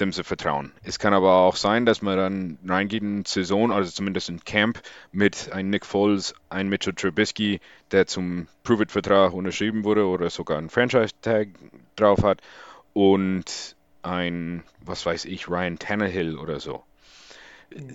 dem 0.00 0.12
sie 0.12 0.24
vertrauen. 0.24 0.72
Es 0.82 0.98
kann 0.98 1.14
aber 1.14 1.36
auch 1.36 1.56
sein, 1.56 1.86
dass 1.86 2.02
man 2.02 2.16
dann 2.16 2.58
reingeht 2.66 3.02
in 3.02 3.24
Saison, 3.24 3.70
also 3.72 3.90
zumindest 3.90 4.28
in 4.28 4.40
Camp, 4.44 4.80
mit 5.12 5.52
einem 5.52 5.70
Nick 5.70 5.86
Foles, 5.86 6.34
einem 6.48 6.70
Mitchell 6.70 6.94
Trubisky, 6.94 7.60
der 7.92 8.06
zum 8.06 8.48
Prove-It-Vertrag 8.64 9.32
unterschrieben 9.32 9.84
wurde 9.84 10.06
oder 10.06 10.30
sogar 10.30 10.58
einen 10.58 10.70
Franchise-Tag 10.70 11.48
drauf 11.96 12.22
hat 12.22 12.40
und 12.92 13.76
ein, 14.02 14.62
was 14.84 15.04
weiß 15.04 15.26
ich, 15.26 15.48
Ryan 15.48 15.78
Tannehill 15.78 16.38
oder 16.38 16.60
so. 16.60 16.82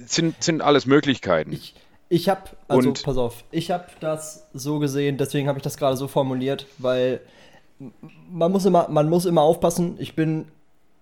Sind, 0.06 0.42
sind 0.44 0.62
alles 0.62 0.86
Möglichkeiten. 0.86 1.52
Ich, 1.52 1.76
ich 2.08 2.30
habe, 2.30 2.44
also 2.68 2.90
Und- 2.90 3.04
pass 3.04 3.18
auf, 3.18 3.44
ich 3.52 3.72
habe 3.72 3.88
das 4.00 4.48
so 4.54 4.80
gesehen, 4.80 5.18
deswegen 5.18 5.48
habe 5.48 5.60
ich 5.60 5.64
das 5.64 5.78
gerade 5.78 5.98
so 5.98 6.08
formuliert, 6.08 6.68
weil 6.78 7.22
man 8.30 8.52
muss 8.52 8.66
immer, 8.66 8.88
man 8.90 9.10
muss 9.10 9.26
immer 9.26 9.42
aufpassen. 9.42 9.96
Ich 10.00 10.16
bin, 10.16 10.48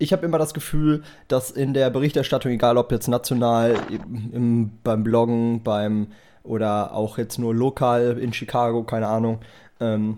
ich 0.03 0.11
habe 0.13 0.25
immer 0.25 0.37
das 0.37 0.53
Gefühl, 0.53 1.03
dass 1.27 1.49
in 1.49 1.73
der 1.73 1.89
Berichterstattung, 1.89 2.51
egal 2.51 2.77
ob 2.77 2.91
jetzt 2.91 3.07
national, 3.07 3.75
im, 3.89 4.31
im, 4.33 4.71
beim 4.83 5.03
Bloggen, 5.03 5.63
beim 5.63 6.07
oder 6.43 6.93
auch 6.93 7.17
jetzt 7.17 7.39
nur 7.39 7.55
lokal 7.55 8.17
in 8.19 8.33
Chicago, 8.33 8.83
keine 8.83 9.07
Ahnung, 9.07 9.39
ähm, 9.79 10.17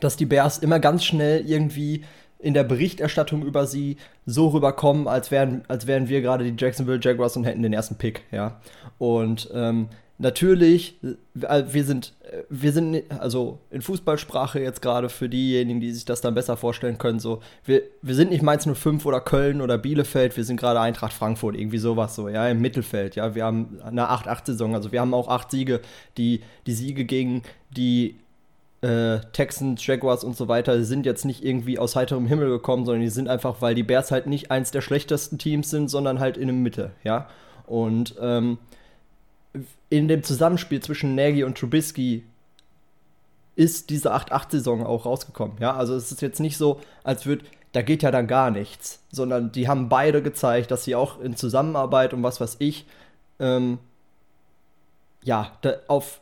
dass 0.00 0.16
die 0.16 0.26
Bears 0.26 0.58
immer 0.58 0.78
ganz 0.78 1.04
schnell 1.04 1.48
irgendwie 1.48 2.04
in 2.38 2.54
der 2.54 2.64
Berichterstattung 2.64 3.42
über 3.42 3.66
sie 3.66 3.96
so 4.26 4.48
rüberkommen, 4.48 5.08
als 5.08 5.30
wären, 5.30 5.62
als 5.68 5.86
wären 5.86 6.08
wir 6.08 6.20
gerade 6.20 6.44
die 6.44 6.54
Jacksonville 6.62 7.00
Jaguars 7.00 7.36
und 7.36 7.44
hätten 7.44 7.62
den 7.62 7.72
ersten 7.72 7.96
Pick, 7.96 8.24
ja. 8.30 8.60
Und 8.98 9.48
ähm, 9.54 9.88
natürlich, 10.22 10.98
äh, 11.02 11.64
wir 11.68 11.84
sind, 11.84 12.14
äh, 12.22 12.42
wir 12.48 12.72
sind, 12.72 13.02
also 13.10 13.58
in 13.70 13.82
Fußballsprache 13.82 14.60
jetzt 14.60 14.80
gerade 14.80 15.08
für 15.08 15.28
diejenigen, 15.28 15.80
die 15.80 15.92
sich 15.92 16.04
das 16.04 16.20
dann 16.20 16.34
besser 16.34 16.56
vorstellen 16.56 16.96
können, 16.96 17.18
so, 17.18 17.42
wir, 17.64 17.82
wir 18.00 18.14
sind 18.14 18.30
nicht 18.30 18.42
Mainz 18.42 18.66
05 18.66 19.04
oder 19.04 19.20
Köln 19.20 19.60
oder 19.60 19.76
Bielefeld, 19.78 20.36
wir 20.36 20.44
sind 20.44 20.58
gerade 20.58 20.80
Eintracht 20.80 21.12
Frankfurt, 21.12 21.56
irgendwie 21.56 21.78
sowas 21.78 22.14
so, 22.14 22.28
ja, 22.28 22.48
im 22.48 22.60
Mittelfeld, 22.60 23.16
ja. 23.16 23.34
Wir 23.34 23.44
haben 23.44 23.80
eine 23.84 24.10
8-8-Saison, 24.10 24.74
also 24.74 24.92
wir 24.92 25.00
haben 25.00 25.12
auch 25.12 25.28
acht 25.28 25.50
Siege, 25.50 25.80
die, 26.16 26.40
die 26.66 26.72
Siege 26.72 27.04
gegen 27.04 27.42
die 27.70 28.16
äh, 28.80 29.20
Texans, 29.32 29.84
Jaguars 29.86 30.24
und 30.24 30.36
so 30.36 30.48
weiter 30.48 30.82
sind 30.84 31.04
jetzt 31.06 31.24
nicht 31.24 31.44
irgendwie 31.44 31.78
aus 31.78 31.96
heiterem 31.96 32.26
Himmel 32.26 32.48
gekommen, 32.48 32.84
sondern 32.84 33.02
die 33.02 33.10
sind 33.10 33.28
einfach, 33.28 33.60
weil 33.60 33.74
die 33.74 33.82
Bears 33.82 34.10
halt 34.10 34.26
nicht 34.26 34.50
eins 34.50 34.70
der 34.70 34.80
schlechtesten 34.80 35.38
Teams 35.38 35.70
sind, 35.70 35.88
sondern 35.88 36.20
halt 36.20 36.36
in 36.36 36.46
der 36.46 36.56
Mitte, 36.56 36.92
ja. 37.02 37.28
Und 37.66 38.16
ähm, 38.20 38.58
in 39.90 40.08
dem 40.08 40.22
Zusammenspiel 40.22 40.80
zwischen 40.80 41.14
Nagy 41.14 41.44
und 41.44 41.58
Trubisky 41.58 42.24
ist 43.54 43.90
diese 43.90 44.14
8-8-Saison 44.14 44.86
auch 44.86 45.04
rausgekommen, 45.04 45.58
ja. 45.60 45.74
Also 45.74 45.94
es 45.94 46.10
ist 46.10 46.22
jetzt 46.22 46.40
nicht 46.40 46.56
so, 46.56 46.80
als 47.04 47.26
würde 47.26 47.44
da 47.72 47.80
geht 47.82 48.02
ja 48.02 48.10
dann 48.10 48.26
gar 48.26 48.50
nichts. 48.50 49.02
Sondern 49.10 49.50
die 49.52 49.68
haben 49.68 49.88
beide 49.88 50.22
gezeigt, 50.22 50.70
dass 50.70 50.84
sie 50.84 50.94
auch 50.94 51.20
in 51.20 51.36
Zusammenarbeit 51.36 52.14
und 52.14 52.22
was 52.22 52.40
weiß 52.40 52.56
ich, 52.58 52.86
ähm, 53.40 53.78
ja, 55.24 55.52
auf, 55.88 56.20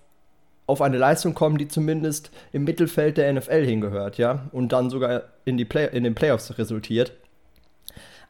auf 0.66 0.80
eine 0.80 0.98
Leistung 0.98 1.34
kommen, 1.34 1.58
die 1.58 1.68
zumindest 1.68 2.30
im 2.52 2.64
Mittelfeld 2.64 3.16
der 3.16 3.32
NFL 3.32 3.64
hingehört, 3.64 4.18
ja, 4.18 4.48
und 4.52 4.72
dann 4.72 4.90
sogar 4.90 5.24
in, 5.44 5.56
die 5.56 5.64
Play 5.64 5.88
in 5.92 6.04
den 6.04 6.14
Playoffs 6.14 6.56
resultiert. 6.58 7.12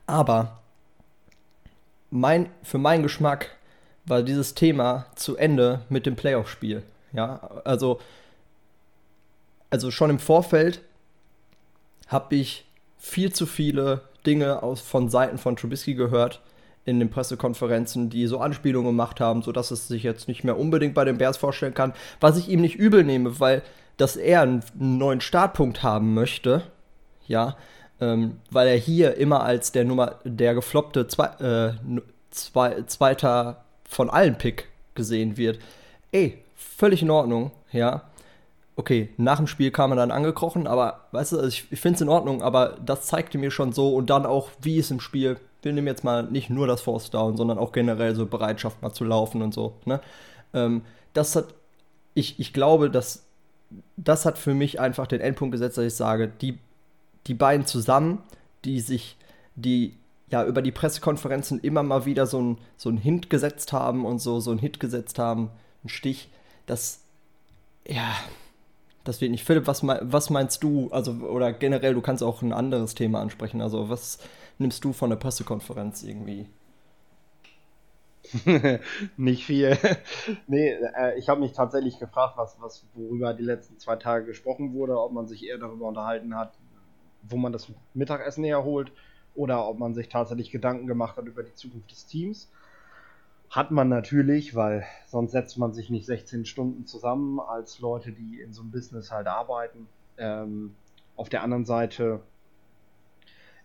Aber 0.07 0.61
mein, 2.11 2.49
für 2.63 2.79
meinen 2.79 3.03
Geschmack 3.03 3.57
war 4.11 4.23
dieses 4.23 4.55
Thema 4.55 5.07
zu 5.15 5.37
Ende 5.37 5.81
mit 5.89 6.07
dem 6.07 6.17
Playoff-Spiel. 6.17 6.83
Ja, 7.13 7.41
also, 7.65 8.01
also 9.71 9.91
schon 9.91 10.11
im 10.11 10.19
Vorfeld 10.19 10.81
habe 12.07 12.35
ich 12.37 12.67
viel 12.99 13.33
zu 13.33 13.47
viele 13.47 14.03
Dinge 14.27 14.63
aus, 14.63 14.81
von 14.81 15.09
Seiten 15.09 15.39
von 15.39 15.57
Trubisky 15.57 15.95
gehört 15.95 16.41
in 16.85 16.99
den 16.99 17.11
Pressekonferenzen, 17.11 18.11
die 18.11 18.27
so 18.27 18.39
Anspielungen 18.39 18.91
gemacht 18.91 19.21
haben, 19.21 19.43
sodass 19.43 19.71
es 19.71 19.89
sich 19.89 20.03
jetzt 20.03 20.29
nicht 20.29 20.45
mehr 20.45 20.59
unbedingt 20.59 20.95
bei 20.95 21.05
den 21.05 21.19
Bears 21.19 21.37
vorstellen 21.37 21.75
kann, 21.75 21.95
was 22.21 22.37
ich 22.37 22.49
ihm 22.49 22.61
nicht 22.61 22.77
übel 22.77 23.05
nehme, 23.05 23.41
weil 23.41 23.63
dass 23.97 24.17
er 24.17 24.43
einen 24.43 24.63
neuen 24.79 25.21
Startpunkt 25.21 25.83
haben 25.83 26.15
möchte, 26.15 26.63
ja, 27.27 27.57
ähm, 28.01 28.39
weil 28.51 28.67
er 28.69 28.77
hier 28.77 29.17
immer 29.19 29.43
als 29.43 29.73
der 29.73 29.85
Nummer, 29.85 30.17
der 30.25 30.55
gefloppte 30.55 31.07
Zwei, 31.07 31.27
äh, 31.39 32.01
Zwei, 32.31 32.83
Zweiter 32.83 33.65
von 33.91 34.09
allen 34.09 34.39
Pick 34.39 34.69
gesehen 34.95 35.37
wird. 35.37 35.59
Ey, 36.13 36.39
völlig 36.55 37.03
in 37.03 37.11
Ordnung, 37.11 37.51
ja. 37.73 38.03
Okay, 38.77 39.11
nach 39.19 39.37
dem 39.37 39.47
Spiel 39.47 39.71
kam 39.71 39.93
er 39.93 39.97
dann 39.97 40.11
angekrochen, 40.11 40.67
aber 40.67 41.07
weißt 41.13 41.33
du, 41.33 41.37
also 41.37 41.49
ich, 41.49 41.67
ich 41.71 41.81
finde 41.81 41.97
es 41.97 42.01
in 42.01 42.09
Ordnung, 42.09 42.41
aber 42.41 42.79
das 42.85 43.07
zeigte 43.07 43.37
mir 43.37 43.51
schon 43.51 43.73
so 43.73 43.95
und 43.95 44.09
dann 44.09 44.25
auch, 44.25 44.49
wie 44.63 44.79
es 44.79 44.91
im 44.91 45.01
Spiel, 45.01 45.37
wir 45.63 45.73
nehmen 45.73 45.89
jetzt 45.89 46.05
mal 46.05 46.23
nicht 46.23 46.49
nur 46.49 46.67
das 46.67 46.81
Force 46.81 47.11
Down, 47.11 47.37
sondern 47.37 47.59
auch 47.59 47.73
generell 47.73 48.15
so 48.15 48.25
Bereitschaft 48.25 48.81
mal 48.81 48.93
zu 48.93 49.05
laufen 49.05 49.43
und 49.43 49.53
so, 49.53 49.75
ne? 49.85 50.01
Ähm, 50.55 50.83
das 51.13 51.37
hat, 51.37 51.47
ich, 52.15 52.41
ich 52.41 52.53
glaube, 52.53 52.89
dass 52.89 53.25
das 53.97 54.25
hat 54.25 54.39
für 54.39 54.55
mich 54.55 54.81
einfach 54.81 55.07
den 55.07 55.21
Endpunkt 55.21 55.53
gesetzt, 55.53 55.79
dass 55.79 55.85
ich 55.85 55.95
sage, 55.95 56.33
die, 56.41 56.59
die 57.27 57.35
beiden 57.35 57.67
zusammen, 57.67 58.23
die 58.65 58.81
sich, 58.81 59.17
die 59.55 59.95
ja 60.31 60.45
über 60.45 60.63
die 60.63 60.73
Pressekonferenzen 60.73 61.61
immer 61.61 61.83
mal 61.83 62.07
wieder 62.07 62.27
so 62.27 62.41
ein, 62.41 62.59
so 62.77 62.91
Hint 62.93 63.31
gesetzt 63.31 63.73
haben 63.73 64.07
und 64.07 64.21
so, 64.21 64.41
so 64.41 64.53
ein 64.53 64.59
Hit 64.59 64.81
gesetzt 64.81 65.19
haben, 65.19 65.51
ein 65.85 65.89
Stich, 65.89 66.31
das, 66.67 67.03
ja, 67.87 68.15
das 69.05 69.21
wird 69.21 69.31
nicht. 69.33 69.45
Philipp, 69.45 69.67
was, 69.67 69.83
was 69.83 70.31
meinst 70.31 70.63
du? 70.63 70.89
Also, 70.93 71.13
oder 71.13 71.53
generell, 71.53 71.95
du 71.95 72.01
kannst 72.01 72.23
auch 72.23 72.43
ein 72.43 72.53
anderes 72.53 72.95
Thema 72.95 73.21
ansprechen. 73.21 73.61
Also, 73.61 73.89
was 73.89 74.19
nimmst 74.59 74.85
du 74.85 74.93
von 74.93 75.11
der 75.11 75.17
Pressekonferenz 75.17 76.03
irgendwie? 76.03 76.47
nicht 79.17 79.47
viel. 79.47 79.77
nee, 80.47 80.69
äh, 80.71 81.19
ich 81.19 81.29
habe 81.29 81.41
mich 81.41 81.53
tatsächlich 81.53 81.99
gefragt, 81.99 82.35
was, 82.37 82.61
was, 82.61 82.87
worüber 82.95 83.35
die 83.35 83.43
letzten 83.43 83.79
zwei 83.79 83.97
Tage 83.97 84.27
gesprochen 84.27 84.75
wurde, 84.75 85.01
ob 85.01 85.13
man 85.13 85.27
sich 85.27 85.45
eher 85.45 85.59
darüber 85.59 85.89
unterhalten 85.89 86.37
hat, 86.37 86.53
wo 87.23 87.37
man 87.37 87.53
das 87.53 87.73
Mittagessen 87.95 88.45
herholt 88.45 88.93
oder 89.35 89.67
ob 89.69 89.79
man 89.79 89.95
sich 89.95 90.09
tatsächlich 90.09 90.51
Gedanken 90.51 90.87
gemacht 90.87 91.17
hat 91.17 91.27
über 91.27 91.43
die 91.43 91.55
Zukunft 91.55 91.91
des 91.91 92.07
Teams. 92.07 92.51
Hat 93.49 93.71
man 93.71 93.89
natürlich, 93.89 94.55
weil 94.55 94.85
sonst 95.07 95.33
setzt 95.33 95.59
man 95.59 95.73
sich 95.73 95.91
nicht 95.91 96.07
16 96.07 96.45
Stunden 96.45 96.87
zusammen 96.87 97.41
als 97.41 97.81
Leute, 97.81 98.13
die 98.13 98.41
in 98.41 98.53
so 98.53 98.63
einem 98.63 98.71
Business 98.71 99.11
halt 99.11 99.27
arbeiten. 99.27 99.89
Ähm, 100.19 100.75
auf 101.17 101.29
der 101.29 101.43
anderen 101.43 101.65
Seite 101.65 102.21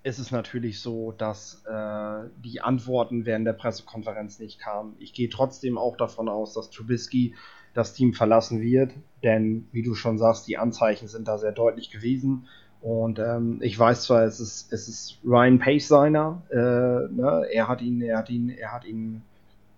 ist 0.06 0.20
es 0.20 0.30
natürlich 0.30 0.82
so, 0.82 1.12
dass 1.12 1.64
äh, 1.66 2.30
die 2.44 2.62
Antworten 2.62 3.26
während 3.26 3.48
der 3.48 3.54
Pressekonferenz 3.54 4.40
nicht 4.40 4.60
kamen. 4.60 4.96
Ich 5.00 5.14
gehe 5.14 5.30
trotzdem 5.30 5.80
auch 5.80 5.98
davon 5.98 6.30
aus, 6.30 6.54
dass 6.54 6.70
Trubisky 6.70 7.34
das 7.74 7.94
Team 7.94 8.14
verlassen 8.14 8.62
wird, 8.62 8.94
denn 9.24 9.68
wie 9.72 9.84
du 9.84 9.96
schon 9.96 10.18
sagst, 10.18 10.48
die 10.48 10.58
Anzeichen 10.58 11.08
sind 11.08 11.28
da 11.28 11.38
sehr 11.38 11.52
deutlich 11.52 11.90
gewesen. 11.90 12.48
Und 12.86 13.18
ähm, 13.18 13.58
ich 13.62 13.80
weiß 13.80 14.04
zwar, 14.04 14.26
es 14.26 14.40
ist, 14.40 14.72
es 14.72 14.88
ist 14.88 15.18
Ryan 15.26 15.58
Pace 15.58 15.88
seiner, 15.88 16.44
äh, 16.52 16.56
ne? 16.56 17.48
er 17.52 17.68
hat 17.68 17.82
ihn, 17.82 18.00
er 18.00 18.20
hat 18.20 18.30
ihn, 18.30 18.50
er 18.50 18.72
hat 18.72 18.86
ihn 18.86 19.24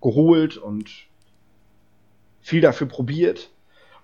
geholt 0.02 0.58
und 0.58 0.90
viel 2.42 2.60
dafür 2.60 2.86
probiert, 2.86 3.48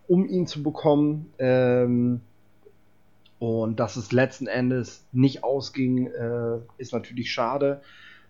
um 0.09 0.27
ihn 0.27 0.47
zu 0.47 0.63
bekommen. 0.63 1.31
Ähm, 1.39 2.23
und 3.39 3.79
dass 3.79 3.97
es 3.97 4.11
letzten 4.11 4.47
Endes 4.47 5.05
nicht 5.13 5.45
ausging, 5.45 6.07
äh, 6.07 6.61
ist 6.79 6.95
natürlich 6.95 7.31
schade. 7.31 7.83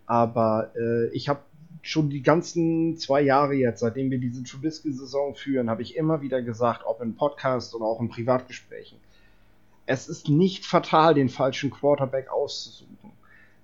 Aber 0.07 0.73
äh, 0.75 1.07
ich 1.11 1.29
habe 1.29 1.39
schon 1.83 2.11
die 2.11 2.23
ganzen 2.23 2.97
zwei 2.97 3.21
Jahre 3.21 3.55
jetzt, 3.55 3.79
seitdem 3.79 4.11
wir 4.11 4.19
diese 4.19 4.43
Trubisky-Saison 4.43 5.37
führen, 5.37 5.71
habe 5.71 5.83
ich 5.83 5.95
immer 5.95 6.21
wieder 6.21 6.43
gesagt, 6.43 6.83
ob 6.85 7.01
in 7.01 7.15
Podcasts 7.15 7.73
oder 7.77 7.85
auch 7.85 8.01
in 8.01 8.09
Privatgesprächen, 8.09 8.99
es 9.87 10.09
ist 10.09 10.29
nicht 10.29 10.65
fatal, 10.65 11.15
den 11.15 11.29
falschen 11.29 11.71
Quarterback 11.71 12.31
auszusuchen. 12.31 13.13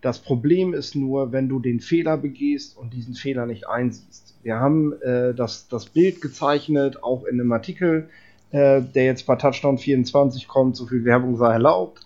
Das 0.01 0.19
Problem 0.19 0.73
ist 0.73 0.95
nur, 0.95 1.33
wenn 1.33 1.49
du 1.49 1.61
den 1.61 1.81
Fehler 1.81 2.17
begehst 2.17 2.77
und 2.77 2.95
diesen 2.95 3.15
Fehler 3.15 3.47
nicht 3.47 3.69
einsiehst. 3.69 4.35
Wir 4.43 4.57
haben 4.57 4.95
äh, 5.03 5.35
das, 5.35 5.69
das 5.69 5.87
Bild 5.87 6.21
gezeichnet, 6.23 7.03
auch 7.03 7.25
in 7.25 7.39
einem 7.39 7.53
Artikel, 7.53 8.09
äh, 8.51 8.81
der 8.81 9.05
jetzt 9.05 9.27
bei 9.27 9.37
Touchdown 9.37 9.79
24 9.79 10.49
kommt, 10.49 10.77
so 10.77 10.87
viel 10.87 11.05
Werbung 11.05 11.37
sei 11.37 11.53
erlaubt. 11.53 12.01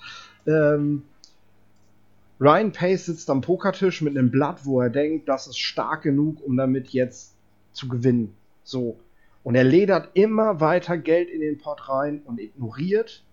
Ähm, 0.46 1.02
Ryan 2.40 2.72
Pace 2.72 3.06
sitzt 3.06 3.30
am 3.30 3.40
Pokertisch 3.40 4.02
mit 4.02 4.16
einem 4.16 4.30
Blatt, 4.30 4.66
wo 4.66 4.80
er 4.80 4.90
denkt, 4.90 5.28
das 5.28 5.46
ist 5.46 5.58
stark 5.58 6.02
genug, 6.02 6.44
um 6.44 6.56
damit 6.56 6.88
jetzt 6.90 7.34
zu 7.72 7.88
gewinnen. 7.88 8.34
So. 8.64 8.98
Und 9.44 9.54
er 9.54 9.64
ledert 9.64 10.10
immer 10.14 10.60
weiter 10.60 10.98
Geld 10.98 11.28
in 11.30 11.40
den 11.40 11.58
Pot 11.58 11.88
rein 11.88 12.22
und 12.24 12.40
ignoriert, 12.40 13.23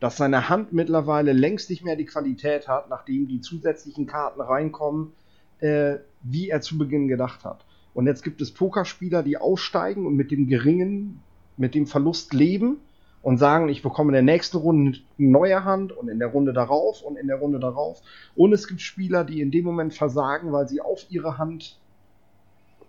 dass 0.00 0.16
seine 0.16 0.48
Hand 0.48 0.72
mittlerweile 0.72 1.32
längst 1.32 1.70
nicht 1.70 1.84
mehr 1.84 1.96
die 1.96 2.06
Qualität 2.06 2.68
hat, 2.68 2.88
nachdem 2.88 3.28
die 3.28 3.40
zusätzlichen 3.40 4.06
Karten 4.06 4.40
reinkommen, 4.40 5.12
äh, 5.60 5.96
wie 6.22 6.48
er 6.48 6.62
zu 6.62 6.78
Beginn 6.78 7.06
gedacht 7.06 7.44
hat. 7.44 7.64
Und 7.92 8.06
jetzt 8.06 8.22
gibt 8.22 8.40
es 8.40 8.52
Pokerspieler, 8.52 9.22
die 9.22 9.36
aussteigen 9.36 10.06
und 10.06 10.16
mit 10.16 10.30
dem 10.30 10.46
geringen, 10.46 11.22
mit 11.56 11.74
dem 11.74 11.86
Verlust 11.86 12.32
leben 12.32 12.78
und 13.22 13.36
sagen, 13.36 13.68
ich 13.68 13.82
bekomme 13.82 14.10
in 14.10 14.14
der 14.14 14.34
nächsten 14.34 14.56
Runde 14.56 14.98
eine 15.18 15.28
neue 15.28 15.64
Hand 15.64 15.92
und 15.92 16.08
in 16.08 16.18
der 16.18 16.28
Runde 16.28 16.54
darauf 16.54 17.02
und 17.02 17.16
in 17.16 17.26
der 17.26 17.36
Runde 17.36 17.58
darauf. 17.58 18.00
Und 18.34 18.54
es 18.54 18.66
gibt 18.66 18.80
Spieler, 18.80 19.24
die 19.24 19.42
in 19.42 19.50
dem 19.50 19.64
Moment 19.64 19.92
versagen, 19.92 20.52
weil 20.52 20.66
sie 20.68 20.80
auf 20.80 21.04
ihre 21.10 21.36
Hand 21.36 21.78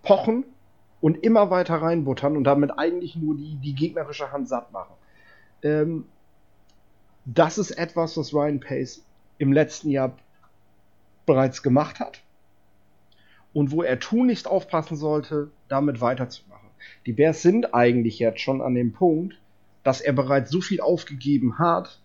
pochen 0.03 0.45
und 1.01 1.22
immer 1.24 1.49
weiter 1.49 1.76
reinbuttern 1.76 2.38
und 2.38 2.45
damit 2.45 2.72
eigentlich 2.78 3.16
nur 3.18 3.36
die, 3.36 3.55
die 3.55 3.76
gegnerische 3.76 4.32
Hand 4.32 4.47
satt 4.47 4.72
machen. 4.72 4.93
Ähm, 5.64 6.05
das 7.26 7.57
ist 7.57 7.72
etwas, 7.72 8.17
was 8.17 8.34
Ryan 8.34 8.59
Pace 8.59 9.03
im 9.38 9.53
letzten 9.53 9.89
Jahr 9.89 10.17
bereits 11.26 11.63
gemacht 11.63 11.99
hat 11.99 12.22
und 13.53 13.72
wo 13.72 13.84
er 13.84 13.99
tunlichst 13.99 14.47
aufpassen 14.47 14.97
sollte, 14.97 15.51
damit 15.67 16.01
weiterzumachen. 16.01 16.69
Die 17.05 17.13
Bears 17.13 17.41
sind 17.41 17.74
eigentlich 17.74 18.19
jetzt 18.19 18.41
schon 18.41 18.61
an 18.61 18.76
dem 18.76 18.93
Punkt, 18.93 19.39
dass 19.84 20.01
er 20.01 20.13
bereits 20.13 20.51
so 20.51 20.61
viel 20.61 20.82
aufgegeben 20.82 21.59
hat, 21.59 21.99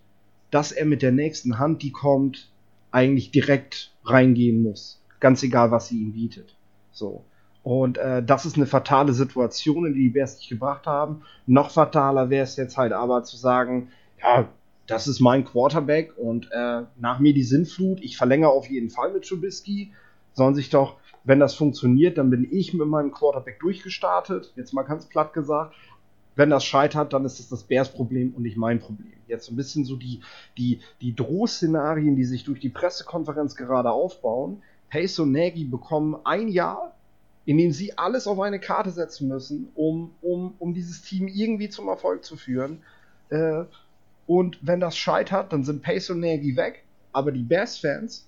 dass 0.51 0.73
er 0.73 0.87
mit 0.87 1.03
der 1.03 1.13
nächsten 1.13 1.59
Hand, 1.59 1.83
die 1.83 1.93
kommt, 1.93 2.51
eigentlich 2.91 3.31
direkt 3.31 3.93
reingehen 4.05 4.63
muss. 4.63 5.03
Ganz 5.21 5.43
egal, 5.43 5.71
was 5.71 5.89
sie 5.89 6.01
ihm 6.01 6.13
bietet. 6.13 6.57
So. 6.93 7.25
Und 7.63 7.99
äh, 7.99 8.23
das 8.23 8.47
ist 8.47 8.57
eine 8.57 8.67
fatale 8.67 9.13
Situation, 9.13 9.87
in 9.87 9.95
die 9.95 10.05
die 10.05 10.09
Bears 10.11 10.39
sich 10.39 10.49
gebracht 10.49 10.87
haben. 10.87 11.23
Noch 11.47 11.71
fataler 11.71 12.31
wäre 12.31 12.45
es 12.45 12.57
jetzt 12.57 12.77
halt 12.77 12.93
aber 12.93 13.25
zu 13.25 13.37
sagen, 13.37 13.89
ja, 14.23 14.49
das 14.87 15.09
ist 15.09 15.21
mein 15.21 15.45
Quarterback 15.45 16.17
und 16.17 16.49
äh, 16.53 16.83
nach 16.97 17.19
mir 17.19 17.35
die 17.35 17.43
Sinnflut. 17.43 18.01
Ich 18.03 18.17
verlängere 18.17 18.51
auf 18.51 18.69
jeden 18.69 18.91
Fall 18.91 19.13
mit 19.13 19.27
Trubisky. 19.27 19.93
Sollen 20.33 20.55
sich 20.55 20.71
doch, 20.71 20.97
wenn 21.25 21.41
das 21.41 21.55
funktioniert, 21.55 22.19
dann 22.19 22.31
bin 22.31 22.47
ich 22.51 22.73
mit 22.73 22.87
meinem 22.87 23.11
Quarterback 23.11 23.59
durchgestartet. 23.61 24.53
Jetzt 24.55 24.73
mal 24.73 24.83
ganz 24.83 25.07
platt 25.07 25.33
gesagt. 25.33 25.75
Wenn 26.37 26.51
das 26.51 26.65
scheitert, 26.65 27.15
dann 27.15 27.25
ist 27.25 27.41
es 27.41 27.49
das 27.49 27.65
Bears 27.65 27.91
Problem 27.91 28.35
und 28.35 28.43
nicht 28.43 28.59
mein 28.59 28.79
Problem. 28.79 29.15
Jetzt 29.27 29.47
so 29.47 29.53
ein 29.53 29.57
bisschen 29.57 29.85
so 29.85 29.97
die, 29.97 30.21
die, 30.59 30.81
die 31.01 31.17
Drohszenarien, 31.17 32.15
die 32.15 32.25
sich 32.25 32.45
durch 32.45 32.61
die 32.61 32.69
Pressekonferenz 32.69 33.57
gerade 33.57 33.91
aufbauen. 33.91 34.63
Pace 34.91 35.19
und 35.21 35.33
Nagy 35.33 35.65
bekommen 35.65 36.17
ein 36.25 36.49
Jahr, 36.49 36.95
in 37.47 37.57
dem 37.57 37.73
sie 37.73 37.97
alles 37.97 38.27
auf 38.27 38.39
eine 38.39 38.61
Karte 38.61 38.91
setzen 38.91 39.29
müssen, 39.29 39.69
um, 39.75 40.13
um, 40.21 40.55
um 40.59 40.75
dieses 40.75 41.03
Team 41.03 41.27
irgendwie 41.27 41.71
zum 41.71 41.89
Erfolg 41.89 42.23
zu 42.23 42.37
führen. 42.37 42.83
Äh, 43.31 43.65
und 44.27 44.59
wenn 44.63 44.81
das 44.81 44.97
scheitert, 44.97 45.53
dann 45.53 45.65
sind 45.65 45.83
Pace 45.83 46.11
und 46.11 46.21
Nagy 46.21 46.57
weg. 46.57 46.83
Aber 47.13 47.33
die 47.33 47.43
Bears-Fans 47.43 48.27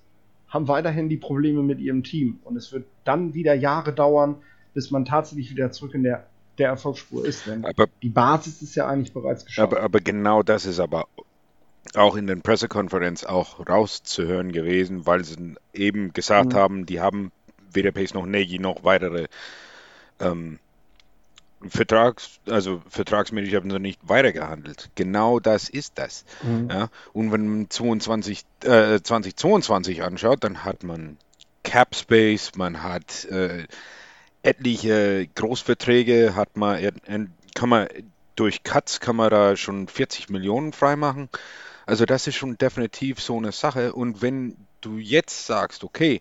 haben 0.48 0.68
weiterhin 0.68 1.08
die 1.08 1.16
Probleme 1.16 1.62
mit 1.62 1.78
ihrem 1.78 2.04
Team. 2.04 2.38
Und 2.44 2.56
es 2.56 2.72
wird 2.72 2.86
dann 3.04 3.34
wieder 3.34 3.54
Jahre 3.54 3.92
dauern, 3.92 4.36
bis 4.74 4.90
man 4.90 5.04
tatsächlich 5.04 5.50
wieder 5.50 5.70
zurück 5.72 5.94
in 5.94 6.04
der, 6.04 6.26
der 6.56 6.68
Erfolgsspur 6.68 7.26
ist. 7.26 7.46
Denn 7.46 7.64
aber, 7.64 7.88
die 8.02 8.08
Basis 8.08 8.62
ist 8.62 8.74
ja 8.74 8.86
eigentlich 8.86 9.12
bereits 9.12 9.44
geschaffen. 9.44 9.76
Aber, 9.76 9.84
aber 9.84 10.00
genau 10.00 10.42
das 10.42 10.64
ist 10.64 10.80
aber 10.80 11.06
auch 11.94 12.16
in 12.16 12.26
den 12.26 12.42
Pressekonferenz 12.42 13.24
auch 13.24 13.66
rauszuhören 13.68 14.52
gewesen, 14.52 15.06
weil 15.06 15.24
sie 15.24 15.54
eben 15.72 16.12
gesagt 16.12 16.52
mhm. 16.52 16.56
haben, 16.56 16.86
die 16.86 17.00
haben 17.00 17.32
weder 17.72 17.92
Pace 17.92 18.14
noch 18.14 18.26
Nagy 18.26 18.58
noch 18.58 18.84
weitere 18.84 19.26
ähm, 20.20 20.58
Vertrags, 21.66 22.40
also 22.48 22.82
vertragsmäßig 22.88 23.54
haben 23.54 23.70
sie 23.70 23.80
nicht 23.80 24.00
weitergehandelt. 24.08 24.90
Genau 24.94 25.40
das 25.40 25.68
ist 25.68 25.98
das. 25.98 26.24
Mhm. 26.42 26.68
Ja? 26.70 26.88
Und 27.12 27.32
wenn 27.32 27.48
man 27.48 27.70
22, 27.70 28.44
äh, 28.64 29.00
2022 29.02 30.02
anschaut, 30.02 30.44
dann 30.44 30.64
hat 30.64 30.84
man 30.84 31.16
Cap 31.64 31.94
Space, 31.94 32.52
man 32.56 32.82
hat 32.82 33.24
äh, 33.26 33.66
etliche 34.42 35.26
Großverträge, 35.34 36.34
hat 36.34 36.56
man, 36.56 36.80
kann 37.54 37.68
man 37.68 37.88
durch 38.38 38.62
Cuts 38.62 39.00
kann 39.00 39.16
man 39.16 39.30
da 39.30 39.56
schon 39.56 39.88
40 39.88 40.30
Millionen 40.30 40.72
freimachen. 40.72 41.28
Also 41.86 42.04
das 42.04 42.26
ist 42.26 42.36
schon 42.36 42.56
definitiv 42.56 43.20
so 43.20 43.36
eine 43.36 43.50
Sache. 43.50 43.92
Und 43.92 44.22
wenn 44.22 44.56
du 44.80 44.98
jetzt 44.98 45.46
sagst, 45.46 45.82
okay, 45.82 46.20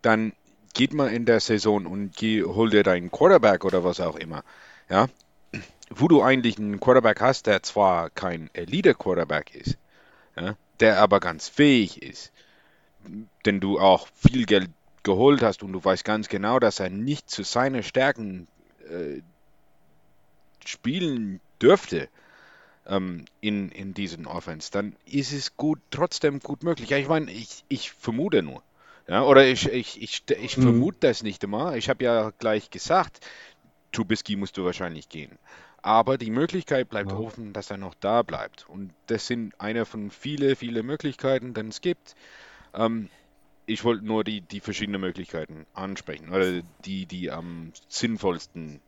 dann 0.00 0.32
geht 0.72 0.94
mal 0.94 1.12
in 1.12 1.26
der 1.26 1.40
Saison 1.40 1.86
und 1.86 2.16
geh, 2.16 2.42
hol 2.42 2.70
dir 2.70 2.82
deinen 2.82 3.10
Quarterback 3.10 3.64
oder 3.64 3.84
was 3.84 4.00
auch 4.00 4.16
immer, 4.16 4.42
ja, 4.88 5.08
wo 5.90 6.08
du 6.08 6.22
eigentlich 6.22 6.58
einen 6.58 6.80
Quarterback 6.80 7.20
hast, 7.20 7.46
der 7.46 7.62
zwar 7.62 8.10
kein 8.10 8.50
Elite-Quarterback 8.54 9.54
ist, 9.54 9.76
ja, 10.36 10.56
der 10.80 11.00
aber 11.00 11.20
ganz 11.20 11.48
fähig 11.48 12.02
ist, 12.02 12.32
denn 13.44 13.60
du 13.60 13.78
auch 13.78 14.08
viel 14.14 14.46
Geld 14.46 14.70
geholt 15.02 15.42
hast 15.42 15.62
und 15.62 15.72
du 15.72 15.84
weißt 15.84 16.04
ganz 16.04 16.28
genau, 16.28 16.58
dass 16.58 16.80
er 16.80 16.90
nicht 16.90 17.28
zu 17.28 17.42
seinen 17.42 17.82
Stärken 17.82 18.46
äh, 18.88 19.20
spielen 20.64 21.40
dürfte 21.60 22.08
ähm, 22.86 23.24
in, 23.40 23.70
in 23.70 23.94
diesen 23.94 24.26
Offense, 24.26 24.70
dann 24.70 24.96
ist 25.04 25.32
es 25.32 25.56
gut, 25.56 25.80
trotzdem 25.90 26.40
gut 26.40 26.62
möglich. 26.62 26.90
Ja, 26.90 26.96
ich 26.96 27.08
meine, 27.08 27.30
ich, 27.30 27.64
ich 27.68 27.90
vermute 27.90 28.42
nur. 28.42 28.62
Ja, 29.08 29.24
oder 29.24 29.46
ich, 29.46 29.68
ich, 29.68 30.00
ich, 30.00 30.22
ich 30.30 30.56
mhm. 30.56 30.62
vermute 30.62 30.98
das 31.00 31.22
nicht 31.22 31.42
immer. 31.44 31.76
Ich 31.76 31.88
habe 31.88 32.04
ja 32.04 32.30
gleich 32.38 32.70
gesagt, 32.70 33.20
Trubisky 33.92 34.36
musst 34.36 34.56
du 34.56 34.64
wahrscheinlich 34.64 35.08
gehen. 35.08 35.38
Aber 35.82 36.16
die 36.16 36.30
Möglichkeit 36.30 36.88
bleibt 36.88 37.10
ja. 37.10 37.18
offen, 37.18 37.52
dass 37.52 37.70
er 37.70 37.76
noch 37.76 37.94
da 37.94 38.22
bleibt. 38.22 38.68
Und 38.68 38.92
das 39.06 39.26
sind 39.26 39.60
eine 39.60 39.84
von 39.84 40.10
vielen, 40.10 40.54
vielen 40.54 40.86
Möglichkeiten, 40.86 41.54
die 41.54 41.60
es 41.68 41.80
gibt. 41.80 42.14
Ähm, 42.72 43.08
ich 43.66 43.84
wollte 43.84 44.04
nur 44.04 44.22
die, 44.24 44.40
die 44.40 44.60
verschiedenen 44.60 45.00
Möglichkeiten 45.00 45.66
ansprechen 45.74 46.30
oder 46.30 46.62
die, 46.84 47.06
die 47.06 47.30
am 47.30 47.72
sinnvollsten 47.88 48.80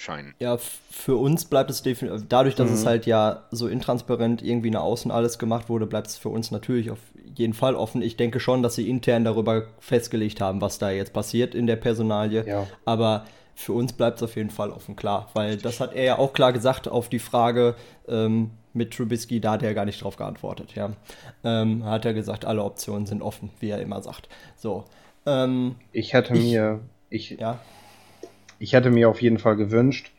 scheinen. 0.00 0.34
Ja, 0.38 0.56
für 0.56 1.16
uns 1.16 1.44
bleibt 1.44 1.70
es 1.70 1.82
definitiv, 1.82 2.24
dadurch, 2.28 2.54
dass 2.54 2.68
mhm. 2.68 2.74
es 2.74 2.86
halt 2.86 3.06
ja 3.06 3.44
so 3.50 3.68
intransparent 3.68 4.42
irgendwie 4.42 4.70
nach 4.70 4.80
außen 4.80 5.10
alles 5.10 5.38
gemacht 5.38 5.68
wurde, 5.68 5.86
bleibt 5.86 6.06
es 6.06 6.16
für 6.16 6.30
uns 6.30 6.50
natürlich 6.50 6.90
auf 6.90 6.98
jeden 7.34 7.52
Fall 7.52 7.74
offen. 7.74 8.00
Ich 8.00 8.16
denke 8.16 8.40
schon, 8.40 8.62
dass 8.62 8.74
sie 8.74 8.88
intern 8.88 9.24
darüber 9.24 9.64
festgelegt 9.78 10.40
haben, 10.40 10.62
was 10.62 10.78
da 10.78 10.90
jetzt 10.90 11.12
passiert 11.12 11.54
in 11.54 11.66
der 11.66 11.76
Personalie. 11.76 12.46
Ja. 12.46 12.66
Aber 12.86 13.26
für 13.54 13.74
uns 13.74 13.92
bleibt 13.92 14.16
es 14.16 14.22
auf 14.22 14.36
jeden 14.36 14.48
Fall 14.48 14.70
offen, 14.70 14.96
klar. 14.96 15.28
Weil 15.34 15.58
das 15.58 15.80
hat 15.80 15.94
er 15.94 16.04
ja 16.04 16.18
auch 16.18 16.32
klar 16.32 16.54
gesagt 16.54 16.88
auf 16.88 17.10
die 17.10 17.18
Frage 17.18 17.74
ähm, 18.08 18.52
mit 18.72 18.94
Trubisky, 18.94 19.38
da 19.40 19.52
hat 19.52 19.62
er 19.62 19.74
gar 19.74 19.84
nicht 19.84 20.02
drauf 20.02 20.16
geantwortet, 20.16 20.74
ja. 20.76 20.92
Ähm, 21.44 21.84
hat 21.84 22.06
er 22.06 22.14
gesagt, 22.14 22.46
alle 22.46 22.64
Optionen 22.64 23.04
sind 23.04 23.20
offen, 23.20 23.50
wie 23.60 23.68
er 23.68 23.82
immer 23.82 24.00
sagt. 24.00 24.28
So. 24.56 24.84
Ähm, 25.26 25.74
ich 25.92 26.14
hätte 26.14 26.32
ich, 26.34 26.44
mir, 26.44 26.80
ich, 27.10 27.30
ja 27.30 27.58
ich 28.60 28.74
hätte 28.74 28.90
mir 28.90 29.08
auf 29.08 29.20
jeden 29.20 29.38
Fall 29.38 29.56
gewünscht, 29.56 30.12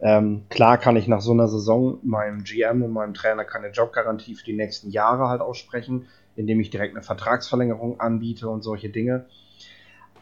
ähm, 0.00 0.42
klar 0.50 0.78
kann 0.78 0.96
ich 0.96 1.08
nach 1.08 1.22
so 1.22 1.32
einer 1.32 1.48
Saison 1.48 1.98
meinem 2.02 2.44
GM 2.44 2.82
und 2.82 2.92
meinem 2.92 3.14
Trainer 3.14 3.44
keine 3.44 3.70
Jobgarantie 3.70 4.34
für 4.34 4.44
die 4.44 4.52
nächsten 4.52 4.90
Jahre 4.90 5.28
halt 5.28 5.40
aussprechen, 5.40 6.06
indem 6.36 6.60
ich 6.60 6.70
direkt 6.70 6.94
eine 6.94 7.02
Vertragsverlängerung 7.02 7.98
anbiete 7.98 8.48
und 8.48 8.62
solche 8.62 8.90
Dinge. 8.90 9.24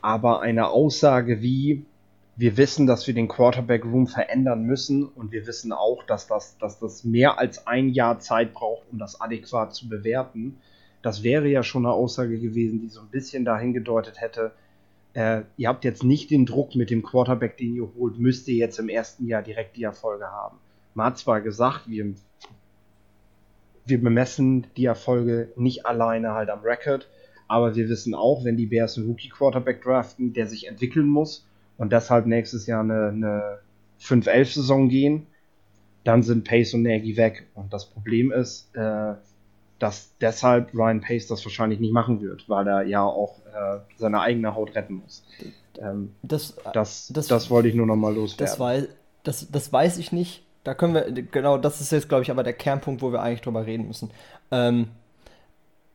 Aber 0.00 0.40
eine 0.42 0.68
Aussage 0.68 1.42
wie, 1.42 1.84
wir 2.36 2.56
wissen, 2.56 2.86
dass 2.86 3.06
wir 3.06 3.14
den 3.14 3.26
Quarterback 3.26 3.84
Room 3.84 4.06
verändern 4.06 4.62
müssen 4.62 5.04
und 5.04 5.32
wir 5.32 5.46
wissen 5.46 5.72
auch, 5.72 6.04
dass 6.04 6.28
das, 6.28 6.56
dass 6.58 6.78
das 6.78 7.02
mehr 7.02 7.38
als 7.38 7.66
ein 7.66 7.88
Jahr 7.88 8.20
Zeit 8.20 8.54
braucht, 8.54 8.84
um 8.92 8.98
das 8.98 9.20
adäquat 9.20 9.74
zu 9.74 9.88
bewerten. 9.88 10.58
Das 11.02 11.24
wäre 11.24 11.48
ja 11.48 11.64
schon 11.64 11.84
eine 11.84 11.94
Aussage 11.94 12.38
gewesen, 12.38 12.80
die 12.80 12.88
so 12.88 13.00
ein 13.00 13.08
bisschen 13.08 13.44
dahin 13.44 13.72
gedeutet 13.72 14.20
hätte, 14.20 14.52
äh, 15.14 15.42
ihr 15.56 15.68
habt 15.68 15.84
jetzt 15.84 16.02
nicht 16.02 16.30
den 16.30 16.44
Druck 16.44 16.74
mit 16.74 16.90
dem 16.90 17.02
Quarterback, 17.02 17.56
den 17.56 17.74
ihr 17.74 17.88
holt, 17.96 18.18
müsst 18.18 18.48
ihr 18.48 18.56
jetzt 18.56 18.78
im 18.78 18.88
ersten 18.88 19.26
Jahr 19.26 19.42
direkt 19.42 19.76
die 19.76 19.84
Erfolge 19.84 20.26
haben. 20.26 20.58
Man 20.94 21.06
hat 21.06 21.18
zwar 21.18 21.40
gesagt, 21.40 21.88
wir, 21.88 22.14
wir 23.86 24.02
bemessen 24.02 24.66
die 24.76 24.84
Erfolge 24.84 25.52
nicht 25.56 25.86
alleine 25.86 26.32
halt 26.32 26.50
am 26.50 26.60
Record, 26.60 27.08
aber 27.48 27.74
wir 27.76 27.88
wissen 27.88 28.14
auch, 28.14 28.44
wenn 28.44 28.56
die 28.56 28.66
Bears 28.66 28.96
einen 28.96 29.06
Rookie-Quarterback 29.06 29.82
draften, 29.82 30.32
der 30.32 30.46
sich 30.46 30.66
entwickeln 30.66 31.06
muss 31.06 31.46
und 31.78 31.92
deshalb 31.92 32.26
nächstes 32.26 32.66
Jahr 32.66 32.82
eine, 32.82 33.08
eine 33.08 33.58
5-11-Saison 34.00 34.88
gehen, 34.88 35.26
dann 36.02 36.22
sind 36.22 36.44
Pace 36.44 36.74
und 36.74 36.82
Nagy 36.82 37.16
weg. 37.16 37.46
Und 37.54 37.72
das 37.72 37.86
Problem 37.86 38.32
ist, 38.32 38.74
äh, 38.74 39.14
dass 39.84 40.16
deshalb 40.18 40.72
Ryan 40.72 41.02
Pace 41.02 41.26
das 41.26 41.44
wahrscheinlich 41.44 41.78
nicht 41.78 41.92
machen 41.92 42.22
wird, 42.22 42.48
weil 42.48 42.66
er 42.66 42.84
ja 42.84 43.02
auch 43.02 43.40
äh, 43.40 43.80
seine 43.98 44.20
eigene 44.20 44.54
Haut 44.54 44.74
retten 44.74 44.94
muss. 44.94 45.26
Ähm, 45.78 46.14
das, 46.22 46.56
das, 46.72 47.08
das, 47.12 47.26
das, 47.26 47.50
wollte 47.50 47.68
ich 47.68 47.74
nur 47.74 47.84
noch 47.84 47.94
mal 47.94 48.14
loswerden. 48.14 48.46
Das, 48.46 48.58
weiß, 48.58 48.88
das, 49.24 49.46
das 49.50 49.70
weiß 49.74 49.98
ich 49.98 50.10
nicht. 50.10 50.42
Da 50.62 50.72
können 50.72 50.94
wir, 50.94 51.12
genau, 51.12 51.58
das 51.58 51.82
ist 51.82 51.92
jetzt, 51.92 52.08
glaube 52.08 52.22
ich, 52.22 52.30
aber 52.30 52.42
der 52.42 52.54
Kernpunkt, 52.54 53.02
wo 53.02 53.12
wir 53.12 53.20
eigentlich 53.20 53.42
drüber 53.42 53.66
reden 53.66 53.86
müssen. 53.86 54.10
Ähm, 54.50 54.88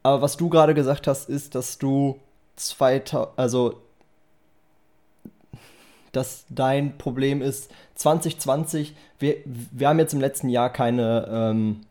aber 0.04 0.22
was 0.22 0.38
du 0.38 0.50
gerade 0.50 0.76
gesagt 0.76 1.08
hast, 1.08 1.28
ist, 1.28 1.56
dass 1.56 1.80
du 1.80 2.20
2000, 2.58 3.40
also 3.40 3.82
dass 6.12 6.46
dein 6.50 6.96
Problem 7.00 7.42
ist, 7.42 7.72
2020, 7.96 8.96
wir, 9.18 9.38
wir 9.46 9.90
haben 9.90 9.98
jetzt 9.98 10.14
im 10.14 10.22
letzten 10.22 10.50
Jahr 10.50 10.72
keine 10.72 11.28
ähm, 11.28 11.82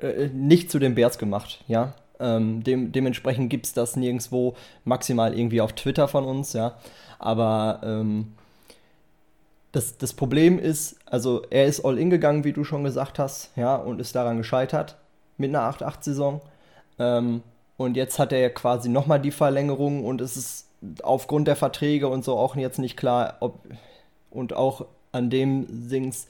äh, 0.00 0.28
nicht 0.32 0.70
zu 0.70 0.78
den 0.78 0.94
Bears 0.94 1.18
gemacht, 1.18 1.62
ja. 1.68 1.94
Ähm, 2.18 2.62
dem, 2.62 2.92
dementsprechend 2.92 3.48
gibt 3.48 3.66
es 3.66 3.72
das 3.72 3.96
nirgendwo, 3.96 4.54
maximal 4.84 5.36
irgendwie 5.36 5.60
auf 5.60 5.72
Twitter 5.72 6.06
von 6.06 6.24
uns, 6.24 6.52
ja. 6.52 6.76
Aber 7.18 7.80
ähm, 7.82 8.32
das, 9.72 9.98
das 9.98 10.12
Problem 10.12 10.58
ist, 10.58 10.96
also 11.06 11.42
er 11.50 11.66
ist 11.66 11.84
all 11.84 11.98
in 11.98 12.10
gegangen, 12.10 12.44
wie 12.44 12.52
du 12.52 12.64
schon 12.64 12.84
gesagt 12.84 13.18
hast, 13.18 13.50
ja, 13.56 13.76
und 13.76 14.00
ist 14.00 14.14
daran 14.14 14.38
gescheitert 14.38 14.96
mit 15.38 15.54
einer 15.54 15.70
8-8-Saison. 15.70 16.40
Ähm, 16.98 17.42
und 17.76 17.96
jetzt 17.96 18.18
hat 18.18 18.32
er 18.32 18.50
quasi 18.50 18.88
nochmal 18.88 19.20
die 19.20 19.30
Verlängerung 19.30 20.04
und 20.04 20.20
es 20.20 20.36
ist 20.36 20.66
aufgrund 21.02 21.48
der 21.48 21.56
Verträge 21.56 22.08
und 22.08 22.24
so 22.24 22.36
auch 22.36 22.56
jetzt 22.56 22.78
nicht 22.78 22.96
klar, 22.96 23.36
ob 23.40 23.60
und 24.30 24.52
auch 24.54 24.86
an 25.12 25.30
dem 25.30 25.66
Sings 25.88 26.26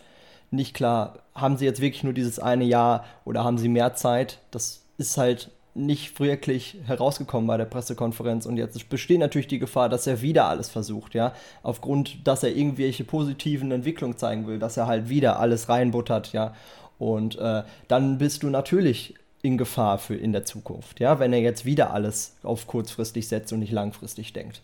nicht 0.51 0.75
klar, 0.75 1.21
haben 1.35 1.57
sie 1.57 1.65
jetzt 1.65 1.81
wirklich 1.81 2.05
nur 2.05 2.13
dieses 2.13 2.39
eine 2.39 2.65
Jahr 2.65 3.05
oder 3.25 3.45
haben 3.45 3.59
sie 3.59 3.69
mehr 3.69 3.95
Zeit? 3.95 4.39
Das 4.51 4.83
ist 4.99 5.17
halt 5.17 5.51
nicht 5.75 6.19
wirklich 6.19 6.77
herausgekommen 6.85 7.47
bei 7.47 7.57
der 7.57 7.65
Pressekonferenz 7.65 8.45
und 8.45 8.57
jetzt 8.57 8.89
besteht 8.89 9.21
natürlich 9.21 9.47
die 9.47 9.61
Gefahr, 9.61 9.89
dass 9.89 10.07
er 10.07 10.21
wieder 10.21 10.47
alles 10.47 10.69
versucht, 10.69 11.15
ja, 11.15 11.33
aufgrund, 11.63 12.27
dass 12.27 12.43
er 12.43 12.55
irgendwelche 12.55 13.05
positiven 13.05 13.71
Entwicklungen 13.71 14.17
zeigen 14.17 14.47
will, 14.47 14.59
dass 14.59 14.77
er 14.77 14.89
halt 14.89 15.09
wieder 15.09 15.39
alles 15.39 15.69
reinbuttert, 15.69 16.33
ja, 16.33 16.55
und 16.99 17.39
äh, 17.39 17.63
dann 17.89 18.19
bist 18.19 18.43
du 18.43 18.51
natürlich 18.51 19.15
in 19.43 19.57
Gefahr 19.57 19.99
für 19.99 20.17
in 20.17 20.33
der 20.33 20.45
Zukunft, 20.45 21.01
ja, 21.01 21.19
wenn 21.19 21.33
er 21.33 21.41
jetzt 21.41 21.65
wieder 21.65 21.93
alles 21.95 22.37
auf 22.43 22.67
kurzfristig 22.67 23.29
setzt 23.29 23.53
und 23.53 23.61
nicht 23.61 23.73
langfristig 23.73 24.33
denkt. 24.33 24.61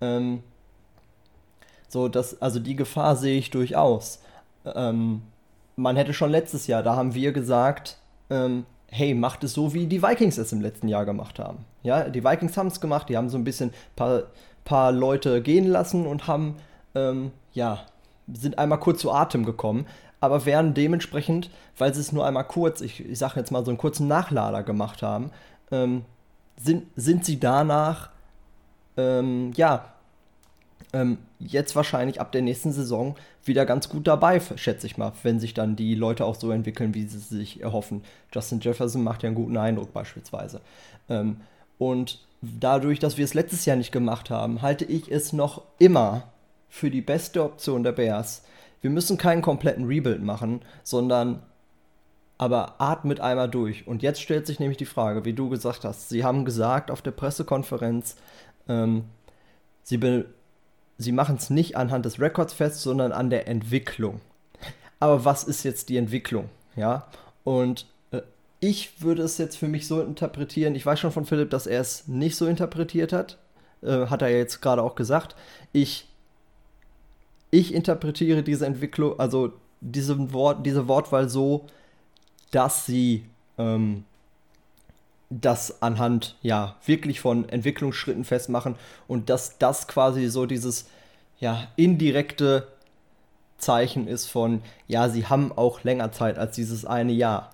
Ähm, 0.00 0.42
so, 1.88 2.08
das, 2.08 2.40
also 2.40 2.58
die 2.58 2.76
Gefahr 2.76 3.16
sehe 3.16 3.38
ich 3.38 3.50
durchaus. 3.50 4.20
Ähm, 4.64 5.22
man 5.76 5.96
hätte 5.96 6.14
schon 6.14 6.30
letztes 6.30 6.66
Jahr, 6.66 6.82
da 6.82 6.96
haben 6.96 7.14
wir 7.14 7.32
gesagt, 7.32 7.98
ähm, 8.30 8.64
hey, 8.88 9.14
macht 9.14 9.42
es 9.44 9.54
so, 9.54 9.74
wie 9.74 9.86
die 9.86 10.02
Vikings 10.02 10.38
es 10.38 10.52
im 10.52 10.60
letzten 10.60 10.88
Jahr 10.88 11.04
gemacht 11.04 11.38
haben. 11.38 11.64
Ja, 11.82 12.08
die 12.08 12.24
Vikings 12.24 12.56
haben 12.56 12.68
es 12.68 12.80
gemacht, 12.80 13.08
die 13.08 13.16
haben 13.16 13.28
so 13.28 13.36
ein 13.36 13.44
bisschen 13.44 13.72
paar, 13.96 14.24
paar 14.64 14.92
Leute 14.92 15.42
gehen 15.42 15.66
lassen 15.66 16.06
und 16.06 16.26
haben, 16.26 16.56
ähm, 16.94 17.32
ja, 17.52 17.80
sind 18.32 18.58
einmal 18.58 18.78
kurz 18.78 19.00
zu 19.00 19.12
Atem 19.12 19.44
gekommen, 19.44 19.86
aber 20.20 20.46
werden 20.46 20.74
dementsprechend, 20.74 21.50
weil 21.76 21.92
sie 21.92 22.00
es 22.00 22.12
nur 22.12 22.24
einmal 22.24 22.44
kurz, 22.44 22.80
ich, 22.80 23.04
ich 23.04 23.18
sage 23.18 23.40
jetzt 23.40 23.50
mal 23.50 23.64
so 23.64 23.70
einen 23.70 23.78
kurzen 23.78 24.08
Nachlader 24.08 24.62
gemacht 24.62 25.02
haben, 25.02 25.30
ähm, 25.70 26.04
sind, 26.56 26.86
sind 26.96 27.24
sie 27.24 27.40
danach, 27.40 28.10
ähm, 28.96 29.52
ja, 29.56 29.93
ähm, 30.94 31.18
jetzt 31.40 31.74
wahrscheinlich 31.74 32.20
ab 32.20 32.30
der 32.30 32.40
nächsten 32.40 32.72
Saison 32.72 33.16
wieder 33.44 33.66
ganz 33.66 33.88
gut 33.88 34.06
dabei, 34.06 34.40
schätze 34.40 34.86
ich 34.86 34.96
mal, 34.96 35.12
wenn 35.24 35.40
sich 35.40 35.52
dann 35.52 35.74
die 35.74 35.96
Leute 35.96 36.24
auch 36.24 36.36
so 36.36 36.52
entwickeln, 36.52 36.94
wie 36.94 37.02
sie 37.02 37.18
sich 37.18 37.60
erhoffen. 37.60 38.04
Justin 38.32 38.60
Jefferson 38.60 39.02
macht 39.02 39.24
ja 39.24 39.26
einen 39.26 39.36
guten 39.36 39.56
Eindruck 39.56 39.92
beispielsweise. 39.92 40.60
Ähm, 41.08 41.38
und 41.78 42.20
dadurch, 42.40 43.00
dass 43.00 43.18
wir 43.18 43.24
es 43.24 43.34
letztes 43.34 43.64
Jahr 43.64 43.76
nicht 43.76 43.90
gemacht 43.90 44.30
haben, 44.30 44.62
halte 44.62 44.84
ich 44.84 45.10
es 45.10 45.32
noch 45.32 45.62
immer 45.80 46.28
für 46.68 46.90
die 46.90 47.02
beste 47.02 47.42
Option 47.42 47.82
der 47.82 47.92
Bears. 47.92 48.44
Wir 48.80 48.90
müssen 48.90 49.18
keinen 49.18 49.42
kompletten 49.42 49.86
Rebuild 49.86 50.22
machen, 50.22 50.62
sondern 50.84 51.42
aber 52.38 52.80
atmet 52.80 53.20
einmal 53.20 53.48
durch. 53.48 53.86
Und 53.88 54.02
jetzt 54.02 54.22
stellt 54.22 54.46
sich 54.46 54.60
nämlich 54.60 54.78
die 54.78 54.84
Frage, 54.84 55.24
wie 55.24 55.32
du 55.32 55.48
gesagt 55.48 55.84
hast. 55.84 56.08
Sie 56.08 56.22
haben 56.22 56.44
gesagt 56.44 56.90
auf 56.92 57.02
der 57.02 57.12
Pressekonferenz, 57.12 58.16
ähm, 58.68 59.04
sie, 59.82 59.98
sie 60.98 61.12
machen 61.12 61.36
es 61.36 61.50
nicht 61.50 61.76
anhand 61.76 62.04
des 62.04 62.20
Records 62.20 62.52
fest, 62.52 62.80
sondern 62.80 63.12
an 63.12 63.30
der 63.30 63.48
Entwicklung. 63.48 64.20
Aber 65.00 65.24
was 65.24 65.44
ist 65.44 65.64
jetzt 65.64 65.88
die 65.88 65.96
Entwicklung? 65.96 66.48
Ja, 66.76 67.06
und 67.44 67.86
äh, 68.10 68.22
ich 68.60 69.02
würde 69.02 69.22
es 69.22 69.38
jetzt 69.38 69.56
für 69.56 69.68
mich 69.68 69.86
so 69.86 70.00
interpretieren. 70.00 70.74
Ich 70.74 70.86
weiß 70.86 70.98
schon 70.98 71.12
von 71.12 71.26
Philipp, 71.26 71.50
dass 71.50 71.66
er 71.66 71.80
es 71.80 72.08
nicht 72.08 72.36
so 72.36 72.46
interpretiert 72.46 73.12
hat. 73.12 73.38
Äh, 73.82 74.06
hat 74.06 74.22
er 74.22 74.30
jetzt 74.30 74.62
gerade 74.62 74.82
auch 74.82 74.94
gesagt. 74.94 75.36
Ich, 75.72 76.08
ich 77.50 77.74
interpretiere 77.74 78.42
diese 78.42 78.66
Entwicklung, 78.66 79.18
also 79.20 79.52
diese, 79.80 80.32
Wort, 80.32 80.64
diese 80.64 80.88
Wortwahl 80.88 81.28
so, 81.28 81.66
dass 82.50 82.86
sie 82.86 83.26
ähm, 83.58 84.04
das 85.40 85.82
anhand 85.82 86.36
ja 86.42 86.76
wirklich 86.84 87.20
von 87.20 87.48
Entwicklungsschritten 87.48 88.24
festmachen 88.24 88.76
und 89.08 89.30
dass 89.30 89.58
das 89.58 89.88
quasi 89.88 90.28
so 90.28 90.46
dieses 90.46 90.86
ja 91.38 91.68
indirekte 91.76 92.68
Zeichen 93.58 94.06
ist 94.06 94.26
von 94.26 94.62
ja, 94.86 95.08
sie 95.08 95.26
haben 95.26 95.52
auch 95.52 95.82
länger 95.84 96.12
Zeit 96.12 96.38
als 96.38 96.54
dieses 96.54 96.84
eine 96.84 97.12
Jahr. 97.12 97.50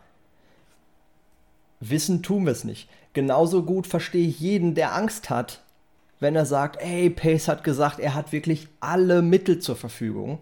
Wissen 1.81 2.23
tun 2.23 2.45
wir 2.45 2.53
es 2.53 2.65
nicht. 2.65 2.89
Genauso 3.13 3.63
gut 3.63 3.87
verstehe 3.87 4.29
ich 4.29 4.39
jeden, 4.41 4.75
der 4.75 4.95
Angst 4.95 5.31
hat, 5.31 5.61
wenn 6.21 6.37
er 6.37 6.47
sagt, 6.47 6.81
ey, 6.81 7.09
Pace 7.09 7.49
hat 7.49 7.65
gesagt, 7.65 7.99
er 7.99 8.15
hat 8.15 8.33
wirklich 8.33 8.69
alle 8.81 9.23
Mittel 9.23 9.59
zur 9.59 9.77
Verfügung. 9.77 10.39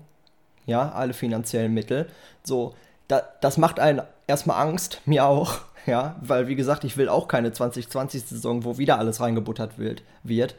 Ja, 0.67 0.91
alle 0.91 1.15
finanziellen 1.15 1.73
Mittel. 1.73 2.09
So, 2.43 2.75
da, 3.09 3.23
das 3.41 3.59
macht 3.59 3.81
einen 3.81 4.03
erstmal 4.27 4.61
Angst, 4.67 5.01
mir 5.07 5.27
auch. 5.27 5.59
Ja, 5.87 6.17
weil 6.21 6.49
wie 6.49 6.57
gesagt, 6.57 6.85
ich 6.85 6.99
will 6.99 7.09
auch 7.09 7.29
keine 7.29 7.49
2020-Saison, 7.49 8.65
wo 8.65 8.77
wieder 8.77 8.99
alles 8.99 9.21
reingebuttert 9.21 9.79
wird. 9.79 10.03
wird. 10.23 10.55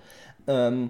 Ähm, 0.47 0.89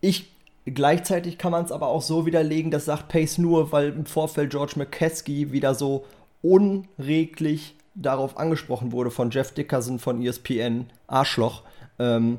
ich 0.00 0.32
gleichzeitig 0.64 1.38
kann 1.38 1.52
man 1.52 1.64
es 1.64 1.72
aber 1.72 1.88
auch 1.88 2.02
so 2.02 2.26
widerlegen, 2.26 2.70
das 2.70 2.84
sagt 2.84 3.08
Pace 3.08 3.38
nur, 3.38 3.72
weil 3.72 3.88
im 3.88 4.06
Vorfeld 4.06 4.50
George 4.50 4.74
McCaskey 4.76 5.52
wieder 5.52 5.74
so 5.74 6.04
unreglich 6.42 7.74
darauf 7.94 8.38
angesprochen 8.38 8.92
wurde 8.92 9.10
von 9.10 9.30
Jeff 9.30 9.52
Dickerson 9.52 9.98
von 9.98 10.22
ESPN, 10.22 10.86
Arschloch, 11.06 11.62
ähm, 11.98 12.38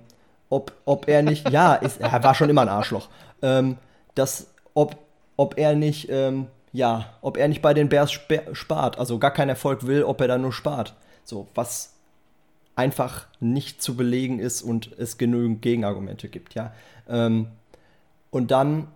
ob, 0.50 0.74
ob 0.86 1.08
er 1.08 1.22
nicht, 1.22 1.50
ja, 1.50 1.76
ist, 1.76 2.00
er 2.00 2.24
war 2.24 2.36
schon 2.36 2.50
immer 2.50 2.62
ein 2.62 2.70
Arschloch, 2.70 3.10
ähm, 3.42 3.78
dass, 4.16 4.48
ob, 4.74 4.96
ob 5.38 5.58
er 5.58 5.76
nicht, 5.76 6.10
ähm, 6.10 6.48
ja, 6.74 7.14
ob 7.22 7.38
er 7.38 7.48
nicht 7.48 7.62
bei 7.62 7.74
den 7.74 7.88
Bears 7.88 8.12
spart, 8.12 8.98
also 8.98 9.20
gar 9.20 9.32
keinen 9.32 9.50
Erfolg 9.50 9.86
will, 9.86 10.04
ob 10.04 10.20
er 10.20 10.28
da 10.28 10.38
nur 10.38 10.52
spart. 10.52 10.96
So, 11.24 11.48
was 11.54 11.94
einfach 12.76 13.28
nicht 13.40 13.82
zu 13.82 13.96
belegen 13.96 14.40
ist 14.40 14.64
und 14.64 14.92
es 14.98 15.18
genügend 15.18 15.62
Gegenargumente 15.62 16.28
gibt, 16.28 16.56
ja. 16.56 16.74
Ähm, 17.08 17.48
und 18.32 18.50
dann 18.50 18.88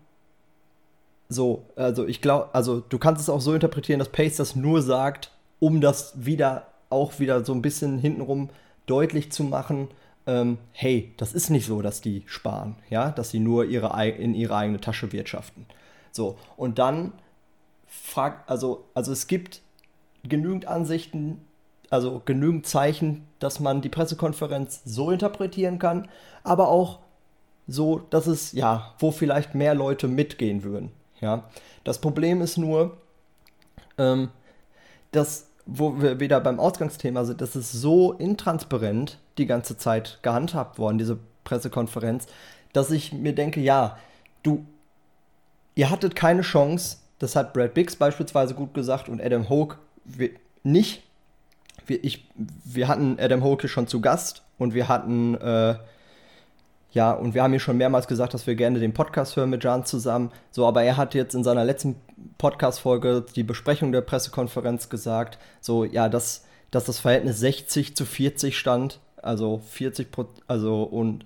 so, 1.29 1.65
also 1.75 2.07
ich 2.07 2.21
glaube, 2.21 2.49
also 2.53 2.79
du 2.79 2.97
kannst 2.97 3.21
es 3.21 3.29
auch 3.29 3.41
so 3.41 3.53
interpretieren, 3.53 3.99
dass 3.99 4.09
Pace 4.09 4.37
das 4.37 4.55
nur 4.55 4.81
sagt, 4.81 5.31
um 5.59 5.79
das 5.79 6.13
wieder 6.25 6.67
auch 6.89 7.19
wieder 7.19 7.45
so 7.45 7.53
ein 7.53 7.61
bisschen 7.61 7.99
hintenrum 7.99 8.49
deutlich 8.85 9.31
zu 9.31 9.43
machen, 9.43 9.89
ähm, 10.25 10.57
hey, 10.71 11.13
das 11.17 11.33
ist 11.33 11.49
nicht 11.49 11.67
so, 11.67 11.81
dass 11.81 12.01
die 12.01 12.23
sparen, 12.25 12.75
ja, 12.89 13.11
dass 13.11 13.29
sie 13.29 13.39
nur 13.39 13.65
ihre, 13.65 14.07
in 14.09 14.33
ihre 14.33 14.55
eigene 14.55 14.79
Tasche 14.79 15.11
wirtschaften. 15.11 15.65
So, 16.11 16.37
und 16.55 16.79
dann 16.79 17.11
also, 18.47 18.85
also 18.93 19.11
es 19.11 19.27
gibt 19.27 19.61
genügend 20.23 20.65
Ansichten, 20.65 21.41
also 21.89 22.21
genügend 22.25 22.65
Zeichen, 22.65 23.27
dass 23.39 23.59
man 23.59 23.81
die 23.81 23.89
Pressekonferenz 23.89 24.81
so 24.85 25.11
interpretieren 25.11 25.79
kann, 25.79 26.07
aber 26.43 26.69
auch 26.69 26.99
so, 27.67 27.99
dass 28.09 28.27
es, 28.27 28.53
ja, 28.53 28.93
wo 28.99 29.11
vielleicht 29.11 29.55
mehr 29.55 29.75
Leute 29.75 30.07
mitgehen 30.07 30.63
würden. 30.63 30.91
Ja. 31.19 31.43
Das 31.83 31.99
Problem 31.99 32.41
ist 32.41 32.57
nur, 32.57 32.97
ähm, 33.97 34.29
dass, 35.11 35.47
wo 35.65 36.01
wir 36.01 36.19
wieder 36.19 36.39
beim 36.39 36.59
Ausgangsthema 36.59 37.25
sind, 37.25 37.41
das 37.41 37.55
ist 37.55 37.71
so 37.71 38.13
intransparent 38.13 39.19
die 39.37 39.45
ganze 39.45 39.77
Zeit 39.77 40.19
gehandhabt 40.21 40.79
worden, 40.79 40.97
diese 40.97 41.19
Pressekonferenz, 41.43 42.27
dass 42.73 42.91
ich 42.91 43.13
mir 43.13 43.33
denke, 43.33 43.59
ja, 43.59 43.97
du, 44.43 44.65
ihr 45.75 45.89
hattet 45.89 46.15
keine 46.15 46.41
Chance, 46.41 46.97
das 47.19 47.35
hat 47.35 47.53
Brad 47.53 47.73
Biggs 47.73 47.95
beispielsweise 47.95 48.53
gut 48.53 48.73
gesagt 48.73 49.09
und 49.09 49.21
Adam 49.21 49.49
Hoke 49.49 49.77
nicht. 50.63 51.03
Wir, 51.85 52.03
ich, 52.03 52.27
wir 52.35 52.87
hatten 52.87 53.17
Adam 53.19 53.43
Hoke 53.43 53.67
schon 53.67 53.87
zu 53.87 54.01
Gast 54.01 54.43
und 54.57 54.73
wir 54.73 54.87
hatten, 54.87 55.35
äh, 55.35 55.75
ja, 56.91 57.11
und 57.11 57.33
wir 57.33 57.43
haben 57.43 57.53
ihm 57.53 57.59
schon 57.59 57.77
mehrmals 57.77 58.07
gesagt, 58.07 58.33
dass 58.33 58.47
wir 58.47 58.55
gerne 58.55 58.79
den 58.79 58.93
Podcast 58.93 59.35
hören 59.35 59.49
mit 59.49 59.63
Jan 59.63 59.85
zusammen. 59.85 60.31
So, 60.51 60.65
aber 60.65 60.83
er 60.83 60.97
hat 60.97 61.13
jetzt 61.13 61.35
in 61.35 61.43
seiner 61.43 61.63
letzten 61.63 61.95
Podcast-Folge 62.37 63.25
die 63.35 63.43
Besprechung 63.43 63.91
der 63.91 64.01
Pressekonferenz 64.01 64.89
gesagt, 64.89 65.37
so, 65.61 65.85
ja, 65.85 66.09
dass, 66.09 66.45
dass 66.71 66.85
das 66.85 66.99
Verhältnis 66.99 67.39
60 67.39 67.95
zu 67.95 68.05
40 68.05 68.57
stand, 68.57 68.99
also 69.21 69.61
40 69.69 70.07
also 70.47 70.83
und 70.83 71.25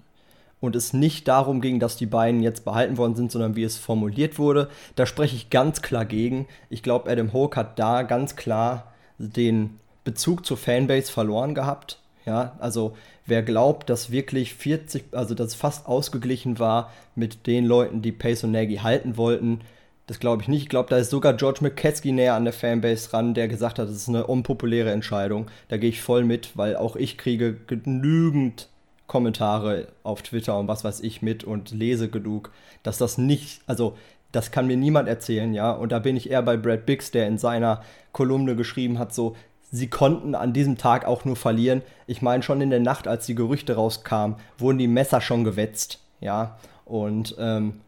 und 0.61 0.75
es 0.75 0.93
nicht 0.93 1.27
darum 1.27 1.59
ging, 1.59 1.79
dass 1.79 1.97
die 1.97 2.05
beiden 2.05 2.41
jetzt 2.41 2.63
behalten 2.63 2.97
worden 2.97 3.15
sind, 3.15 3.31
sondern 3.31 3.55
wie 3.57 3.63
es 3.63 3.77
formuliert 3.77 4.39
wurde. 4.39 4.69
Da 4.95 5.05
spreche 5.05 5.35
ich 5.35 5.49
ganz 5.49 5.81
klar 5.81 6.05
gegen. 6.05 6.47
Ich 6.69 6.83
glaube, 6.83 7.11
Adam 7.11 7.33
Hoke 7.33 7.59
hat 7.59 7.77
da 7.77 8.03
ganz 8.03 8.37
klar 8.37 8.93
den 9.17 9.79
Bezug 10.03 10.45
zur 10.45 10.57
Fanbase 10.57 11.11
verloren 11.11 11.53
gehabt. 11.55 11.99
Ja, 12.25 12.55
also 12.59 12.95
wer 13.25 13.41
glaubt, 13.41 13.89
dass 13.89 14.11
wirklich 14.11 14.53
40, 14.53 15.05
also 15.11 15.33
dass 15.33 15.47
es 15.47 15.55
fast 15.55 15.87
ausgeglichen 15.87 16.59
war 16.59 16.91
mit 17.15 17.47
den 17.47 17.65
Leuten, 17.65 18.03
die 18.03 18.11
Pace 18.11 18.43
und 18.43 18.51
Nagy 18.51 18.77
halten 18.77 19.17
wollten, 19.17 19.61
das 20.05 20.19
glaube 20.19 20.41
ich 20.41 20.47
nicht. 20.47 20.63
Ich 20.63 20.69
glaube, 20.69 20.89
da 20.89 20.97
ist 20.97 21.09
sogar 21.09 21.33
George 21.33 21.59
McKeskey 21.61 22.11
näher 22.11 22.35
an 22.35 22.43
der 22.43 22.53
Fanbase 22.53 23.13
ran, 23.13 23.33
der 23.33 23.47
gesagt 23.47 23.79
hat, 23.79 23.87
das 23.87 23.95
ist 23.95 24.09
eine 24.09 24.27
unpopuläre 24.27 24.91
Entscheidung. 24.91 25.49
Da 25.69 25.77
gehe 25.77 25.89
ich 25.89 26.01
voll 26.01 26.25
mit, 26.25 26.57
weil 26.57 26.75
auch 26.75 26.95
ich 26.95 27.17
kriege 27.17 27.55
genügend 27.67 28.67
Kommentare 29.11 29.89
auf 30.03 30.21
Twitter 30.21 30.57
und 30.57 30.69
was 30.69 30.85
weiß 30.85 31.01
ich 31.01 31.21
mit 31.21 31.43
und 31.43 31.71
lese 31.71 32.07
genug, 32.07 32.49
dass 32.81 32.97
das 32.97 33.17
nicht, 33.17 33.59
also 33.67 33.97
das 34.31 34.51
kann 34.51 34.67
mir 34.67 34.77
niemand 34.77 35.09
erzählen, 35.09 35.53
ja. 35.53 35.69
Und 35.69 35.91
da 35.91 35.99
bin 35.99 36.15
ich 36.15 36.29
eher 36.29 36.41
bei 36.41 36.55
Brad 36.55 36.85
Biggs, 36.85 37.11
der 37.11 37.27
in 37.27 37.37
seiner 37.37 37.81
Kolumne 38.13 38.55
geschrieben 38.55 38.99
hat, 38.99 39.13
so, 39.13 39.35
sie 39.69 39.89
konnten 39.89 40.33
an 40.33 40.53
diesem 40.53 40.77
Tag 40.77 41.03
auch 41.03 41.25
nur 41.25 41.35
verlieren. 41.35 41.81
Ich 42.07 42.21
meine, 42.21 42.41
schon 42.41 42.61
in 42.61 42.69
der 42.69 42.79
Nacht, 42.79 43.05
als 43.05 43.25
die 43.25 43.35
Gerüchte 43.35 43.75
rauskamen, 43.75 44.37
wurden 44.57 44.77
die 44.77 44.87
Messer 44.87 45.19
schon 45.19 45.43
gewetzt, 45.43 45.99
ja. 46.21 46.57
Und 46.85 47.35
ähm, 47.37 47.81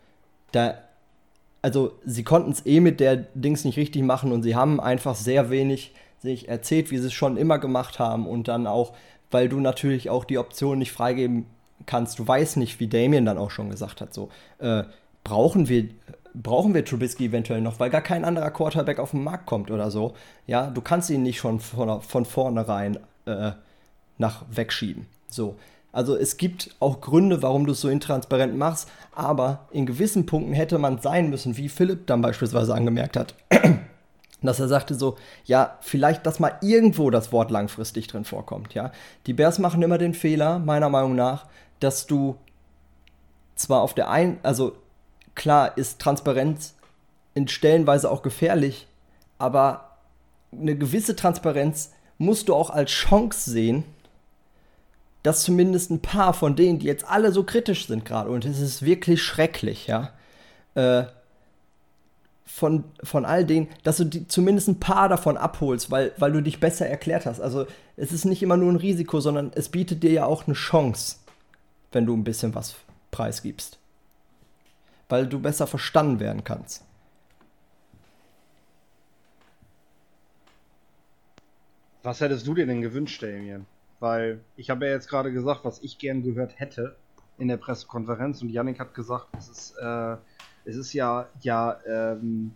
da, 0.52 0.74
also 1.62 1.94
sie 2.04 2.26
konnten 2.26 2.52
es 2.52 2.66
eh 2.66 2.82
mit 2.82 3.00
der 3.00 3.16
Dings 3.34 3.64
nicht 3.64 3.78
richtig 3.78 4.04
machen 4.04 4.34
und 4.34 4.44
sie 4.44 4.58
haben 4.58 4.82
einfach 4.82 5.16
sehr 5.16 5.50
wenig 5.50 5.94
sich 6.22 6.50
erzählt, 6.50 6.92
wie 6.92 6.98
sie 6.98 7.08
es 7.08 7.14
schon 7.14 7.38
immer 7.38 7.60
gemacht 7.60 7.98
haben 7.98 8.28
und 8.28 8.50
dann 8.50 8.68
auch 8.68 8.92
weil 9.34 9.50
du 9.50 9.60
natürlich 9.60 10.10
auch 10.10 10.26
die 10.26 10.38
Option 10.38 10.80
nicht 10.80 10.92
freigeben 10.92 11.46
kannst. 11.86 12.20
Du 12.20 12.28
weißt 12.28 12.58
nicht, 12.58 12.80
wie 12.80 12.88
Damien 12.88 13.26
dann 13.26 13.38
auch 13.38 13.52
schon 13.52 13.70
gesagt 13.70 14.02
hat, 14.02 14.14
so, 14.14 14.30
äh, 14.60 14.84
brauchen 15.24 15.68
wir, 15.70 15.90
brauchen 16.34 16.74
wir 16.74 16.86
Trubisky 16.86 17.26
eventuell 17.26 17.62
noch, 17.62 17.80
weil 17.80 17.90
gar 17.90 18.02
kein 18.02 18.26
anderer 18.26 18.52
Quarterback 18.52 19.00
auf 19.00 19.12
den 19.12 19.24
Markt 19.24 19.46
kommt 19.46 19.72
oder 19.72 19.92
so. 19.92 20.14
Ja, 20.48 20.68
du 20.68 20.82
kannst 20.82 21.10
ihn 21.10 21.24
nicht 21.24 21.40
schon 21.40 21.60
von, 21.60 22.02
von 22.02 22.26
vornherein 22.26 23.00
äh, 23.26 23.52
nach 24.18 24.46
wegschieben. 24.52 25.06
So. 25.28 25.56
Also 25.92 26.16
es 26.16 26.38
gibt 26.38 26.76
auch 26.80 27.02
Gründe, 27.02 27.44
warum 27.44 27.68
du 27.68 27.74
es 27.74 27.82
so 27.82 27.88
intransparent 27.88 28.58
machst, 28.58 28.90
aber 29.14 29.68
in 29.72 29.86
gewissen 29.86 30.26
Punkten 30.26 30.54
hätte 30.54 30.80
man 30.80 31.00
sein 31.00 31.30
müssen, 31.30 31.56
wie 31.56 31.70
Philipp 31.70 32.08
dann 32.08 32.22
beispielsweise 32.22 32.74
angemerkt 32.74 33.16
hat 33.16 33.36
dass 34.48 34.60
er 34.60 34.68
sagte 34.68 34.96
so, 34.96 35.18
ja, 35.46 35.78
vielleicht, 35.82 36.26
dass 36.26 36.40
mal 36.40 36.58
irgendwo 36.62 37.10
das 37.10 37.32
Wort 37.32 37.52
langfristig 37.52 38.08
drin 38.08 38.26
vorkommt, 38.26 38.74
ja. 38.74 38.92
Die 39.26 39.34
Bears 39.34 39.60
machen 39.60 39.82
immer 39.82 39.98
den 39.98 40.14
Fehler, 40.14 40.60
meiner 40.60 40.90
Meinung 40.90 41.16
nach, 41.16 41.46
dass 41.80 42.08
du 42.08 42.38
zwar 43.56 43.82
auf 43.82 43.94
der 43.94 44.10
einen, 44.10 44.40
also 44.44 44.76
klar 45.36 45.78
ist 45.78 46.00
Transparenz 46.00 46.76
in 47.34 47.48
Stellenweise 47.48 48.10
auch 48.10 48.22
gefährlich, 48.22 48.88
aber 49.38 49.98
eine 50.52 50.76
gewisse 50.76 51.16
Transparenz 51.16 51.92
musst 52.18 52.50
du 52.50 52.56
auch 52.56 52.70
als 52.70 52.92
Chance 52.92 53.50
sehen, 53.50 53.84
dass 55.24 55.44
zumindest 55.44 55.90
ein 55.90 56.02
paar 56.02 56.34
von 56.34 56.56
denen, 56.56 56.80
die 56.80 56.86
jetzt 56.86 57.08
alle 57.08 57.32
so 57.32 57.44
kritisch 57.44 57.88
sind 57.88 58.06
gerade, 58.06 58.30
und 58.30 58.46
es 58.46 58.60
ist 58.60 58.84
wirklich 58.84 59.24
schrecklich, 59.24 59.88
ja, 59.88 60.12
äh, 60.76 61.06
von, 62.46 62.84
von 63.04 63.26
all 63.26 63.46
denen, 63.46 63.68
dass 63.84 63.98
du 63.98 64.06
die, 64.06 64.28
zumindest 64.28 64.68
ein 64.68 64.80
paar 64.80 65.10
davon 65.10 65.38
abholst, 65.38 65.92
weil, 65.92 66.12
weil 66.18 66.32
du 66.32 66.42
dich 66.42 66.60
besser 66.60 66.88
erklärt 66.88 67.26
hast. 67.26 67.40
Also 67.40 67.66
es 67.96 68.12
ist 68.12 68.26
nicht 68.26 68.44
immer 68.44 68.58
nur 68.58 68.72
ein 68.72 68.78
Risiko, 68.78 69.20
sondern 69.20 69.52
es 69.56 69.70
bietet 69.70 70.04
dir 70.04 70.12
ja 70.12 70.26
auch 70.26 70.46
eine 70.46 70.54
Chance, 70.54 71.18
wenn 71.92 72.06
du 72.06 72.16
ein 72.16 72.24
bisschen 72.24 72.54
was 72.54 72.76
preisgibst. 73.12 73.80
Weil 75.10 75.28
du 75.28 75.40
besser 75.40 75.68
verstanden 75.68 76.20
werden 76.20 76.44
kannst. 76.44 76.84
Was 82.04 82.20
hättest 82.20 82.46
du 82.46 82.54
dir 82.54 82.66
denn 82.66 82.82
gewünscht, 82.82 83.24
Damien? 83.24 83.66
Weil 84.02 84.42
ich 84.58 84.70
habe 84.70 84.86
ja 84.86 84.92
jetzt 84.92 85.08
gerade 85.08 85.32
gesagt, 85.32 85.62
was 85.64 85.82
ich 85.82 85.98
gern 85.98 86.22
gehört 86.22 86.60
hätte 86.60 86.98
in 87.38 87.48
der 87.48 87.58
Pressekonferenz 87.58 88.42
und 88.42 88.50
Yannick 88.50 88.80
hat 88.80 88.94
gesagt, 88.94 89.28
es 89.38 89.48
ist, 89.48 89.78
äh, 89.78 90.18
es 90.66 90.76
ist 90.76 90.94
ja, 90.94 91.28
ja, 91.42 91.80
ähm, 91.88 92.54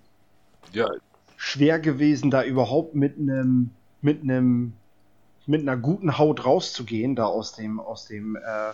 Ja, 0.73 0.89
schwer 1.35 1.79
gewesen, 1.79 2.31
da 2.31 2.43
überhaupt 2.43 2.95
mit 2.95 3.17
einem 3.17 3.71
mit 4.01 4.21
einem 4.23 4.73
mit 5.45 5.61
einer 5.61 5.77
guten 5.77 6.17
Haut 6.17 6.45
rauszugehen, 6.45 7.15
da 7.15 7.25
aus 7.25 7.53
dem 7.53 7.79
aus 7.79 8.05
dem 8.05 8.35
äh, 8.35 8.73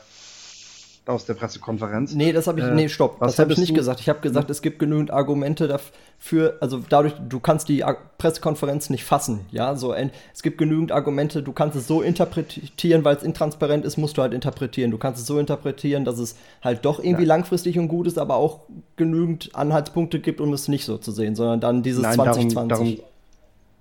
aus 1.06 1.26
der 1.26 1.34
Pressekonferenz. 1.34 2.14
Nee, 2.14 2.32
das 2.32 2.48
habe 2.48 2.62
ich, 2.62 2.66
Äh, 2.66 2.74
nee, 2.76 2.88
stopp, 2.88 3.20
das 3.20 3.38
habe 3.38 3.52
ich 3.52 3.58
nicht 3.58 3.72
du- 3.72 3.76
gesagt. 3.76 4.00
Ich 4.00 4.08
habe 4.08 4.22
gesagt, 4.22 4.50
es 4.50 4.62
gibt 4.62 4.80
genügend 4.80 5.12
Argumente 5.12 5.68
dafür, 5.68 6.58
also 6.62 6.82
dadurch, 6.88 7.14
du 7.28 7.42
kannst 7.42 7.68
die 7.68 7.84
Pressekonferenz 8.18 8.90
nicht 8.90 9.04
fassen, 9.04 9.42
ja, 9.52 9.76
so, 9.76 9.94
es 9.94 10.42
gibt 10.44 10.58
genügend 10.58 10.94
Argumente, 10.94 11.44
du 11.44 11.52
kannst 11.52 11.76
es 11.76 11.88
so 11.88 12.02
interpretieren, 12.02 13.04
weil 13.04 13.18
es 13.18 13.24
intransparent 13.24 13.84
ist, 13.84 13.98
musst 13.98 14.18
du 14.18 14.22
halt 14.22 14.34
interpretieren. 14.34 14.92
Du 14.92 14.98
kannst 14.98 15.20
es 15.20 15.28
so 15.28 15.40
interpretieren, 15.40 16.06
dass 16.06 16.20
es 16.20 16.38
halt 16.62 16.86
doch 16.86 17.04
irgendwie 17.04 17.26
langfristig 17.26 17.78
und 17.78 17.90
gut 17.90 18.08
ist, 18.08 18.18
aber 18.18 18.36
auch 18.38 18.62
genügend 18.96 19.54
Anhaltspunkte 19.56 20.20
gibt, 20.20 20.40
um 20.40 20.54
es 20.54 20.70
nicht 20.70 20.86
so 20.86 20.98
zu 20.98 21.12
sehen, 21.12 21.36
sondern 21.36 21.60
dann 21.60 21.84
dieses 21.84 22.04
Nein, 22.04 22.18
darum, 22.18 22.50
2020. 22.50 22.70
darum, 22.70 22.98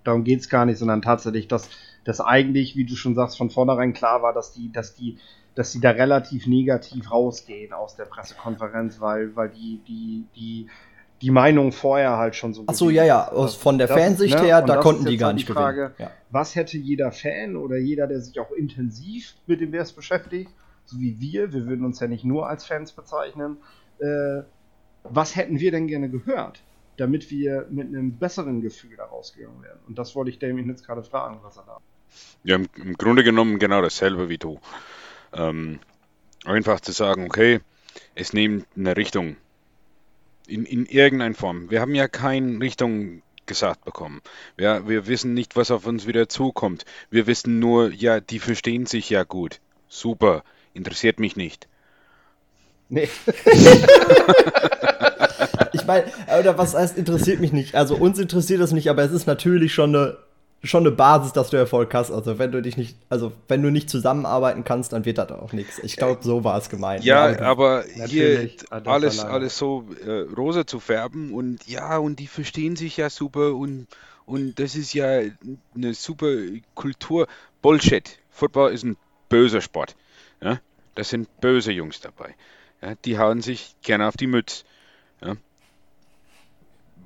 darum 0.02 0.24
geht 0.24 0.40
es 0.40 0.48
gar 0.48 0.64
nicht, 0.66 0.78
sondern 0.78 1.02
tatsächlich, 1.02 1.46
dass, 1.46 1.68
dass 2.04 2.20
eigentlich, 2.20 2.74
wie 2.74 2.84
du 2.84 2.96
schon 2.96 3.14
sagst, 3.14 3.38
von 3.38 3.50
vornherein 3.50 3.92
klar 3.92 4.22
war, 4.22 4.32
dass 4.32 4.52
die, 4.52 4.72
dass 4.72 4.96
die, 4.96 5.18
dass 5.54 5.72
die 5.72 5.80
da 5.80 5.90
relativ 5.90 6.46
negativ 6.46 7.10
rausgehen 7.10 7.72
aus 7.72 7.96
der 7.96 8.04
Pressekonferenz, 8.04 9.00
weil, 9.00 9.34
weil 9.36 9.50
die, 9.50 9.80
die, 9.86 10.24
die, 10.34 10.66
die 11.20 11.30
Meinung 11.30 11.72
vorher 11.72 12.16
halt 12.16 12.34
schon 12.34 12.54
so 12.54 12.64
Ach 12.66 12.74
so, 12.74 12.90
ja, 12.90 13.04
ja, 13.04 13.28
aus, 13.28 13.54
von 13.54 13.78
der 13.78 13.86
das 13.86 13.96
ist, 13.96 14.02
Fansicht 14.02 14.38
ne, 14.38 14.46
her, 14.46 14.60
und 14.60 14.68
da 14.68 14.76
konnten 14.76 15.04
die 15.04 15.16
gar 15.16 15.32
nicht 15.32 15.48
die 15.48 15.52
Frage, 15.52 15.90
gewinnen. 15.90 15.94
Ja. 15.98 16.10
was 16.30 16.54
hätte 16.56 16.78
jeder 16.78 17.12
Fan 17.12 17.56
oder 17.56 17.76
jeder, 17.76 18.06
der 18.06 18.20
sich 18.20 18.40
auch 18.40 18.50
intensiv 18.52 19.34
mit 19.46 19.60
dem 19.60 19.72
Wers 19.72 19.92
beschäftigt, 19.92 20.50
so 20.84 20.98
wie 20.98 21.20
wir, 21.20 21.52
wir 21.52 21.66
würden 21.66 21.84
uns 21.84 22.00
ja 22.00 22.08
nicht 22.08 22.24
nur 22.24 22.48
als 22.48 22.64
Fans 22.64 22.92
bezeichnen, 22.92 23.58
äh, 23.98 24.42
was 25.04 25.36
hätten 25.36 25.60
wir 25.60 25.70
denn 25.70 25.86
gerne 25.86 26.08
gehört, 26.08 26.62
damit 26.96 27.30
wir 27.30 27.66
mit 27.70 27.88
einem 27.88 28.18
besseren 28.18 28.60
Gefühl 28.60 28.96
da 28.96 29.04
rausgegangen 29.04 29.62
wären? 29.62 29.78
Und 29.86 29.98
das 29.98 30.14
wollte 30.14 30.30
ich 30.30 30.38
Damien 30.38 30.68
jetzt 30.68 30.86
gerade 30.86 31.02
fragen, 31.02 31.40
was 31.42 31.56
er 31.56 31.64
da. 31.66 31.78
Ja, 32.44 32.56
im, 32.56 32.68
im 32.76 32.94
Grunde 32.94 33.24
genommen 33.24 33.58
genau 33.58 33.82
dasselbe 33.82 34.28
wie 34.28 34.38
du. 34.38 34.58
Ähm, 35.32 35.78
einfach 36.44 36.80
zu 36.80 36.92
sagen, 36.92 37.26
okay, 37.26 37.60
es 38.14 38.32
nimmt 38.32 38.66
eine 38.76 38.96
Richtung. 38.96 39.36
In, 40.46 40.64
in 40.64 40.86
irgendeiner 40.86 41.34
Form. 41.34 41.70
Wir 41.70 41.80
haben 41.80 41.94
ja 41.94 42.08
keine 42.08 42.60
Richtung 42.60 43.22
gesagt 43.46 43.84
bekommen. 43.84 44.20
Wir, 44.56 44.88
wir 44.88 45.06
wissen 45.06 45.34
nicht, 45.34 45.56
was 45.56 45.70
auf 45.70 45.86
uns 45.86 46.06
wieder 46.06 46.28
zukommt. 46.28 46.84
Wir 47.10 47.26
wissen 47.26 47.58
nur, 47.58 47.92
ja, 47.92 48.20
die 48.20 48.38
verstehen 48.38 48.86
sich 48.86 49.08
ja 49.08 49.24
gut. 49.24 49.60
Super, 49.88 50.42
interessiert 50.74 51.20
mich 51.20 51.36
nicht. 51.36 51.68
Nee, 52.88 53.08
Ich 55.72 55.86
meine, 55.86 56.04
oder 56.38 56.58
was 56.58 56.74
heißt, 56.74 56.98
interessiert 56.98 57.40
mich 57.40 57.52
nicht. 57.52 57.74
Also 57.74 57.96
uns 57.96 58.18
interessiert 58.18 58.60
das 58.60 58.72
nicht, 58.72 58.88
aber 58.90 59.02
es 59.02 59.12
ist 59.12 59.26
natürlich 59.26 59.72
schon 59.72 59.94
eine, 59.94 60.16
schon 60.64 60.86
eine 60.86 60.94
Basis, 60.94 61.32
dass 61.32 61.50
du 61.50 61.56
Erfolg 61.56 61.92
hast. 61.94 62.10
Also 62.10 62.38
wenn 62.38 62.52
du 62.52 62.62
dich 62.62 62.76
nicht, 62.76 62.96
also 63.08 63.32
wenn 63.48 63.62
du 63.62 63.70
nicht 63.70 63.90
zusammenarbeiten 63.90 64.64
kannst, 64.64 64.92
dann 64.92 65.04
wird 65.04 65.18
das 65.18 65.30
auch 65.32 65.52
nichts. 65.52 65.78
Ich 65.80 65.96
glaube, 65.96 66.20
so 66.22 66.44
war 66.44 66.56
es 66.58 66.68
gemeint. 66.68 67.04
Ja, 67.04 67.32
du- 67.32 67.44
aber 67.44 67.84
hier 68.06 68.38
alles, 68.84 69.18
alles 69.32 69.58
so 69.58 69.84
äh, 70.06 70.10
rosa 70.36 70.66
zu 70.66 70.78
färben 70.80 71.32
und 71.34 71.66
ja, 71.66 71.98
und 71.98 72.18
die 72.20 72.26
verstehen 72.28 72.76
sich 72.76 72.96
ja 72.96 73.10
super 73.10 73.54
und, 73.54 73.88
und 74.24 74.58
das 74.60 74.76
ist 74.76 74.92
ja 74.94 75.20
eine 75.74 75.94
super 75.94 76.28
Kultur. 76.74 77.26
Bullshit. 77.60 78.18
Football 78.30 78.72
ist 78.72 78.84
ein 78.84 78.96
böser 79.28 79.60
Sport. 79.60 79.96
Ja? 80.40 80.60
Das 80.94 81.08
sind 81.10 81.28
böse 81.40 81.72
Jungs 81.72 82.00
dabei. 82.00 82.34
Ja? 82.80 82.94
Die 83.04 83.18
hauen 83.18 83.40
sich 83.42 83.74
gerne 83.82 84.06
auf 84.08 84.16
die 84.16 84.26
Mütze. 84.26 84.64
Ja? 85.20 85.34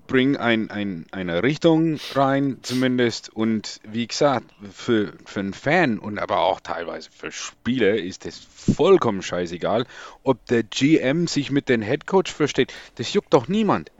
Bring 0.07 0.37
ein, 0.37 0.71
ein, 0.71 1.07
eine 1.11 1.43
Richtung 1.43 1.99
rein, 2.15 2.59
zumindest. 2.63 3.29
Und 3.29 3.81
wie 3.87 4.07
gesagt, 4.07 4.47
für, 4.73 5.13
für 5.25 5.41
einen 5.41 5.53
Fan 5.53 5.99
und 5.99 6.19
aber 6.19 6.41
auch 6.41 6.61
teilweise 6.61 7.11
für 7.11 7.33
Spieler 7.33 7.97
ist 7.97 8.27
es 8.27 8.39
vollkommen 8.39 9.23
scheißegal, 9.23 9.87
ob 10.23 10.45
der 10.47 10.63
GM 10.63 11.27
sich 11.27 11.51
mit 11.51 11.69
dem 11.69 11.83
Headcoach 11.83 12.29
versteht. 12.29 12.73
Das 12.97 13.13
juckt 13.13 13.33
doch 13.35 13.49
niemand. 13.49 13.91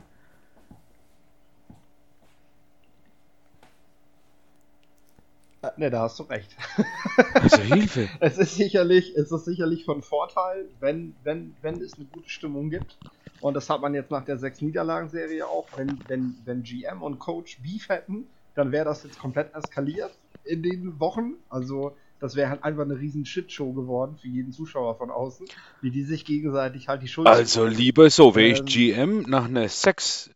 Ne, 5.77 5.89
da 5.89 6.01
hast 6.01 6.19
du 6.19 6.23
recht. 6.23 6.55
Also 7.33 7.61
Hilfe. 7.61 8.09
Es 8.19 8.37
ist 8.37 8.55
sicherlich, 8.55 9.15
es 9.15 9.31
ist 9.31 9.45
sicherlich 9.45 9.85
von 9.85 10.01
Vorteil, 10.01 10.65
wenn, 10.79 11.15
wenn, 11.23 11.55
wenn 11.61 11.81
es 11.81 11.95
eine 11.95 12.05
gute 12.05 12.29
Stimmung 12.29 12.69
gibt. 12.69 12.97
Und 13.41 13.53
das 13.53 13.69
hat 13.69 13.81
man 13.81 13.93
jetzt 13.93 14.11
nach 14.11 14.25
der 14.25 14.37
sechs 14.37 14.61
Niederlagenserie 14.61 15.45
auch. 15.45 15.67
Wenn, 15.75 15.99
wenn, 16.07 16.35
wenn 16.45 16.63
GM 16.63 17.01
und 17.01 17.19
Coach 17.19 17.59
Beef 17.61 17.89
hätten, 17.89 18.27
dann 18.55 18.71
wäre 18.71 18.85
das 18.85 19.03
jetzt 19.03 19.19
komplett 19.19 19.53
eskaliert 19.53 20.11
in 20.43 20.63
den 20.63 20.99
Wochen. 20.99 21.35
Also 21.49 21.95
das 22.19 22.35
wäre 22.35 22.49
halt 22.49 22.63
einfach 22.63 22.83
eine 22.83 22.99
riesen 22.99 23.25
Shitshow 23.25 23.73
geworden 23.73 24.17
für 24.19 24.27
jeden 24.27 24.51
Zuschauer 24.51 24.95
von 24.97 25.11
außen, 25.11 25.47
wie 25.81 25.91
die 25.91 26.03
sich 26.03 26.25
gegenseitig 26.25 26.87
halt 26.87 27.03
die 27.03 27.07
Schuld 27.07 27.27
Also 27.27 27.65
lieber 27.65 28.09
so, 28.09 28.35
wäre 28.35 28.47
ich 28.47 28.59
Ähm. 28.59 28.65
GM 28.65 29.21
nach 29.27 29.45
einer 29.45 29.69
sechs 29.69 30.31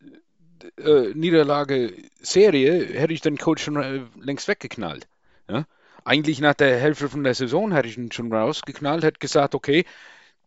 äh, 0.78 1.12
Niederlage 1.14 1.92
Serie, 2.20 2.84
hätte 2.84 3.12
ich 3.12 3.20
den 3.20 3.36
Coach 3.36 3.64
schon 3.64 3.76
äh, 3.76 4.02
längst 4.20 4.46
weggeknallt. 4.46 5.08
Ja? 5.48 5.64
Eigentlich 6.04 6.40
nach 6.40 6.54
der 6.54 6.78
Hälfte 6.78 7.08
von 7.08 7.22
der 7.24 7.34
Saison 7.34 7.72
hätte 7.72 7.88
ich 7.88 7.96
ihn 7.96 8.10
schon 8.10 8.32
rausgeknallt, 8.32 9.04
hätte 9.04 9.20
gesagt, 9.20 9.54
okay, 9.54 9.84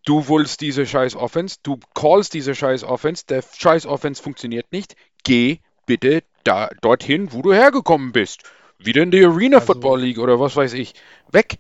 du 0.06 0.28
willst 0.28 0.62
diese 0.62 0.86
scheiß 0.86 1.16
Offense, 1.16 1.58
du 1.64 1.80
callst 1.94 2.34
diese 2.34 2.56
scheiß 2.56 2.84
Offense, 2.84 3.26
der 3.28 3.42
scheiß 3.42 3.86
Offense 3.86 4.22
funktioniert 4.22 4.72
nicht, 4.72 4.96
geh 5.24 5.60
bitte 5.86 6.24
da, 6.44 6.70
dorthin, 6.82 7.32
wo 7.32 7.42
du 7.42 7.54
hergekommen 7.54 8.12
bist. 8.12 8.44
Wieder 8.78 9.04
in 9.04 9.12
die 9.12 9.24
Arena 9.24 9.58
Also- 9.58 9.74
Football 9.74 10.02
League 10.02 10.20
oder 10.20 10.40
was 10.40 10.56
weiß 10.56 10.74
ich. 10.74 10.94
Weg. 11.32 11.58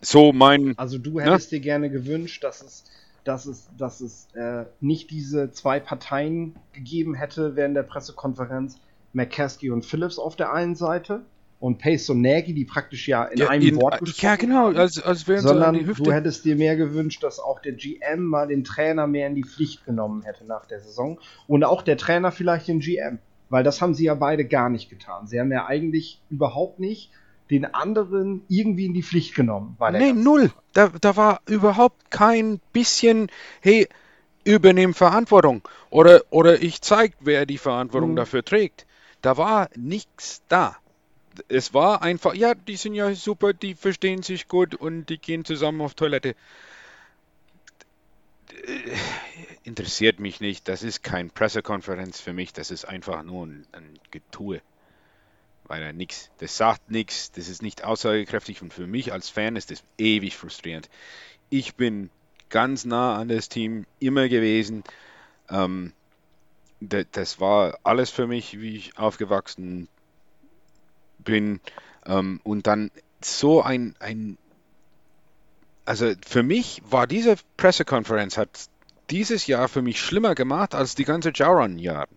So 0.00 0.32
mein, 0.32 0.78
Also 0.78 0.98
du 0.98 1.18
hättest 1.20 1.50
dir 1.50 1.60
gerne 1.60 1.90
gewünscht, 1.90 2.44
dass 2.44 2.62
es, 2.62 2.84
dass 3.24 3.46
es, 3.46 3.68
dass 3.76 4.00
es 4.00 4.28
äh, 4.34 4.64
nicht 4.80 5.10
diese 5.10 5.50
zwei 5.50 5.80
Parteien 5.80 6.54
gegeben 6.72 7.14
hätte 7.14 7.56
während 7.56 7.76
der 7.76 7.82
Pressekonferenz, 7.82 8.78
McCaskey 9.12 9.70
und 9.70 9.84
Phillips 9.84 10.18
auf 10.20 10.36
der 10.36 10.52
einen 10.52 10.76
Seite 10.76 11.22
und 11.60 11.78
Pace 11.78 12.10
und 12.10 12.20
Nagy, 12.20 12.54
die 12.54 12.64
praktisch 12.64 13.08
ja 13.08 13.24
in 13.24 13.38
ja, 13.38 13.48
einem 13.48 13.66
in, 13.66 13.76
Wort 13.76 13.94
ja 13.94 13.98
gesprochen 14.00 14.38
genau, 14.38 14.66
haben, 14.66 14.76
als, 14.76 15.02
als 15.02 15.26
wären 15.26 15.42
sondern 15.42 15.74
die 15.74 15.86
Hüfte. 15.86 16.04
du 16.04 16.12
hättest 16.12 16.44
dir 16.44 16.56
mehr 16.56 16.76
gewünscht, 16.76 17.22
dass 17.22 17.40
auch 17.40 17.60
der 17.60 17.72
GM 17.72 18.24
mal 18.24 18.46
den 18.46 18.64
Trainer 18.64 19.06
mehr 19.06 19.26
in 19.26 19.34
die 19.34 19.44
Pflicht 19.44 19.84
genommen 19.84 20.22
hätte 20.22 20.44
nach 20.46 20.66
der 20.66 20.80
Saison 20.80 21.18
und 21.46 21.64
auch 21.64 21.82
der 21.82 21.96
Trainer 21.96 22.30
vielleicht 22.30 22.68
den 22.68 22.80
GM, 22.80 23.18
weil 23.48 23.64
das 23.64 23.80
haben 23.80 23.94
sie 23.94 24.04
ja 24.04 24.14
beide 24.14 24.44
gar 24.44 24.68
nicht 24.68 24.88
getan. 24.88 25.26
Sie 25.26 25.40
haben 25.40 25.50
ja 25.50 25.66
eigentlich 25.66 26.20
überhaupt 26.30 26.78
nicht 26.78 27.10
den 27.50 27.64
anderen 27.64 28.42
irgendwie 28.48 28.86
in 28.86 28.94
die 28.94 29.02
Pflicht 29.02 29.34
genommen. 29.34 29.76
Nee, 29.92 30.12
null. 30.12 30.52
Da, 30.74 30.90
da 31.00 31.16
war 31.16 31.40
überhaupt 31.46 32.10
kein 32.10 32.60
bisschen, 32.72 33.28
hey, 33.60 33.88
übernehm 34.44 34.94
Verantwortung. 34.94 35.62
Oder, 35.90 36.22
oder 36.30 36.62
ich 36.62 36.82
zeig, 36.82 37.14
wer 37.20 37.46
die 37.46 37.58
Verantwortung 37.58 38.12
Mhm. 38.12 38.16
dafür 38.16 38.44
trägt. 38.44 38.86
Da 39.22 39.36
war 39.36 39.68
nichts 39.76 40.42
da. 40.48 40.76
Es 41.48 41.72
war 41.74 42.02
einfach, 42.02 42.34
ja, 42.34 42.54
die 42.54 42.76
sind 42.76 42.94
ja 42.94 43.14
super, 43.14 43.52
die 43.52 43.74
verstehen 43.74 44.22
sich 44.22 44.48
gut 44.48 44.74
und 44.74 45.06
die 45.06 45.18
gehen 45.18 45.44
zusammen 45.44 45.80
auf 45.80 45.94
Toilette. 45.94 46.34
Interessiert 49.62 50.20
mich 50.20 50.40
nicht. 50.40 50.68
Das 50.68 50.82
ist 50.82 51.02
kein 51.02 51.30
Pressekonferenz 51.30 52.20
für 52.20 52.32
mich. 52.32 52.52
Das 52.52 52.70
ist 52.70 52.84
einfach 52.86 53.22
nur 53.22 53.46
ein, 53.46 53.66
ein 53.72 53.98
Getue. 54.10 54.60
Weiter 55.64 55.92
nichts. 55.92 56.30
Das 56.38 56.56
sagt 56.56 56.90
nichts. 56.90 57.30
Das 57.32 57.48
ist 57.48 57.62
nicht 57.62 57.84
aussagekräftig 57.84 58.62
und 58.62 58.72
für 58.72 58.86
mich 58.86 59.12
als 59.12 59.28
Fan 59.28 59.56
ist 59.56 59.70
das 59.70 59.82
ewig 59.98 60.36
frustrierend. 60.36 60.88
Ich 61.50 61.74
bin 61.74 62.10
ganz 62.48 62.84
nah 62.84 63.16
an 63.16 63.28
das 63.28 63.48
Team 63.48 63.86
immer 64.00 64.28
gewesen. 64.28 64.82
Ähm, 65.50 65.92
da- 66.80 67.04
das 67.12 67.40
war 67.40 67.78
alles 67.82 68.10
für 68.10 68.26
mich, 68.26 68.60
wie 68.60 68.76
ich 68.76 68.98
aufgewachsen 68.98 69.88
bin. 71.18 71.60
Ähm, 72.06 72.40
und 72.44 72.66
dann 72.66 72.90
so 73.22 73.62
ein, 73.62 73.94
ein, 74.00 74.38
also 75.84 76.12
für 76.26 76.42
mich 76.42 76.82
war 76.88 77.06
diese 77.06 77.36
Pressekonferenz 77.56 78.36
hat 78.36 78.48
dieses 79.10 79.46
Jahr 79.46 79.68
für 79.68 79.82
mich 79.82 80.00
schlimmer 80.00 80.34
gemacht 80.34 80.74
als 80.74 80.94
die 80.94 81.04
ganze 81.04 81.32
Jauron-Jahre. 81.34 82.08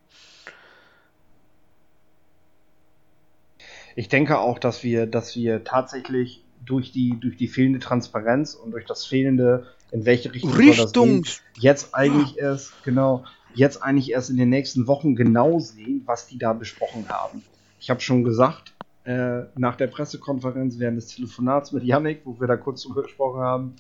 Ich 3.96 4.10
denke 4.10 4.40
auch, 4.40 4.60
dass 4.60 4.84
wir, 4.84 5.06
dass 5.06 5.36
wir 5.36 5.64
tatsächlich 5.64 6.44
durch 6.66 6.92
die, 6.92 7.18
durch 7.20 7.38
die 7.38 7.48
fehlende 7.48 7.80
Transparenz 7.80 8.54
und 8.54 8.72
durch 8.72 8.86
das 8.86 9.06
fehlende, 9.06 9.68
in 9.92 10.06
welche 10.06 10.34
Richtung 10.34 10.52
soll 10.52 10.68
das 10.68 10.86
Richtung, 10.86 11.22
gehen, 11.24 11.34
jetzt 11.60 11.94
eigentlich 11.96 12.38
erst, 12.38 12.84
genau, 12.84 13.26
jetzt 13.54 13.84
eigentlich 13.84 14.12
erst 14.12 14.30
in 14.30 14.38
den 14.38 14.50
nächsten 14.50 14.88
Wochen 14.88 15.16
genau 15.16 15.60
sehen, 15.60 16.04
was 16.06 16.28
die 16.28 16.38
da 16.38 16.54
besprochen 16.54 17.10
haben. 17.10 17.44
Ich 17.80 17.90
habe 17.90 18.00
schon 18.00 18.24
gesagt, 18.24 18.74
äh, 19.04 19.44
nach 19.56 19.76
der 19.76 19.88
Pressekonferenz 19.88 20.78
während 20.80 20.98
des 20.98 21.08
Telefonats 21.08 21.72
mit 21.72 21.84
Yannick, 21.84 22.22
wo 22.26 22.40
wir 22.40 22.48
da 22.48 22.58
kurz 22.58 22.84
drüber 22.84 23.04
gesprochen 23.04 23.42
haben. 23.42 23.76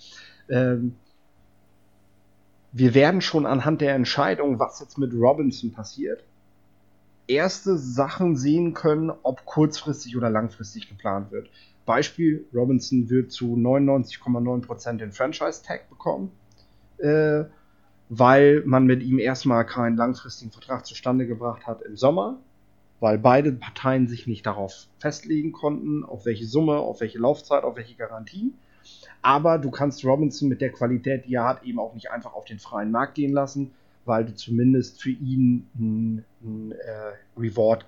Ähm, 0.49 0.95
wir 2.71 2.93
werden 2.93 3.21
schon 3.21 3.45
anhand 3.45 3.81
der 3.81 3.95
Entscheidung, 3.95 4.59
was 4.59 4.79
jetzt 4.79 4.97
mit 4.97 5.13
Robinson 5.13 5.71
passiert, 5.71 6.23
erste 7.27 7.77
Sachen 7.77 8.35
sehen 8.35 8.73
können, 8.73 9.11
ob 9.23 9.45
kurzfristig 9.45 10.17
oder 10.17 10.29
langfristig 10.29 10.89
geplant 10.89 11.31
wird. 11.31 11.49
Beispiel, 11.85 12.45
Robinson 12.53 13.09
wird 13.09 13.31
zu 13.31 13.55
99,9% 13.55 14.97
den 14.97 15.11
Franchise-Tag 15.11 15.89
bekommen, 15.89 16.31
äh, 16.97 17.43
weil 18.09 18.63
man 18.65 18.85
mit 18.85 19.03
ihm 19.03 19.19
erstmal 19.19 19.65
keinen 19.65 19.97
langfristigen 19.97 20.51
Vertrag 20.51 20.85
zustande 20.85 21.27
gebracht 21.27 21.65
hat 21.67 21.81
im 21.81 21.97
Sommer, 21.97 22.39
weil 23.01 23.17
beide 23.17 23.51
Parteien 23.51 24.07
sich 24.07 24.27
nicht 24.27 24.45
darauf 24.45 24.87
festlegen 24.99 25.51
konnten, 25.51 26.05
auf 26.05 26.25
welche 26.25 26.45
Summe, 26.45 26.77
auf 26.77 27.01
welche 27.01 27.17
Laufzeit, 27.17 27.63
auf 27.63 27.75
welche 27.75 27.95
Garantie. 27.95 28.53
Aber 29.23 29.57
du 29.57 29.71
kannst 29.71 30.05
Robinson 30.05 30.47
mit 30.47 30.61
der 30.61 30.71
Qualität, 30.71 31.25
die 31.25 31.33
er 31.33 31.45
hat, 31.45 31.63
eben 31.63 31.79
auch 31.79 31.95
nicht 31.95 32.11
einfach 32.11 32.33
auf 32.33 32.45
den 32.45 32.59
freien 32.59 32.91
Markt 32.91 33.15
gehen 33.15 33.33
lassen, 33.33 33.71
weil 34.05 34.23
du 34.23 34.35
zumindest 34.35 35.01
für 35.01 35.09
ihn 35.09 35.67
ein, 35.75 36.25
äh, 36.71 37.39
Reward 37.39 37.85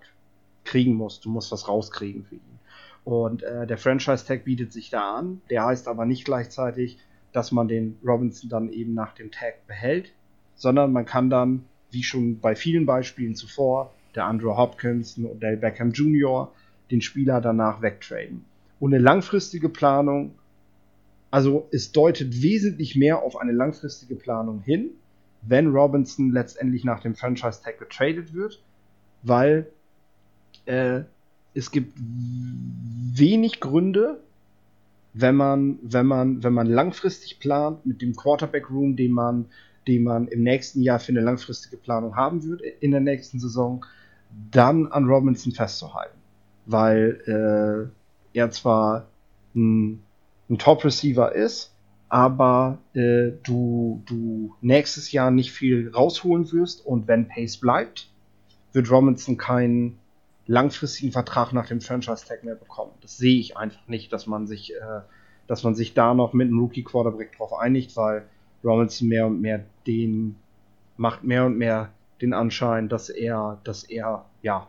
kriegen 0.65 0.95
musst. 0.95 1.25
Du 1.25 1.29
musst 1.29 1.51
was 1.51 1.67
rauskriegen 1.67 2.25
für 2.25 2.35
ihn. 2.35 2.59
Und 3.03 3.43
äh, 3.43 3.67
der 3.67 3.77
Franchise-Tag 3.77 4.45
bietet 4.45 4.73
sich 4.73 4.89
da 4.89 5.15
an. 5.15 5.41
Der 5.51 5.63
heißt 5.65 5.87
aber 5.87 6.05
nicht 6.05 6.25
gleichzeitig, 6.25 6.97
dass 7.33 7.51
man 7.51 7.67
den 7.67 7.99
Robinson 8.03 8.49
dann 8.49 8.71
eben 8.71 8.95
nach 8.95 9.13
dem 9.13 9.29
Tag 9.29 9.67
behält, 9.67 10.11
sondern 10.55 10.91
man 10.91 11.05
kann 11.05 11.29
dann, 11.29 11.65
wie 11.91 12.03
schon 12.03 12.39
bei 12.39 12.55
vielen 12.55 12.87
Beispielen 12.87 13.35
zuvor, 13.35 13.93
der 14.15 14.25
Andrew 14.25 14.55
Hopkins, 14.55 15.17
und 15.17 15.25
Odell 15.25 15.57
Beckham 15.57 15.91
Jr., 15.91 16.51
den 16.91 17.01
Spieler 17.01 17.41
danach 17.41 17.81
wegtraden. 17.81 18.45
Eine 18.81 18.97
langfristige 18.97 19.69
Planung, 19.69 20.35
also 21.31 21.67
es 21.71 21.91
deutet 21.91 22.41
wesentlich 22.41 22.95
mehr 22.95 23.23
auf 23.23 23.37
eine 23.37 23.53
langfristige 23.53 24.15
Planung 24.15 24.61
hin, 24.61 24.89
wenn 25.41 25.67
Robinson 25.67 26.31
letztendlich 26.31 26.83
nach 26.83 26.99
dem 26.99 27.15
Franchise-Tag 27.15 27.79
getradet 27.79 28.33
wird, 28.33 28.61
weil 29.23 29.67
äh, 30.65 31.01
es 31.53 31.71
gibt 31.71 31.97
wenig 31.97 33.59
Gründe, 33.59 34.19
wenn 35.13 35.35
man, 35.35 35.79
wenn 35.83 36.05
man, 36.05 36.43
wenn 36.43 36.53
man 36.53 36.67
langfristig 36.67 37.39
plant 37.39 37.85
mit 37.85 38.01
dem 38.01 38.15
Quarterback 38.15 38.69
Room, 38.69 38.95
den 38.95 39.11
man, 39.11 39.45
den 39.87 40.03
man 40.03 40.27
im 40.27 40.43
nächsten 40.43 40.81
Jahr 40.81 40.99
für 40.99 41.11
eine 41.11 41.21
langfristige 41.21 41.77
Planung 41.77 42.15
haben 42.15 42.43
wird 42.43 42.61
in 42.61 42.91
der 42.91 43.01
nächsten 43.01 43.39
Saison, 43.39 43.85
dann 44.51 44.87
an 44.87 45.05
Robinson 45.05 45.51
festzuhalten, 45.51 46.17
weil 46.65 47.91
äh, 48.33 48.37
er 48.37 48.51
zwar 48.51 49.07
ein, 49.55 50.03
ein 50.49 50.57
Top 50.57 50.83
Receiver 50.83 51.33
ist, 51.33 51.73
aber 52.09 52.77
äh, 52.93 53.31
du, 53.43 54.03
du 54.05 54.55
nächstes 54.61 55.11
Jahr 55.11 55.31
nicht 55.31 55.51
viel 55.51 55.91
rausholen 55.93 56.51
wirst 56.51 56.85
und 56.85 57.07
wenn 57.07 57.27
Pace 57.27 57.57
bleibt, 57.57 58.09
wird 58.71 58.91
Robinson 58.91 59.37
keinen 59.37 59.97
langfristigen 60.45 61.11
Vertrag 61.11 61.53
nach 61.53 61.67
dem 61.67 61.81
Franchise-Tag 61.81 62.43
mehr 62.43 62.55
bekommen. 62.55 62.91
Das 63.01 63.17
sehe 63.17 63.39
ich 63.39 63.57
einfach 63.57 63.87
nicht, 63.87 64.11
dass 64.11 64.27
man 64.27 64.45
sich, 64.45 64.73
äh, 64.75 65.01
dass 65.47 65.63
man 65.63 65.75
sich 65.75 65.93
da 65.93 66.13
noch 66.13 66.33
mit 66.33 66.47
einem 66.47 66.59
Rookie-Quarterback 66.59 67.37
drauf 67.37 67.53
einigt, 67.53 67.95
weil 67.95 68.27
Robinson 68.63 69.07
mehr 69.07 69.27
und 69.27 69.41
mehr 69.41 69.63
den 69.87 70.35
macht 70.97 71.23
mehr 71.23 71.45
und 71.45 71.57
mehr 71.57 71.89
den 72.23 72.33
Anschein, 72.33 72.89
dass 72.89 73.09
er, 73.09 73.59
dass 73.63 73.83
er, 73.83 74.25
ja, 74.41 74.67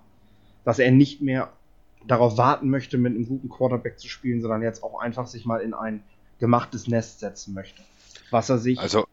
dass 0.65 0.79
er 0.79 0.91
nicht 0.91 1.23
mehr 1.23 1.53
darauf 2.07 2.37
warten 2.37 2.69
möchte, 2.69 2.99
mit 2.99 3.15
einem 3.15 3.27
guten 3.27 3.49
Quarterback 3.49 3.99
zu 3.99 4.09
spielen, 4.09 4.43
sondern 4.43 4.61
jetzt 4.63 4.83
auch 4.83 5.01
einfach 5.01 5.27
sich 5.27 5.47
mal 5.47 5.61
in 5.61 5.73
ein 5.73 6.03
gemachtes 6.41 6.89
Nest 6.89 7.21
setzen 7.21 7.55
möchte. 7.55 7.83
Was 8.31 8.51
er 8.51 8.59
sich 8.59 8.79
also, 8.79 9.07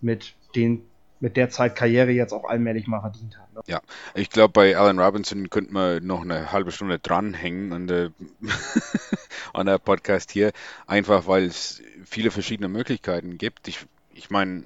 mit 0.00 0.34
den 0.54 0.82
mit 1.18 1.38
der 1.38 1.48
Zeit 1.48 1.74
Karriere 1.76 2.10
jetzt 2.10 2.34
auch 2.34 2.44
allmählich 2.44 2.86
mal 2.86 3.00
verdient 3.00 3.38
hat. 3.38 3.50
Ne? 3.54 3.62
Ja, 3.66 3.80
ich 4.14 4.28
glaube, 4.28 4.52
bei 4.52 4.76
Alan 4.76 4.98
Robinson 4.98 5.48
könnte 5.48 5.72
man 5.72 6.06
noch 6.06 6.20
eine 6.20 6.52
halbe 6.52 6.72
Stunde 6.72 6.98
dranhängen 6.98 7.72
an 7.72 7.86
der, 7.86 8.10
an 9.54 9.64
der 9.64 9.78
Podcast 9.78 10.30
hier, 10.30 10.52
einfach 10.86 11.26
weil 11.26 11.44
es 11.44 11.82
viele 12.04 12.30
verschiedene 12.30 12.68
Möglichkeiten 12.68 13.38
gibt. 13.38 13.66
Ich, 13.66 13.86
ich 14.12 14.28
meine, 14.28 14.64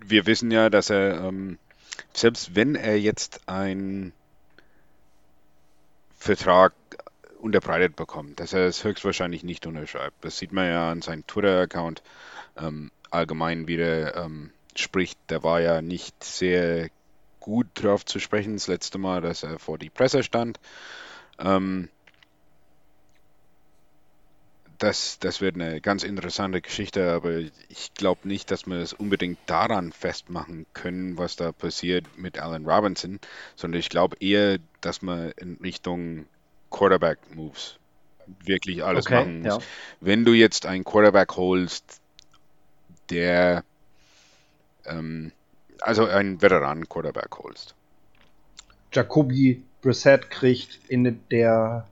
wir 0.00 0.26
wissen 0.26 0.52
ja, 0.52 0.70
dass 0.70 0.88
er, 0.88 1.24
ähm, 1.24 1.58
selbst 2.12 2.54
wenn 2.54 2.74
er 2.74 2.98
jetzt 2.98 3.48
einen 3.48 4.12
Vertrag 6.16 6.72
unterbreitet 7.40 7.96
bekommt, 7.96 8.40
dass 8.40 8.52
er 8.52 8.66
es 8.66 8.82
höchstwahrscheinlich 8.84 9.44
nicht 9.44 9.66
unterschreibt. 9.66 10.24
Das 10.24 10.38
sieht 10.38 10.52
man 10.52 10.66
ja 10.68 10.90
an 10.90 11.02
seinem 11.02 11.26
Twitter-Account 11.26 12.02
ähm, 12.56 12.90
allgemein 13.10 13.68
wieder. 13.68 14.16
Ähm, 14.16 14.50
spricht, 14.76 15.18
der 15.28 15.42
war 15.42 15.60
ja 15.60 15.82
nicht 15.82 16.22
sehr 16.22 16.88
gut 17.40 17.66
drauf 17.74 18.04
zu 18.04 18.18
sprechen, 18.18 18.54
das 18.54 18.66
letzte 18.66 18.98
Mal, 18.98 19.20
dass 19.20 19.42
er 19.42 19.58
vor 19.58 19.78
die 19.78 19.90
Presse 19.90 20.22
stand. 20.22 20.60
Ähm, 21.38 21.88
das, 24.78 25.18
das 25.18 25.40
wird 25.40 25.56
eine 25.56 25.80
ganz 25.80 26.04
interessante 26.04 26.60
Geschichte, 26.60 27.12
aber 27.12 27.38
ich 27.38 27.92
glaube 27.94 28.28
nicht, 28.28 28.50
dass 28.50 28.66
wir 28.66 28.76
es 28.76 28.92
unbedingt 28.92 29.38
daran 29.46 29.92
festmachen 29.92 30.66
können, 30.72 31.18
was 31.18 31.36
da 31.36 31.52
passiert 31.52 32.06
mit 32.16 32.38
Allen 32.38 32.66
Robinson, 32.66 33.18
sondern 33.56 33.80
ich 33.80 33.88
glaube 33.88 34.16
eher, 34.20 34.58
dass 34.80 35.02
man 35.02 35.32
in 35.32 35.58
Richtung 35.62 36.26
Quarterback-Moves 36.70 37.76
wirklich 38.44 38.84
alles 38.84 39.06
okay, 39.06 39.14
machen 39.16 39.42
muss. 39.42 39.54
Ja. 39.54 39.58
Wenn 40.00 40.24
du 40.24 40.32
jetzt 40.32 40.64
einen 40.66 40.84
Quarterback 40.84 41.36
holst, 41.36 42.00
der 43.10 43.64
ähm, 44.84 45.32
also 45.80 46.06
einen 46.06 46.40
Veteran-Quarterback 46.40 47.38
holst. 47.38 47.74
Jacoby 48.92 49.62
Brissett 49.82 50.30
kriegt 50.30 50.80
in 50.88 51.20
der 51.30 51.86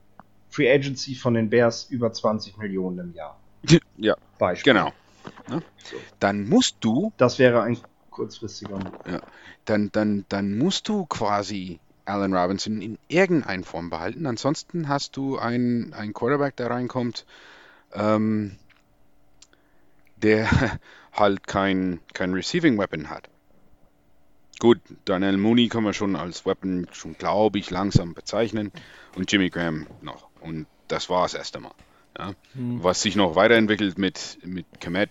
Free 0.56 0.72
Agency 0.72 1.14
von 1.14 1.34
den 1.34 1.50
Bears 1.50 1.84
über 1.90 2.10
20 2.10 2.56
Millionen 2.56 2.98
im 2.98 3.12
Jahr. 3.12 3.38
Ja, 3.98 4.14
Beispiel. 4.38 4.74
genau. 4.74 4.92
Ja? 5.50 5.60
So. 5.84 5.96
Dann 6.20 6.48
musst 6.48 6.76
du. 6.80 7.12
Das 7.16 7.38
wäre 7.38 7.62
ein 7.62 7.78
kurzfristiger. 8.10 8.78
Ja, 9.06 9.20
dann, 9.64 9.90
dann, 9.92 10.24
dann 10.28 10.56
musst 10.56 10.88
du 10.88 11.06
quasi 11.06 11.78
Allen 12.06 12.34
Robinson 12.34 12.80
in 12.80 12.98
irgendeiner 13.08 13.64
Form 13.64 13.90
behalten. 13.90 14.26
Ansonsten 14.26 14.88
hast 14.88 15.16
du 15.16 15.38
einen, 15.38 15.92
einen 15.92 16.14
Quarterback, 16.14 16.56
der 16.56 16.70
reinkommt, 16.70 17.26
ähm, 17.92 18.56
der 20.16 20.48
halt 21.12 21.46
kein, 21.46 22.00
kein 22.14 22.32
Receiving 22.32 22.78
Weapon 22.78 23.10
hat. 23.10 23.28
Gut, 24.58 24.80
Daniel 25.04 25.36
Mooney 25.36 25.68
kann 25.68 25.84
man 25.84 25.92
schon 25.92 26.16
als 26.16 26.46
Weapon 26.46 26.86
schon, 26.92 27.14
glaube 27.18 27.58
ich, 27.58 27.70
langsam 27.70 28.14
bezeichnen 28.14 28.72
und 29.16 29.30
Jimmy 29.30 29.50
Graham 29.50 29.86
noch. 30.00 30.25
Und 30.40 30.66
das 30.88 31.10
war 31.10 31.24
es 31.24 31.34
erst 31.34 31.56
einmal. 31.56 31.72
Ja. 32.18 32.32
Hm. 32.54 32.82
Was 32.82 33.02
sich 33.02 33.16
noch 33.16 33.34
weiterentwickelt 33.36 33.98
mit, 33.98 34.38
mit 34.44 34.66
Kemet 34.80 35.10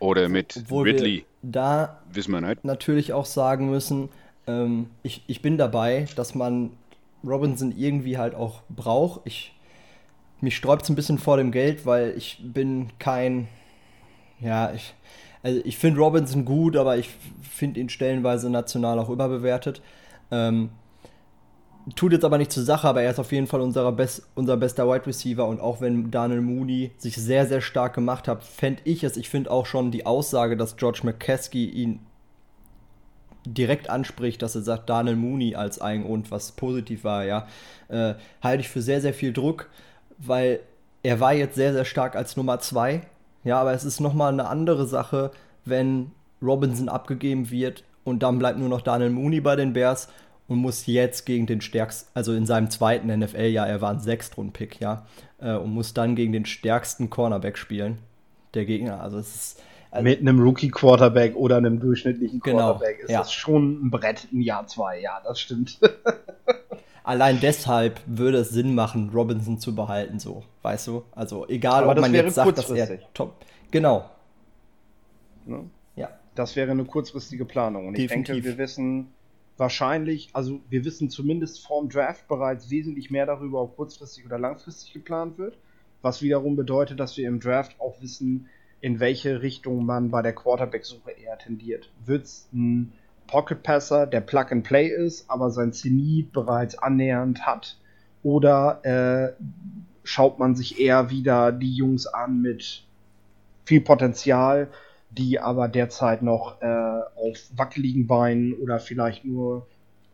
oder 0.00 0.28
mit 0.28 0.56
Obwohl 0.56 0.88
Ridley, 0.88 1.24
da 1.42 2.00
wissen 2.12 2.32
wir 2.32 2.40
nicht. 2.40 2.64
Natürlich 2.64 3.12
auch 3.12 3.26
sagen 3.26 3.70
müssen, 3.70 4.08
ähm, 4.46 4.90
ich, 5.02 5.22
ich 5.26 5.42
bin 5.42 5.58
dabei, 5.58 6.06
dass 6.16 6.34
man 6.34 6.70
Robinson 7.24 7.72
irgendwie 7.76 8.18
halt 8.18 8.34
auch 8.34 8.62
braucht. 8.68 9.22
Ich, 9.24 9.54
mich 10.40 10.56
sträubt 10.56 10.82
es 10.82 10.88
ein 10.88 10.96
bisschen 10.96 11.18
vor 11.18 11.36
dem 11.36 11.50
Geld, 11.50 11.84
weil 11.84 12.14
ich 12.16 12.40
bin 12.42 12.90
kein, 12.98 13.48
ja, 14.40 14.72
ich, 14.72 14.94
also 15.42 15.60
ich 15.64 15.76
finde 15.76 16.00
Robinson 16.00 16.44
gut, 16.44 16.76
aber 16.76 16.96
ich 16.96 17.10
finde 17.42 17.80
ihn 17.80 17.88
stellenweise 17.88 18.50
national 18.50 18.98
auch 18.98 19.10
überbewertet. 19.10 19.82
Ähm, 20.30 20.70
tut 21.94 22.12
jetzt 22.12 22.24
aber 22.24 22.38
nicht 22.38 22.52
zur 22.52 22.64
Sache, 22.64 22.88
aber 22.88 23.02
er 23.02 23.10
ist 23.10 23.18
auf 23.18 23.32
jeden 23.32 23.46
Fall 23.46 23.60
unser, 23.60 23.90
Best, 23.92 24.26
unser 24.34 24.56
bester 24.56 24.88
Wide 24.88 25.06
Receiver 25.06 25.46
und 25.46 25.60
auch 25.60 25.80
wenn 25.80 26.10
Daniel 26.10 26.40
Mooney 26.40 26.92
sich 26.98 27.16
sehr, 27.16 27.46
sehr 27.46 27.60
stark 27.60 27.94
gemacht 27.94 28.28
hat, 28.28 28.42
fände 28.44 28.82
ich 28.84 29.04
es, 29.04 29.16
ich 29.16 29.28
finde 29.28 29.50
auch 29.50 29.66
schon 29.66 29.90
die 29.90 30.06
Aussage, 30.06 30.56
dass 30.56 30.76
George 30.76 31.00
McCaskey 31.04 31.66
ihn 31.66 32.00
direkt 33.46 33.88
anspricht, 33.88 34.42
dass 34.42 34.54
er 34.54 34.62
sagt, 34.62 34.90
Daniel 34.90 35.16
Mooney 35.16 35.54
als 35.54 35.80
ein 35.80 36.04
und 36.04 36.30
was 36.30 36.52
positiv 36.52 37.04
war, 37.04 37.24
ja, 37.24 37.46
äh, 37.88 38.14
halte 38.42 38.60
ich 38.60 38.68
für 38.68 38.82
sehr, 38.82 39.00
sehr 39.00 39.14
viel 39.14 39.32
Druck, 39.32 39.68
weil 40.18 40.60
er 41.02 41.20
war 41.20 41.32
jetzt 41.32 41.54
sehr, 41.54 41.72
sehr 41.72 41.84
stark 41.84 42.16
als 42.16 42.36
Nummer 42.36 42.60
zwei 42.60 43.02
ja, 43.44 43.60
aber 43.60 43.72
es 43.72 43.84
ist 43.84 44.00
nochmal 44.00 44.32
eine 44.32 44.46
andere 44.46 44.86
Sache, 44.86 45.30
wenn 45.64 46.10
Robinson 46.42 46.88
abgegeben 46.88 47.50
wird 47.50 47.84
und 48.04 48.22
dann 48.22 48.38
bleibt 48.38 48.58
nur 48.58 48.68
noch 48.68 48.82
Daniel 48.82 49.10
Mooney 49.10 49.40
bei 49.40 49.56
den 49.56 49.72
Bears 49.72 50.08
und 50.48 50.58
muss 50.58 50.86
jetzt 50.86 51.26
gegen 51.26 51.46
den 51.46 51.60
stärksten, 51.60 52.10
also 52.14 52.32
in 52.32 52.46
seinem 52.46 52.70
zweiten 52.70 53.06
NFL-Jahr, 53.06 53.68
er 53.68 53.80
war 53.80 53.90
ein 53.90 54.00
Sechstrunden-Pick, 54.00 54.80
ja, 54.80 55.06
äh, 55.40 55.54
und 55.54 55.72
muss 55.72 55.94
dann 55.94 56.16
gegen 56.16 56.32
den 56.32 56.46
stärksten 56.46 57.10
Cornerback 57.10 57.56
spielen, 57.58 57.98
der 58.54 58.64
Gegner. 58.64 59.00
Also 59.00 59.18
es 59.18 59.34
ist. 59.34 59.62
Also 59.90 60.04
Mit 60.04 60.20
einem 60.20 60.38
Rookie-Quarterback 60.40 61.34
oder 61.34 61.56
einem 61.56 61.80
durchschnittlichen 61.80 62.40
genau, 62.40 62.74
Quarterback 62.74 62.98
ist 63.00 63.10
ja. 63.10 63.20
das 63.20 63.32
schon 63.32 63.86
ein 63.86 63.90
Brett 63.90 64.28
im 64.30 64.42
Jahr 64.42 64.66
zwei, 64.66 65.00
ja, 65.00 65.22
das 65.24 65.40
stimmt. 65.40 65.78
allein 67.04 67.40
deshalb 67.40 67.98
würde 68.04 68.36
es 68.38 68.50
Sinn 68.50 68.74
machen, 68.74 69.10
Robinson 69.14 69.58
zu 69.58 69.74
behalten, 69.74 70.18
so, 70.18 70.42
weißt 70.60 70.88
du? 70.88 71.04
Also 71.12 71.48
egal, 71.48 71.84
Aber 71.84 71.92
ob 71.92 72.00
man 72.00 72.12
jetzt 72.12 72.34
sagt, 72.34 72.58
dass 72.58 72.70
er 72.70 72.98
top. 73.14 73.36
Genau, 73.70 74.10
Ne? 75.48 75.64
ja. 75.96 76.10
Das 76.34 76.54
wäre 76.54 76.70
eine 76.70 76.84
kurzfristige 76.84 77.44
Planung. 77.44 77.88
Und 77.88 77.94
ich 77.94 78.06
Definitiv. 78.06 78.34
denke, 78.34 78.48
wir 78.48 78.58
wissen 78.58 79.08
wahrscheinlich, 79.58 80.30
also 80.32 80.60
wir 80.70 80.84
wissen 80.84 81.10
zumindest 81.10 81.66
vorm 81.66 81.88
Draft 81.88 82.26
bereits 82.28 82.70
wesentlich 82.70 83.10
mehr 83.10 83.26
darüber, 83.26 83.62
ob 83.62 83.76
kurzfristig 83.76 84.24
oder 84.24 84.38
langfristig 84.38 84.92
geplant 84.94 85.36
wird. 85.36 85.58
Was 86.00 86.22
wiederum 86.22 86.56
bedeutet, 86.56 87.00
dass 87.00 87.16
wir 87.16 87.28
im 87.28 87.40
Draft 87.40 87.78
auch 87.80 88.00
wissen, 88.00 88.48
in 88.80 89.00
welche 89.00 89.42
Richtung 89.42 89.84
man 89.84 90.10
bei 90.10 90.22
der 90.22 90.32
Quarterback-Suche 90.32 91.10
eher 91.10 91.36
tendiert. 91.36 91.90
Wird 92.06 92.24
es 92.24 92.48
ein 92.52 92.92
Pocket 93.26 93.62
Passer, 93.62 94.06
der 94.06 94.20
Plug 94.20 94.46
and 94.50 94.64
Play 94.64 94.88
ist, 94.88 95.28
aber 95.28 95.50
sein 95.50 95.72
Zenit 95.72 96.32
bereits 96.32 96.78
annähernd 96.78 97.44
hat? 97.44 97.76
Oder 98.22 98.84
äh, 98.84 99.42
schaut 100.04 100.38
man 100.38 100.54
sich 100.54 100.80
eher 100.80 101.10
wieder 101.10 101.50
die 101.50 101.74
Jungs 101.74 102.06
an 102.06 102.40
mit 102.40 102.84
viel 103.64 103.80
Potenzial, 103.80 104.68
die 105.10 105.40
aber 105.40 105.68
derzeit 105.68 106.22
noch 106.22 106.60
äh, 106.60 106.66
auf 106.66 107.38
wackeligen 107.56 108.06
Beinen 108.06 108.52
oder 108.54 108.78
vielleicht 108.78 109.24
nur 109.24 109.66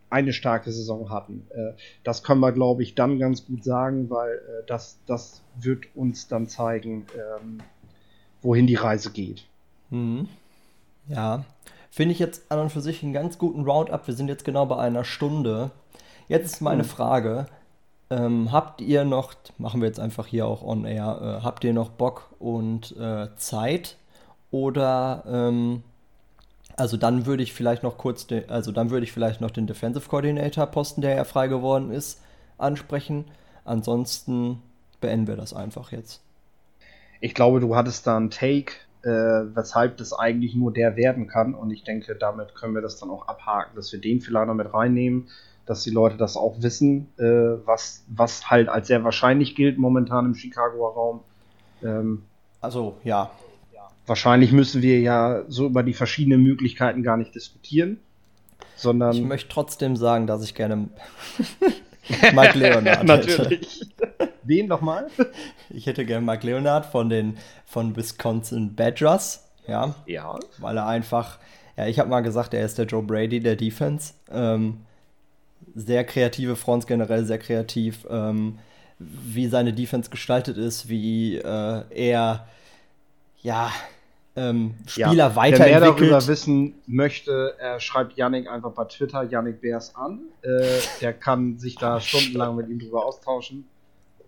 eine 0.09 0.33
starke 0.33 0.71
Saison 0.71 1.09
hatten. 1.09 1.47
Äh, 1.49 1.73
das 2.03 2.23
können 2.23 2.39
wir, 2.39 2.51
glaube 2.51 2.83
ich, 2.83 2.95
dann 2.95 3.19
ganz 3.19 3.45
gut 3.45 3.63
sagen, 3.63 4.09
weil 4.09 4.33
äh, 4.35 4.65
das, 4.67 4.97
das 5.05 5.41
wird 5.59 5.85
uns 5.95 6.27
dann 6.27 6.47
zeigen, 6.47 7.05
ähm, 7.15 7.59
wohin 8.41 8.67
die 8.67 8.75
Reise 8.75 9.11
geht. 9.11 9.45
Mhm. 9.89 10.27
Ja, 11.07 11.43
finde 11.91 12.13
ich 12.13 12.19
jetzt 12.19 12.51
an 12.51 12.59
und 12.59 12.71
für 12.71 12.81
sich 12.81 13.03
einen 13.03 13.13
ganz 13.13 13.37
guten 13.37 13.63
Roundup. 13.63 14.07
Wir 14.07 14.13
sind 14.13 14.27
jetzt 14.27 14.45
genau 14.45 14.65
bei 14.65 14.77
einer 14.77 15.03
Stunde. 15.03 15.71
Jetzt 16.27 16.53
ist 16.53 16.61
meine 16.61 16.83
Mhm. 16.83 16.87
Frage: 16.87 17.45
ähm, 18.09 18.51
Habt 18.51 18.81
ihr 18.81 19.03
noch, 19.03 19.33
machen 19.57 19.81
wir 19.81 19.87
jetzt 19.87 19.99
einfach 19.99 20.27
hier 20.27 20.47
auch 20.47 20.63
on 20.63 20.85
air, 20.85 21.39
äh, 21.41 21.43
habt 21.43 21.63
ihr 21.63 21.73
noch 21.73 21.89
Bock 21.89 22.29
und 22.39 22.95
äh, 22.97 23.27
Zeit? 23.35 23.97
Oder, 24.51 25.23
ähm, 25.27 25.83
also 26.77 26.97
dann 26.97 27.25
würde 27.25 27.43
ich 27.43 27.53
vielleicht 27.53 27.83
noch 27.83 27.97
kurz, 27.97 28.27
den, 28.27 28.49
also 28.49 28.71
dann 28.71 28.89
würde 28.89 29.03
ich 29.03 29.11
vielleicht 29.11 29.41
noch 29.41 29.51
den 29.51 29.67
Defensive 29.67 30.07
Coordinator 30.09 30.65
Posten, 30.67 31.01
der 31.01 31.15
ja 31.15 31.23
frei 31.23 31.47
geworden 31.47 31.91
ist, 31.91 32.21
ansprechen. 32.57 33.25
Ansonsten 33.63 34.61
beenden 35.01 35.27
wir 35.27 35.35
das 35.35 35.53
einfach 35.53 35.91
jetzt. 35.91 36.21
Ich 37.21 37.33
glaube, 37.33 37.59
du 37.59 37.75
hattest 37.75 38.05
da 38.07 38.17
einen 38.17 38.29
Take, 38.29 38.73
äh, 39.03 39.09
weshalb 39.09 39.97
das 39.97 40.13
eigentlich 40.13 40.55
nur 40.55 40.71
der 40.73 40.95
werden 40.95 41.27
kann. 41.27 41.53
Und 41.53 41.71
ich 41.71 41.83
denke, 41.83 42.15
damit 42.15 42.55
können 42.55 42.75
wir 42.75 42.81
das 42.81 42.99
dann 42.99 43.09
auch 43.09 43.27
abhaken, 43.27 43.75
dass 43.75 43.91
wir 43.91 43.99
den 43.99 44.21
vielleicht 44.21 44.47
noch 44.47 44.53
mit 44.53 44.73
reinnehmen, 44.73 45.27
dass 45.65 45.83
die 45.83 45.89
Leute 45.89 46.17
das 46.17 46.37
auch 46.37 46.61
wissen, 46.61 47.07
äh, 47.17 47.23
was, 47.65 48.03
was 48.07 48.49
halt 48.49 48.69
als 48.69 48.87
sehr 48.87 49.03
wahrscheinlich 49.03 49.55
gilt 49.55 49.77
momentan 49.77 50.25
im 50.25 50.35
Chicagoer 50.35 50.93
Raum. 50.93 51.19
Ähm, 51.83 52.23
Also 52.61 52.97
ja, 53.03 53.31
wahrscheinlich 54.07 54.51
müssen 54.51 54.81
wir 54.81 54.99
ja 54.99 55.43
so 55.47 55.65
über 55.65 55.83
die 55.83 55.93
verschiedenen 55.93 56.41
Möglichkeiten 56.43 57.03
gar 57.03 57.17
nicht 57.17 57.33
diskutieren, 57.35 57.99
sondern 58.75 59.15
ich 59.15 59.21
möchte 59.21 59.49
trotzdem 59.49 59.95
sagen, 59.95 60.27
dass 60.27 60.43
ich 60.43 60.53
gerne 60.55 60.89
Mike 62.33 62.57
Leonard 62.57 62.99
hätte. 62.99 63.05
natürlich. 63.05 63.81
Wen 64.43 64.67
nochmal? 64.67 65.07
Ich 65.71 65.87
hätte 65.87 66.05
gerne 66.05 66.25
Mike 66.25 66.45
Leonard 66.45 66.85
von 66.85 67.09
den 67.09 67.37
von 67.65 67.95
Wisconsin 67.95 68.75
Badgers, 68.75 69.43
ja, 69.67 69.95
Ja. 70.05 70.37
weil 70.59 70.77
er 70.77 70.85
einfach, 70.87 71.39
ja, 71.77 71.87
ich 71.87 71.97
habe 71.99 72.09
mal 72.09 72.21
gesagt, 72.21 72.53
er 72.53 72.63
ist 72.63 72.77
der 72.77 72.85
Joe 72.85 73.01
Brady 73.01 73.39
der 73.39 73.55
Defense. 73.55 74.13
Ähm, 74.31 74.81
sehr 75.73 76.03
kreative 76.03 76.55
Fronts 76.55 76.85
generell, 76.85 77.25
sehr 77.25 77.39
kreativ, 77.39 78.05
ähm, 78.09 78.59
wie 78.99 79.47
seine 79.47 79.73
Defense 79.73 80.09
gestaltet 80.11 80.57
ist, 80.57 80.87
wie 80.89 81.37
äh, 81.37 81.81
er 81.89 82.47
ja 83.41 83.71
ähm, 84.35 84.75
Spieler 84.85 85.07
ja. 85.07 85.11
Wer 85.15 85.25
mehr 85.27 85.35
weiterentwickelt. 85.35 86.11
darüber 86.11 86.27
wissen 86.27 86.73
möchte, 86.87 87.55
er 87.59 87.79
schreibt 87.79 88.17
Yannick 88.17 88.49
einfach 88.49 88.71
bei 88.71 88.85
Twitter, 88.85 89.23
Yannick 89.23 89.61
Beers 89.61 89.95
an. 89.95 90.19
Äh, 90.41 90.59
der 91.01 91.13
kann 91.13 91.57
sich 91.57 91.75
da 91.75 91.99
stundenlang 92.01 92.55
mit 92.55 92.69
ihm 92.69 92.79
drüber 92.79 93.05
austauschen. 93.05 93.65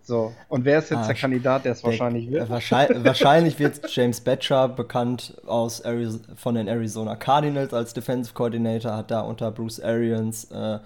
So, 0.02 0.32
und 0.48 0.64
wer 0.64 0.78
ist 0.78 0.88
jetzt 0.90 1.00
Ah, 1.00 1.06
der 1.06 1.14
Kandidat, 1.16 1.66
der 1.66 1.72
es 1.72 1.84
wahrscheinlich 1.84 2.30
wird? 2.30 2.46
äh, 2.46 2.50
Wahrscheinlich, 2.50 3.04
wahrscheinlich 3.04 3.58
wird 3.58 3.82
James 3.94 4.22
Batcher, 4.22 4.66
bekannt 4.66 5.34
aus 5.46 5.84
Ariz 5.84 6.20
von 6.34 6.54
den 6.54 6.66
Arizona 6.66 7.14
Cardinals 7.14 7.74
als 7.74 7.92
Defensive 7.92 8.32
Coordinator, 8.34 8.96
hat 8.96 9.10
da 9.10 9.20
unter 9.20 9.50
Bruce 9.50 9.78
Arians 9.80 10.44
äh, 10.50 10.78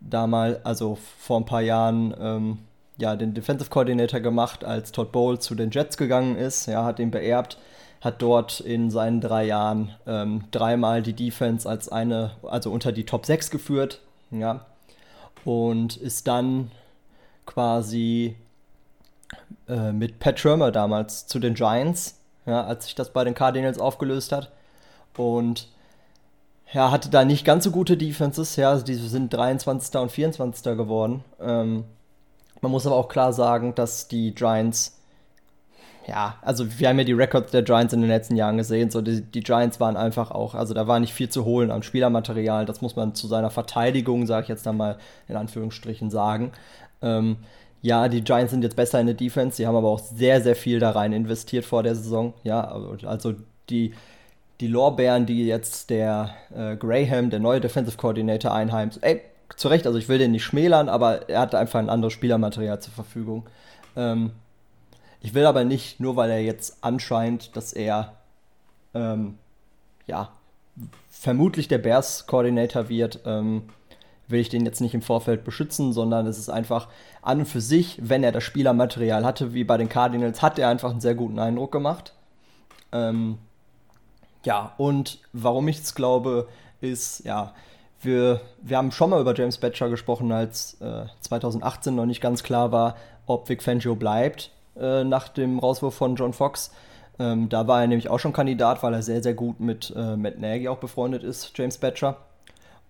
damals, 0.00 0.64
also 0.64 0.96
vor 1.18 1.40
ein 1.40 1.44
paar 1.44 1.60
Jahren, 1.60 2.14
ähm, 2.18 2.58
ja, 2.96 3.16
den 3.16 3.34
Defensive 3.34 3.68
Coordinator 3.68 4.20
gemacht, 4.20 4.64
als 4.64 4.92
Todd 4.92 5.12
Bowles 5.12 5.40
zu 5.40 5.54
den 5.54 5.70
Jets 5.70 5.98
gegangen 5.98 6.34
ist. 6.36 6.64
Ja, 6.66 6.84
hat 6.86 6.98
ihn 7.00 7.10
beerbt, 7.10 7.58
hat 8.00 8.22
dort 8.22 8.60
in 8.60 8.90
seinen 8.90 9.20
drei 9.20 9.44
Jahren 9.44 9.94
ähm, 10.06 10.44
dreimal 10.50 11.02
die 11.02 11.14
Defense 11.14 11.68
als 11.68 11.88
eine, 11.88 12.32
also 12.42 12.70
unter 12.70 12.92
die 12.92 13.04
Top 13.04 13.26
6 13.26 13.50
geführt. 13.50 14.00
Ja, 14.30 14.66
und 15.44 15.96
ist 15.96 16.28
dann 16.28 16.70
quasi 17.46 18.36
äh, 19.68 19.92
mit 19.92 20.18
Pat 20.18 20.38
Schirmer 20.38 20.70
damals 20.70 21.26
zu 21.26 21.38
den 21.38 21.54
Giants, 21.54 22.20
ja, 22.46 22.64
als 22.64 22.84
sich 22.84 22.94
das 22.94 23.12
bei 23.12 23.24
den 23.24 23.34
Cardinals 23.34 23.78
aufgelöst 23.78 24.32
hat. 24.32 24.50
Und 25.16 25.68
ja, 26.72 26.90
hatte 26.90 27.08
da 27.08 27.24
nicht 27.24 27.44
ganz 27.44 27.64
so 27.64 27.70
gute 27.70 27.96
Defenses, 27.96 28.56
ja, 28.56 28.70
also 28.70 28.84
die 28.84 28.94
sind 28.94 29.32
23. 29.32 29.94
und 29.96 30.12
24. 30.12 30.76
geworden. 30.76 31.24
Ähm, 31.40 31.84
man 32.60 32.72
muss 32.72 32.86
aber 32.86 32.96
auch 32.96 33.08
klar 33.08 33.32
sagen, 33.32 33.74
dass 33.74 34.08
die 34.08 34.34
Giants, 34.34 34.97
ja, 36.08 36.36
also 36.40 36.78
wir 36.78 36.88
haben 36.88 36.98
ja 36.98 37.04
die 37.04 37.12
Records 37.12 37.50
der 37.52 37.62
Giants 37.62 37.92
in 37.92 38.00
den 38.00 38.08
letzten 38.08 38.34
Jahren 38.34 38.56
gesehen, 38.56 38.90
so 38.90 39.02
die, 39.02 39.20
die 39.20 39.40
Giants 39.40 39.78
waren 39.78 39.96
einfach 39.96 40.30
auch, 40.30 40.54
also 40.54 40.72
da 40.72 40.86
war 40.86 41.00
nicht 41.00 41.12
viel 41.12 41.28
zu 41.28 41.44
holen 41.44 41.70
an 41.70 41.82
Spielermaterial, 41.82 42.64
das 42.64 42.80
muss 42.80 42.96
man 42.96 43.14
zu 43.14 43.26
seiner 43.26 43.50
Verteidigung, 43.50 44.26
sage 44.26 44.44
ich 44.44 44.48
jetzt 44.48 44.64
dann 44.64 44.78
mal 44.78 44.96
in 45.28 45.36
Anführungsstrichen, 45.36 46.10
sagen. 46.10 46.52
Ähm, 47.02 47.36
ja, 47.82 48.08
die 48.08 48.22
Giants 48.22 48.52
sind 48.52 48.62
jetzt 48.62 48.74
besser 48.74 49.00
in 49.00 49.06
der 49.06 49.14
Defense, 49.14 49.58
sie 49.58 49.66
haben 49.66 49.76
aber 49.76 49.88
auch 49.88 49.98
sehr, 49.98 50.40
sehr 50.40 50.56
viel 50.56 50.80
da 50.80 50.90
rein 50.90 51.12
investiert 51.12 51.66
vor 51.66 51.82
der 51.82 51.94
Saison. 51.94 52.32
Ja, 52.42 52.62
also 53.04 53.34
die, 53.68 53.92
die 54.60 54.66
Lorbeeren, 54.66 55.26
die 55.26 55.46
jetzt 55.46 55.90
der 55.90 56.30
äh, 56.56 56.76
Graham, 56.76 57.28
der 57.28 57.38
neue 57.38 57.60
Defensive 57.60 57.98
Coordinator, 57.98 58.52
einheimst, 58.52 58.98
ey, 59.02 59.20
zu 59.56 59.68
Recht, 59.68 59.86
also 59.86 59.98
ich 59.98 60.08
will 60.08 60.18
den 60.18 60.32
nicht 60.32 60.44
schmälern, 60.44 60.88
aber 60.88 61.28
er 61.28 61.40
hat 61.40 61.54
einfach 61.54 61.78
ein 61.78 61.90
anderes 61.90 62.14
Spielermaterial 62.14 62.80
zur 62.80 62.94
Verfügung. 62.94 63.46
Ähm, 63.94 64.32
ich 65.20 65.34
will 65.34 65.46
aber 65.46 65.64
nicht, 65.64 66.00
nur 66.00 66.16
weil 66.16 66.30
er 66.30 66.42
jetzt 66.42 66.78
anscheinend, 66.80 67.56
dass 67.56 67.72
er 67.72 68.14
ähm, 68.94 69.38
ja 70.06 70.30
vermutlich 71.10 71.68
der 71.68 71.78
Bears 71.78 72.26
Coordinator 72.26 72.88
wird, 72.88 73.20
ähm, 73.26 73.64
will 74.28 74.40
ich 74.40 74.48
den 74.48 74.64
jetzt 74.64 74.80
nicht 74.80 74.94
im 74.94 75.02
Vorfeld 75.02 75.44
beschützen, 75.44 75.92
sondern 75.92 76.26
es 76.26 76.38
ist 76.38 76.50
einfach 76.50 76.88
an 77.22 77.40
und 77.40 77.46
für 77.46 77.60
sich, 77.60 77.98
wenn 78.00 78.22
er 78.22 78.30
das 78.30 78.44
Spielermaterial 78.44 79.24
hatte, 79.24 79.54
wie 79.54 79.64
bei 79.64 79.76
den 79.76 79.88
Cardinals, 79.88 80.42
hat 80.42 80.58
er 80.58 80.68
einfach 80.68 80.90
einen 80.90 81.00
sehr 81.00 81.14
guten 81.14 81.38
Eindruck 81.38 81.72
gemacht. 81.72 82.14
Ähm, 82.92 83.38
ja, 84.44 84.74
und 84.76 85.18
warum 85.32 85.66
ich 85.66 85.80
es 85.80 85.94
glaube, 85.94 86.46
ist, 86.80 87.24
ja, 87.24 87.54
wir, 88.00 88.40
wir 88.62 88.76
haben 88.76 88.92
schon 88.92 89.10
mal 89.10 89.20
über 89.20 89.34
James 89.34 89.58
Batcher 89.58 89.88
gesprochen, 89.88 90.30
als 90.30 90.80
äh, 90.80 91.06
2018 91.20 91.94
noch 91.94 92.06
nicht 92.06 92.20
ganz 92.20 92.44
klar 92.44 92.70
war, 92.70 92.96
ob 93.26 93.48
Vic 93.48 93.62
Fangio 93.62 93.96
bleibt 93.96 94.52
äh, 94.80 95.04
nach 95.04 95.28
dem 95.28 95.58
Rauswurf 95.58 95.94
von 95.94 96.16
John 96.16 96.32
Fox. 96.32 96.72
Ähm, 97.18 97.48
da 97.48 97.66
war 97.66 97.80
er 97.80 97.86
nämlich 97.86 98.08
auch 98.08 98.18
schon 98.18 98.32
Kandidat, 98.32 98.82
weil 98.82 98.94
er 98.94 99.02
sehr, 99.02 99.22
sehr 99.22 99.34
gut 99.34 99.60
mit 99.60 99.92
äh, 99.96 100.16
Matt 100.16 100.38
Nagy 100.38 100.68
auch 100.68 100.78
befreundet 100.78 101.24
ist, 101.24 101.56
James 101.56 101.78
Batcher. 101.78 102.16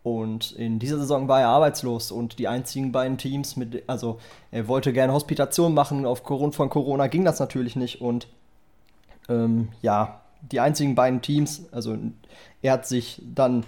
Und 0.03 0.53
in 0.53 0.79
dieser 0.79 0.99
Saison 0.99 1.29
war 1.29 1.41
er 1.41 1.49
arbeitslos 1.49 2.11
und 2.11 2.39
die 2.39 2.49
einzigen 2.49 2.93
beiden 2.93 3.19
Teams, 3.19 3.57
mit, 3.57 3.83
also 3.89 4.21
er 4.51 4.69
wollte 4.69 4.93
gerne 4.93 5.13
Hospitation 5.13 5.75
machen, 5.75 6.07
aufgrund 6.07 6.55
von 6.55 6.71
Corona 6.71 7.09
ging 7.09 7.25
das 7.25 7.41
natürlich 7.41 7.75
nicht 7.77 8.01
und 8.01 8.29
ähm, 9.29 9.69
ja, 9.83 10.21
die 10.41 10.61
einzigen 10.61 10.95
beiden 10.95 11.21
Teams, 11.21 11.67
also 11.73 11.99
er 12.63 12.73
hat 12.73 12.87
sich 12.87 13.21
dann 13.35 13.65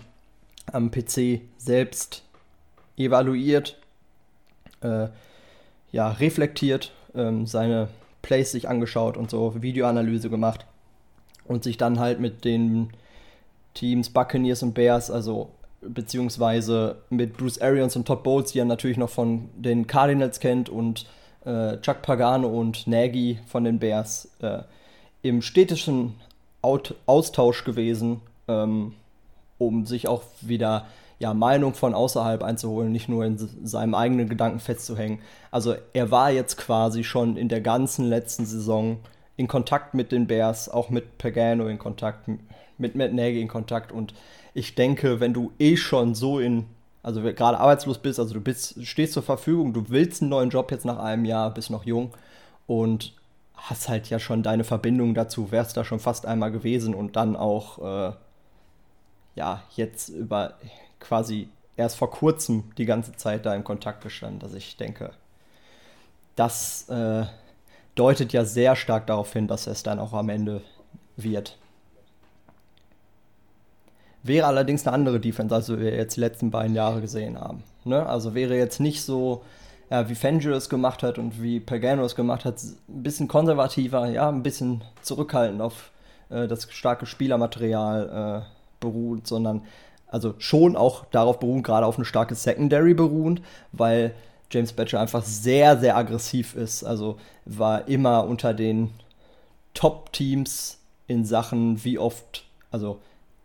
am 0.72 0.90
PC 0.90 1.40
selbst 1.58 2.22
evaluiert, 2.96 3.76
äh, 4.82 5.08
ja, 5.92 6.08
reflektiert, 6.08 6.92
ähm, 7.14 7.46
seine 7.46 7.88
Plays 8.22 8.52
sich 8.52 8.68
angeschaut 8.68 9.16
und 9.16 9.30
so 9.30 9.60
Videoanalyse 9.60 10.30
gemacht 10.30 10.66
und 11.46 11.64
sich 11.64 11.76
dann 11.76 11.98
halt 11.98 12.20
mit 12.20 12.44
den 12.44 12.90
Teams 13.74 14.10
Buccaneers 14.10 14.62
und 14.62 14.74
Bears, 14.74 15.10
also 15.10 15.50
beziehungsweise 15.80 16.96
mit 17.08 17.36
Bruce 17.36 17.60
Arians 17.60 17.96
und 17.96 18.06
Todd 18.06 18.22
Bowles, 18.22 18.52
die 18.52 18.58
er 18.58 18.64
natürlich 18.64 18.98
noch 18.98 19.10
von 19.10 19.48
den 19.56 19.86
Cardinals 19.86 20.40
kennt 20.40 20.68
und 20.68 21.06
äh, 21.44 21.78
Chuck 21.78 22.02
Pagano 22.02 22.48
und 22.48 22.86
Nagy 22.86 23.38
von 23.46 23.64
den 23.64 23.78
Bears 23.78 24.30
äh, 24.40 24.62
im 25.22 25.42
städtischen 25.42 26.14
Out 26.62 26.94
Austausch 27.06 27.64
gewesen, 27.64 28.20
ähm, 28.46 28.94
um 29.58 29.86
sich 29.86 30.08
auch 30.08 30.22
wieder 30.42 30.86
ja, 31.20 31.34
Meinung 31.34 31.74
von 31.74 31.94
außerhalb 31.94 32.42
einzuholen, 32.42 32.90
nicht 32.90 33.08
nur 33.08 33.26
in 33.26 33.36
seinem 33.38 33.94
eigenen 33.94 34.28
Gedanken 34.28 34.58
festzuhängen. 34.58 35.20
Also 35.50 35.74
er 35.92 36.10
war 36.10 36.30
jetzt 36.30 36.56
quasi 36.56 37.04
schon 37.04 37.36
in 37.36 37.50
der 37.50 37.60
ganzen 37.60 38.06
letzten 38.06 38.46
Saison 38.46 39.00
in 39.36 39.46
Kontakt 39.46 39.92
mit 39.92 40.12
den 40.12 40.26
Bears, 40.26 40.70
auch 40.70 40.88
mit 40.88 41.18
Pagano 41.18 41.68
in 41.68 41.78
Kontakt, 41.78 42.26
mit 42.78 42.94
Matt 42.94 43.12
Nagy 43.12 43.38
in 43.38 43.48
Kontakt. 43.48 43.92
Und 43.92 44.14
ich 44.54 44.74
denke, 44.74 45.20
wenn 45.20 45.34
du 45.34 45.52
eh 45.58 45.76
schon 45.76 46.14
so 46.14 46.38
in, 46.38 46.64
also 47.02 47.20
gerade 47.20 47.60
arbeitslos 47.60 47.98
bist, 47.98 48.18
also 48.18 48.32
du 48.32 48.40
bist, 48.40 48.86
stehst 48.86 49.12
zur 49.12 49.22
Verfügung, 49.22 49.74
du 49.74 49.90
willst 49.90 50.22
einen 50.22 50.30
neuen 50.30 50.48
Job 50.48 50.70
jetzt 50.70 50.86
nach 50.86 50.98
einem 50.98 51.26
Jahr, 51.26 51.52
bist 51.52 51.68
noch 51.68 51.84
jung 51.84 52.12
und 52.66 53.14
hast 53.56 53.90
halt 53.90 54.08
ja 54.08 54.18
schon 54.18 54.42
deine 54.42 54.64
Verbindung 54.64 55.12
dazu, 55.12 55.52
wärst 55.52 55.76
da 55.76 55.84
schon 55.84 56.00
fast 56.00 56.24
einmal 56.24 56.50
gewesen 56.50 56.94
und 56.94 57.16
dann 57.16 57.36
auch, 57.36 57.78
äh, 58.08 58.12
ja, 59.34 59.62
jetzt 59.76 60.08
über 60.08 60.54
quasi 61.00 61.48
erst 61.76 61.96
vor 61.96 62.10
kurzem 62.10 62.64
die 62.78 62.84
ganze 62.84 63.12
Zeit 63.16 63.46
da 63.46 63.54
im 63.54 63.64
Kontakt 63.64 64.02
gestanden. 64.02 64.42
Also 64.42 64.56
ich 64.56 64.76
denke, 64.76 65.12
das 66.36 66.88
äh, 66.88 67.24
deutet 67.94 68.32
ja 68.32 68.44
sehr 68.44 68.76
stark 68.76 69.06
darauf 69.06 69.32
hin, 69.32 69.48
dass 69.48 69.66
es 69.66 69.82
dann 69.82 69.98
auch 69.98 70.12
am 70.12 70.28
Ende 70.28 70.62
wird. 71.16 71.58
Wäre 74.22 74.46
allerdings 74.46 74.86
eine 74.86 74.94
andere 74.94 75.18
Defense, 75.18 75.54
als 75.54 75.68
wir 75.68 75.94
jetzt 75.94 76.16
die 76.16 76.20
letzten 76.20 76.50
beiden 76.50 76.76
Jahre 76.76 77.00
gesehen 77.00 77.40
haben. 77.40 77.62
Ne? 77.84 78.04
Also 78.06 78.34
wäre 78.34 78.56
jetzt 78.56 78.78
nicht 78.78 79.02
so, 79.02 79.42
ja, 79.90 80.08
wie 80.08 80.14
Fangio 80.14 80.52
es 80.52 80.68
gemacht 80.68 81.02
hat 81.02 81.18
und 81.18 81.42
wie 81.42 81.58
Pagano 81.60 82.04
es 82.04 82.14
gemacht 82.14 82.44
hat, 82.44 82.62
ein 82.62 83.02
bisschen 83.02 83.28
konservativer, 83.28 84.08
ja, 84.08 84.28
ein 84.28 84.42
bisschen 84.42 84.82
zurückhaltend 85.00 85.62
auf 85.62 85.90
äh, 86.28 86.46
das 86.46 86.70
starke 86.70 87.06
Spielermaterial 87.06 88.44
äh, 88.44 88.80
beruht, 88.80 89.26
sondern 89.26 89.62
also 90.10 90.34
schon 90.38 90.76
auch 90.76 91.04
darauf 91.06 91.38
beruhen, 91.38 91.62
gerade 91.62 91.86
auf 91.86 91.96
eine 91.96 92.04
starke 92.04 92.34
Secondary 92.34 92.94
beruhend, 92.94 93.42
weil 93.72 94.14
James 94.50 94.72
Batcher 94.72 95.00
einfach 95.00 95.22
sehr, 95.22 95.78
sehr 95.78 95.96
aggressiv 95.96 96.54
ist. 96.54 96.84
Also 96.84 97.18
war 97.44 97.88
immer 97.88 98.26
unter 98.26 98.52
den 98.52 98.90
Top-Teams 99.74 100.78
in 101.06 101.24
Sachen, 101.24 101.84
wie 101.84 101.98
oft, 101.98 102.44
also 102.70 103.00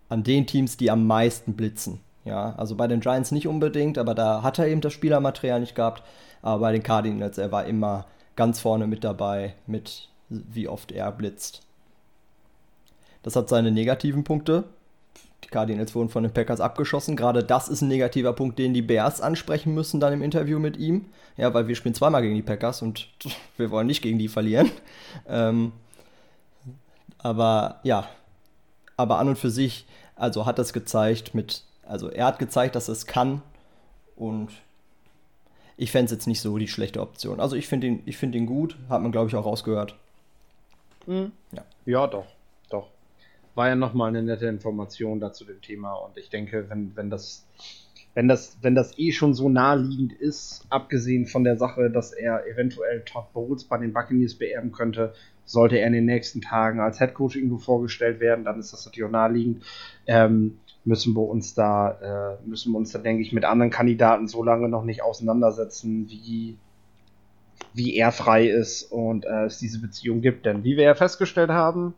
an 0.09 0.23
den 0.23 0.47
Teams, 0.47 0.77
die 0.77 0.89
am 0.89 1.05
meisten 1.07 1.53
blitzen. 1.53 1.99
Ja, 2.23 2.55
also 2.57 2.75
bei 2.75 2.87
den 2.87 3.01
Giants 3.01 3.31
nicht 3.31 3.47
unbedingt, 3.47 3.99
aber 3.99 4.15
da 4.15 4.41
hat 4.41 4.57
er 4.57 4.67
eben 4.67 4.81
das 4.81 4.93
Spielermaterial 4.93 5.59
nicht 5.59 5.75
gehabt. 5.75 6.01
Aber 6.41 6.61
bei 6.61 6.71
den 6.71 6.81
Cardinals, 6.81 7.37
er 7.37 7.51
war 7.51 7.65
immer 7.65 8.05
ganz 8.35 8.59
vorne 8.59 8.87
mit 8.87 9.03
dabei, 9.03 9.53
mit 9.67 10.09
wie 10.29 10.67
oft 10.67 10.91
er 10.91 11.11
blitzt. 11.11 11.61
Das 13.21 13.35
hat 13.35 13.49
seine 13.49 13.71
negativen 13.71 14.23
Punkte. 14.23 14.63
Die 15.45 15.49
Cardinals 15.49 15.93
wurden 15.93 16.09
von 16.09 16.23
den 16.23 16.33
Packers 16.33 16.59
abgeschossen. 16.59 17.15
Gerade 17.15 17.43
das 17.43 17.69
ist 17.69 17.81
ein 17.81 17.87
negativer 17.87 18.33
Punkt, 18.33 18.57
den 18.57 18.73
die 18.73 18.81
Bears 18.81 19.21
ansprechen 19.21 19.75
müssen 19.75 19.99
dann 19.99 20.11
im 20.11 20.23
Interview 20.23 20.57
mit 20.57 20.75
ihm. 20.77 21.05
Ja, 21.37 21.53
weil 21.53 21.67
wir 21.67 21.75
spielen 21.75 21.93
zweimal 21.93 22.23
gegen 22.23 22.35
die 22.35 22.41
Packers 22.41 22.81
und 22.81 23.09
wir 23.57 23.69
wollen 23.69 23.87
nicht 23.87 24.01
gegen 24.01 24.17
die 24.17 24.27
verlieren. 24.27 24.71
Ähm, 25.27 25.71
aber 27.19 27.79
ja, 27.83 28.09
aber 28.97 29.19
an 29.19 29.29
und 29.29 29.37
für 29.37 29.51
sich, 29.51 29.85
also 30.15 30.45
hat 30.45 30.57
das 30.57 30.73
gezeigt 30.73 31.35
mit, 31.35 31.63
also 31.87 32.09
er 32.09 32.25
hat 32.25 32.39
gezeigt, 32.39 32.75
dass 32.75 32.87
es 32.87 33.05
kann 33.05 33.41
und 34.15 34.49
ich 35.77 35.91
fände 35.91 36.05
es 36.05 36.11
jetzt 36.11 36.27
nicht 36.27 36.41
so 36.41 36.57
die 36.57 36.67
schlechte 36.67 37.01
Option. 37.01 37.39
Also 37.39 37.55
ich 37.55 37.67
finde 37.67 37.87
ihn, 37.87 38.13
find 38.13 38.33
ihn 38.33 38.45
gut, 38.45 38.77
hat 38.89 39.01
man 39.01 39.11
glaube 39.11 39.29
ich 39.29 39.35
auch 39.35 39.45
rausgehört. 39.45 39.95
Mhm. 41.05 41.31
Ja. 41.51 41.63
ja, 41.85 42.07
doch 42.07 42.25
war 43.55 43.69
ja 43.69 43.75
nochmal 43.75 44.09
eine 44.09 44.21
nette 44.21 44.47
Information 44.47 45.19
dazu 45.19 45.45
dem 45.45 45.61
Thema. 45.61 45.93
Und 45.93 46.17
ich 46.17 46.29
denke, 46.29 46.69
wenn, 46.69 46.95
wenn 46.95 47.09
das, 47.09 47.47
wenn 48.13 48.27
das, 48.27 48.57
wenn 48.61 48.75
das 48.75 48.97
eh 48.99 49.11
schon 49.11 49.33
so 49.33 49.49
naheliegend 49.49 50.13
ist, 50.13 50.65
abgesehen 50.69 51.25
von 51.25 51.43
der 51.43 51.57
Sache, 51.57 51.89
dass 51.89 52.11
er 52.11 52.45
eventuell 52.47 53.01
Todd 53.05 53.31
Bowles 53.33 53.63
bei 53.63 53.77
den 53.77 53.93
Buccaneers 53.93 54.35
beerben 54.35 54.71
könnte, 54.71 55.13
sollte 55.45 55.77
er 55.77 55.87
in 55.87 55.93
den 55.93 56.05
nächsten 56.05 56.41
Tagen 56.41 56.79
als 56.79 56.99
Head 56.99 57.13
Coach 57.13 57.35
irgendwo 57.35 57.57
vorgestellt 57.57 58.19
werden, 58.19 58.45
dann 58.45 58.59
ist 58.59 58.73
das 58.73 58.85
natürlich 58.85 59.07
auch 59.07 59.11
naheliegend. 59.11 59.63
Ähm, 60.07 60.57
müssen 60.83 61.15
wir 61.15 61.27
uns 61.27 61.53
da, 61.53 62.37
äh, 62.43 62.47
müssen 62.47 62.71
wir 62.71 62.77
uns 62.77 62.91
da, 62.91 62.99
denke 62.99 63.21
ich, 63.21 63.31
mit 63.31 63.43
anderen 63.43 63.71
Kandidaten 63.71 64.27
so 64.27 64.43
lange 64.43 64.69
noch 64.69 64.83
nicht 64.83 65.01
auseinandersetzen, 65.01 66.07
wie, 66.09 66.57
wie 67.73 67.95
er 67.95 68.11
frei 68.11 68.47
ist 68.47 68.91
und 68.91 69.25
äh, 69.25 69.45
es 69.45 69.59
diese 69.59 69.81
Beziehung 69.81 70.21
gibt. 70.21 70.45
Denn 70.45 70.63
wie 70.63 70.77
wir 70.77 70.83
ja 70.83 70.95
festgestellt 70.95 71.49
haben, 71.49 71.95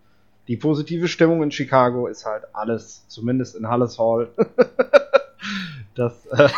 die 0.48 0.58
positive 0.58 1.08
Stimmung 1.08 1.44
in 1.44 1.52
Chicago 1.52 2.08
ist 2.08 2.26
halt 2.26 2.44
alles, 2.54 3.04
zumindest 3.08 3.56
in 3.56 3.68
Halles 3.68 4.00
Hall. 4.00 4.30
das, 5.96 6.26
äh 6.28 6.50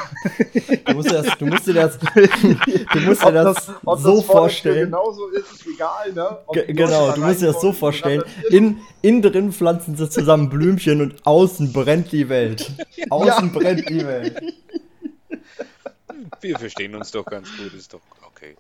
du, 0.86 0.94
musst 0.94 1.12
das, 1.12 1.38
du 1.38 1.46
musst 1.46 1.68
dir 1.68 1.74
das, 1.74 1.98
du 1.98 3.00
musst 3.00 3.24
dir 3.24 3.32
das, 3.32 3.56
das 3.86 4.02
so 4.02 4.18
das 4.18 4.26
vorstellen. 4.26 4.86
Genauso 4.86 5.28
ist 5.30 5.52
es 5.52 5.66
egal, 5.66 6.14
ne? 6.14 6.38
Genau, 6.68 7.12
du 7.14 7.22
musst 7.22 7.42
dir 7.42 7.48
das 7.48 7.62
so 7.62 7.72
vorstellen. 7.72 8.24
In, 8.50 8.78
innen 9.02 9.22
drin 9.22 9.52
pflanzen 9.52 9.96
sie 9.96 10.10
zusammen 10.10 10.50
Blümchen 10.50 11.02
und 11.02 11.26
außen 11.26 11.74
brennt 11.74 12.12
die 12.12 12.30
Welt. 12.30 12.72
Außen 13.10 13.52
ja. 13.54 13.60
brennt 13.60 13.90
die 13.90 14.06
Welt. 14.06 14.42
Wir 16.42 16.60
verstehen 16.60 16.96
uns 16.96 17.12
doch 17.12 17.26
ganz 17.26 17.50
gut, 17.58 17.74
ist 17.74 17.94
doch 17.94 18.02
okay. 18.28 18.56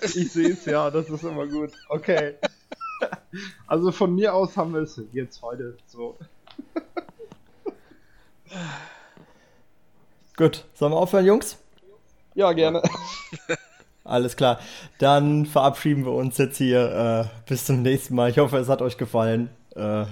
Ist, 0.00 0.16
ich 0.16 0.32
sehe 0.32 0.52
es 0.52 0.64
ja, 0.64 0.90
das 0.90 1.08
ist 1.08 1.22
immer 1.22 1.46
gut. 1.46 1.70
Okay. 1.88 2.34
Also 3.66 3.92
von 3.92 4.14
mir 4.14 4.34
aus 4.34 4.56
haben 4.56 4.74
wir 4.74 4.80
es 4.80 5.00
jetzt 5.12 5.42
heute 5.42 5.76
so. 5.86 6.16
Gut, 10.36 10.64
sollen 10.74 10.92
wir 10.92 10.96
aufhören, 10.96 11.26
Jungs? 11.26 11.58
Ja, 12.34 12.52
gerne. 12.52 12.82
Alles 14.04 14.36
klar. 14.36 14.58
Dann 14.98 15.46
verabschieden 15.46 16.04
wir 16.04 16.12
uns 16.12 16.38
jetzt 16.38 16.56
hier. 16.56 17.30
Äh, 17.30 17.48
bis 17.48 17.66
zum 17.66 17.82
nächsten 17.82 18.14
Mal. 18.14 18.30
Ich 18.30 18.38
hoffe, 18.38 18.56
es 18.56 18.68
hat 18.68 18.82
euch 18.82 18.96
gefallen. 18.96 19.50
Äh, 19.76 20.06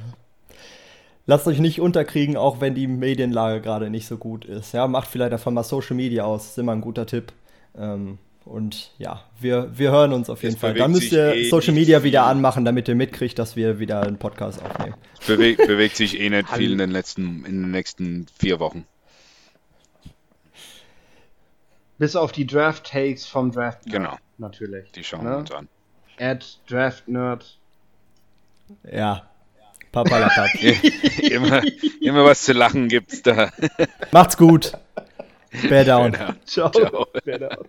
lasst 1.27 1.47
euch 1.47 1.59
nicht 1.59 1.81
unterkriegen, 1.81 2.37
auch 2.37 2.61
wenn 2.61 2.75
die 2.75 2.87
Medienlage 2.87 3.61
gerade 3.61 3.91
nicht 3.91 4.07
so 4.07 4.19
gut 4.19 4.45
ist. 4.45 4.73
Ja, 4.73 4.87
macht 4.87 5.09
vielleicht 5.09 5.33
einfach 5.33 5.51
mal 5.51 5.65
Social 5.65 5.97
Media 5.97 6.25
aus. 6.25 6.51
Ist 6.51 6.59
immer 6.59 6.73
ein 6.73 6.81
guter 6.81 7.07
Tipp. 7.07 7.33
Ähm, 7.77 8.19
und 8.49 8.93
ja, 8.99 9.23
wir, 9.39 9.71
wir 9.77 9.91
hören 9.91 10.13
uns 10.13 10.31
auf 10.31 10.43
jeden 10.43 10.57
Fall. 10.57 10.75
Dann 10.75 10.91
müsst 10.91 11.13
ihr 11.13 11.35
eh 11.35 11.49
Social 11.49 11.75
Media 11.75 12.03
wieder 12.03 12.25
anmachen, 12.25 12.65
damit 12.65 12.89
ihr 12.89 12.95
mitkriegt, 12.95 13.39
dass 13.39 13.57
wir 13.57 13.79
wieder 13.79 14.03
einen 14.03 14.19
Podcast 14.19 14.63
aufnehmen. 14.63 14.95
Bewe 15.27 15.55
bewegt 15.55 15.97
sich 15.97 16.19
eh 16.19 16.31
nicht 16.31 16.49
viel 16.49 16.73
in 16.73 16.79
den, 16.79 16.91
letzten, 16.91 17.45
in 17.45 17.63
den 17.63 17.71
nächsten 17.71 18.27
vier 18.39 18.59
Wochen. 18.59 18.87
Bis 21.99 22.17
auf 22.17 22.33
die 22.33 22.47
Draft-Takes 22.47 23.27
vom 23.27 23.53
Draft 23.53 23.87
Nerd. 23.87 23.97
Genau. 23.97 24.17
Natürlich. 24.39 24.93
Die 24.93 25.05
schauen 25.05 25.25
ne? 25.25 25.31
wir 25.31 25.37
uns 25.39 25.51
an. 25.51 25.69
Add 26.19 26.47
Draft 26.69 27.07
Nerd. 27.09 27.59
Ja. 28.91 29.29
Papalapap. 29.93 30.55
immer, 31.23 31.63
immer 32.01 32.25
was 32.25 32.43
zu 32.43 32.53
lachen 32.53 32.89
gibt's 32.89 33.23
da. 33.23 33.51
Macht's 34.13 34.37
gut. 34.37 34.73
Bear 35.69 35.85
down. 35.85 36.17
Ciao. 36.45 36.71
Ciao. 36.71 37.07
Bear 37.25 37.39
down. 37.39 37.67